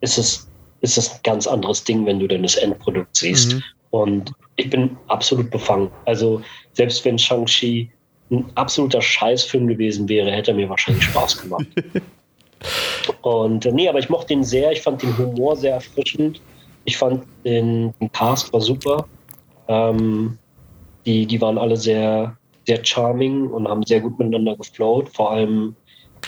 [0.00, 0.48] ist es,
[0.80, 3.54] ist es ein ganz anderes Ding, wenn du dann das Endprodukt siehst.
[3.54, 3.62] Mhm.
[3.90, 5.90] Und ich bin absolut befangen.
[6.04, 6.42] Also
[6.72, 7.90] selbst wenn Shang-Chi
[8.30, 11.66] ein absoluter Scheißfilm gewesen wäre, hätte er mir wahrscheinlich Spaß gemacht.
[13.22, 14.72] Und äh, nee, aber ich mochte ihn sehr.
[14.72, 16.40] Ich fand den Humor sehr erfrischend.
[16.88, 19.06] Ich fand den, den Cast war super.
[19.68, 20.38] Ähm,
[21.04, 22.34] die, die waren alle sehr,
[22.66, 25.10] sehr charming und haben sehr gut miteinander geflowt.
[25.10, 25.76] Vor allem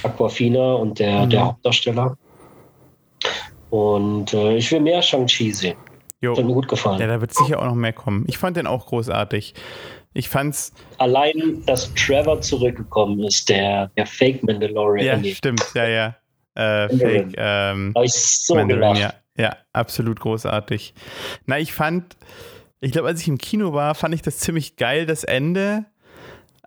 [0.03, 1.31] Aquafina und der, mhm.
[1.31, 2.19] der Hauptdarsteller.
[3.71, 5.79] Und äh, ich will mehr Shang-Chi sehen.
[6.21, 6.37] Jo.
[6.37, 7.01] Hat mir gut gefallen.
[7.01, 8.27] Ja, da wird sicher auch noch mehr kommen.
[8.29, 9.55] Ich fand den auch großartig.
[10.13, 10.75] Ich fand's.
[10.99, 15.25] Allein, dass Trevor zurückgekommen ist, der, der Fake Mandalorian.
[15.25, 16.17] Ja, stimmt, ja, ja.
[16.55, 17.35] Äh, Fake.
[17.39, 19.15] Ähm, ich so Mandalorian, ja.
[19.41, 20.95] Ja, absolut großartig.
[21.47, 22.17] Na, ich fand,
[22.81, 25.85] ich glaube, als ich im Kino war, fand ich das ziemlich geil, das Ende.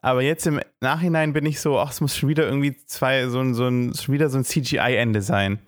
[0.01, 3.39] Aber jetzt im Nachhinein bin ich so, ach, es muss schon wieder irgendwie zwei, so
[3.39, 5.59] ein, so ein, schon wieder so ein CGI-Ende sein.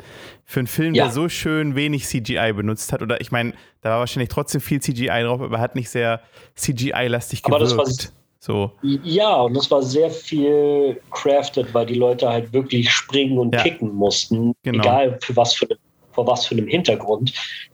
[0.44, 1.06] Für einen Film, ja.
[1.06, 3.02] der so schön wenig CGI benutzt hat.
[3.02, 6.22] Oder ich meine, da war wahrscheinlich trotzdem viel CGI drauf, aber hat nicht sehr
[6.56, 7.62] CGI-lastig gewirkt.
[7.62, 8.12] Aber das war,
[8.46, 8.72] so.
[8.82, 13.64] Ja, und das war sehr viel crafted, weil die Leute halt wirklich springen und ja.
[13.64, 14.54] kicken mussten.
[14.62, 14.84] Genau.
[14.84, 15.68] Egal für was für,
[16.16, 17.34] vor was für einem Hintergrund.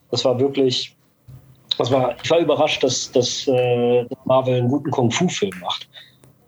[0.10, 0.96] Das war wirklich,
[1.78, 5.88] das war, ich war überrascht, dass, dass äh, Marvel einen guten Kung-Fu-Film macht.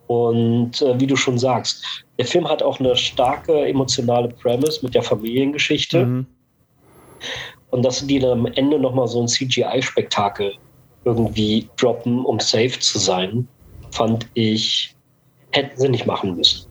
[0.07, 1.83] Und äh, wie du schon sagst,
[2.17, 6.05] der Film hat auch eine starke emotionale Premise mit der Familiengeschichte.
[6.05, 6.25] Mhm.
[7.69, 10.53] Und dass die dann am Ende nochmal so ein CGI-Spektakel
[11.05, 13.47] irgendwie droppen, um safe zu sein,
[13.91, 14.95] fand ich,
[15.51, 16.67] hätten sie nicht machen müssen.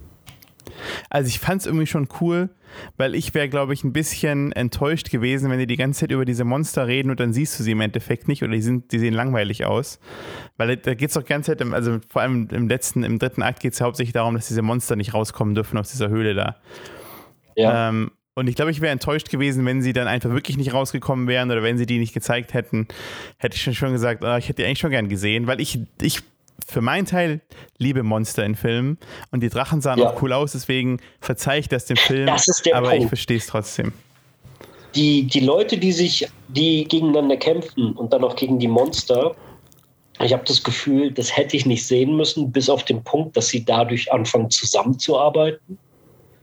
[1.11, 2.51] Also ich fand es irgendwie schon cool,
[2.97, 6.25] weil ich wäre, glaube ich, ein bisschen enttäuscht gewesen, wenn die die ganze Zeit über
[6.25, 8.99] diese Monster reden und dann siehst du sie im Endeffekt nicht oder die, sind, die
[8.99, 10.01] sehen langweilig aus.
[10.57, 13.43] Weil da geht es doch die ganze Zeit, also vor allem im letzten, im dritten
[13.43, 16.57] Akt geht es hauptsächlich darum, dass diese Monster nicht rauskommen dürfen aus dieser Höhle da.
[17.57, 17.91] Ja.
[17.91, 21.29] Ähm, Und ich glaube, ich wäre enttäuscht gewesen, wenn sie dann einfach wirklich nicht rausgekommen
[21.29, 22.89] wären oder wenn sie die nicht gezeigt hätten.
[23.37, 25.79] Hätte ich schon, schon gesagt, oh, ich hätte die eigentlich schon gern gesehen, weil ich,
[26.01, 26.23] ich
[26.67, 27.41] für meinen Teil
[27.79, 28.99] liebe Monster in Filmen
[29.31, 30.11] und die Drachen sahen ja.
[30.11, 33.03] auch cool aus, deswegen verzeihe ich das dem Film, das aber Punkt.
[33.03, 33.93] ich verstehe es trotzdem.
[34.95, 39.35] Die, die Leute, die sich, die gegeneinander kämpfen und dann auch gegen die Monster,
[40.21, 43.49] ich habe das Gefühl, das hätte ich nicht sehen müssen, bis auf den Punkt, dass
[43.49, 45.79] sie dadurch anfangen zusammenzuarbeiten.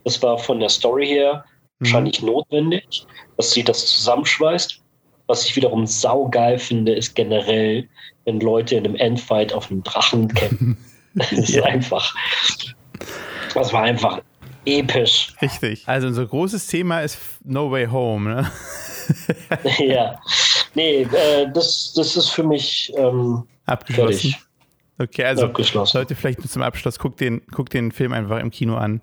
[0.04, 1.44] Das war von der Story her
[1.78, 1.84] mhm.
[1.84, 3.06] wahrscheinlich notwendig,
[3.36, 4.80] dass sie das zusammenschweißt.
[5.28, 7.88] Was ich wiederum saugeil finde, ist generell,
[8.24, 10.76] wenn Leute in einem Endfight auf einem Drachen kämpfen.
[11.14, 11.64] das ist ja.
[11.64, 12.14] einfach.
[13.54, 14.20] Das war einfach
[14.64, 15.34] episch.
[15.40, 15.82] Richtig.
[15.86, 18.52] Also unser großes Thema ist No Way Home, ne?
[19.78, 20.20] ja.
[20.74, 24.30] Nee, äh, das, das ist für mich ähm, abgeschlossen.
[24.30, 24.38] Fertig.
[24.98, 25.96] Okay, also abgeschlossen.
[25.96, 29.00] Leute, vielleicht zum Abschluss, guckt den, guckt den Film einfach im Kino an.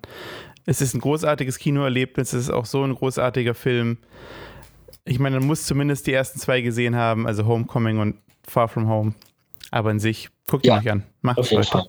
[0.66, 3.98] Es ist ein großartiges Kinoerlebnis, es ist auch so ein großartiger Film.
[5.06, 8.16] Ich meine, man muss zumindest die ersten zwei gesehen haben, also Homecoming und
[8.48, 9.14] Far From Home.
[9.72, 11.04] Aber in sich, guckt ja, euch an.
[11.22, 11.88] Macht es Leute.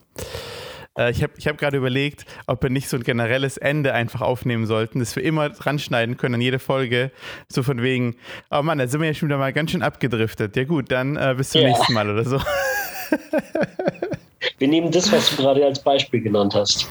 [0.98, 4.20] Äh, ich habe ich hab gerade überlegt, ob wir nicht so ein generelles Ende einfach
[4.20, 7.12] aufnehmen sollten, dass wir immer dran schneiden können an jede Folge.
[7.48, 8.16] So von wegen,
[8.50, 10.56] oh Mann, da sind wir ja schon wieder mal ganz schön abgedriftet.
[10.56, 11.68] Ja gut, dann äh, bis zum ja.
[11.68, 12.38] nächsten Mal oder so.
[14.58, 16.86] wir nehmen das, was du gerade als Beispiel genannt hast.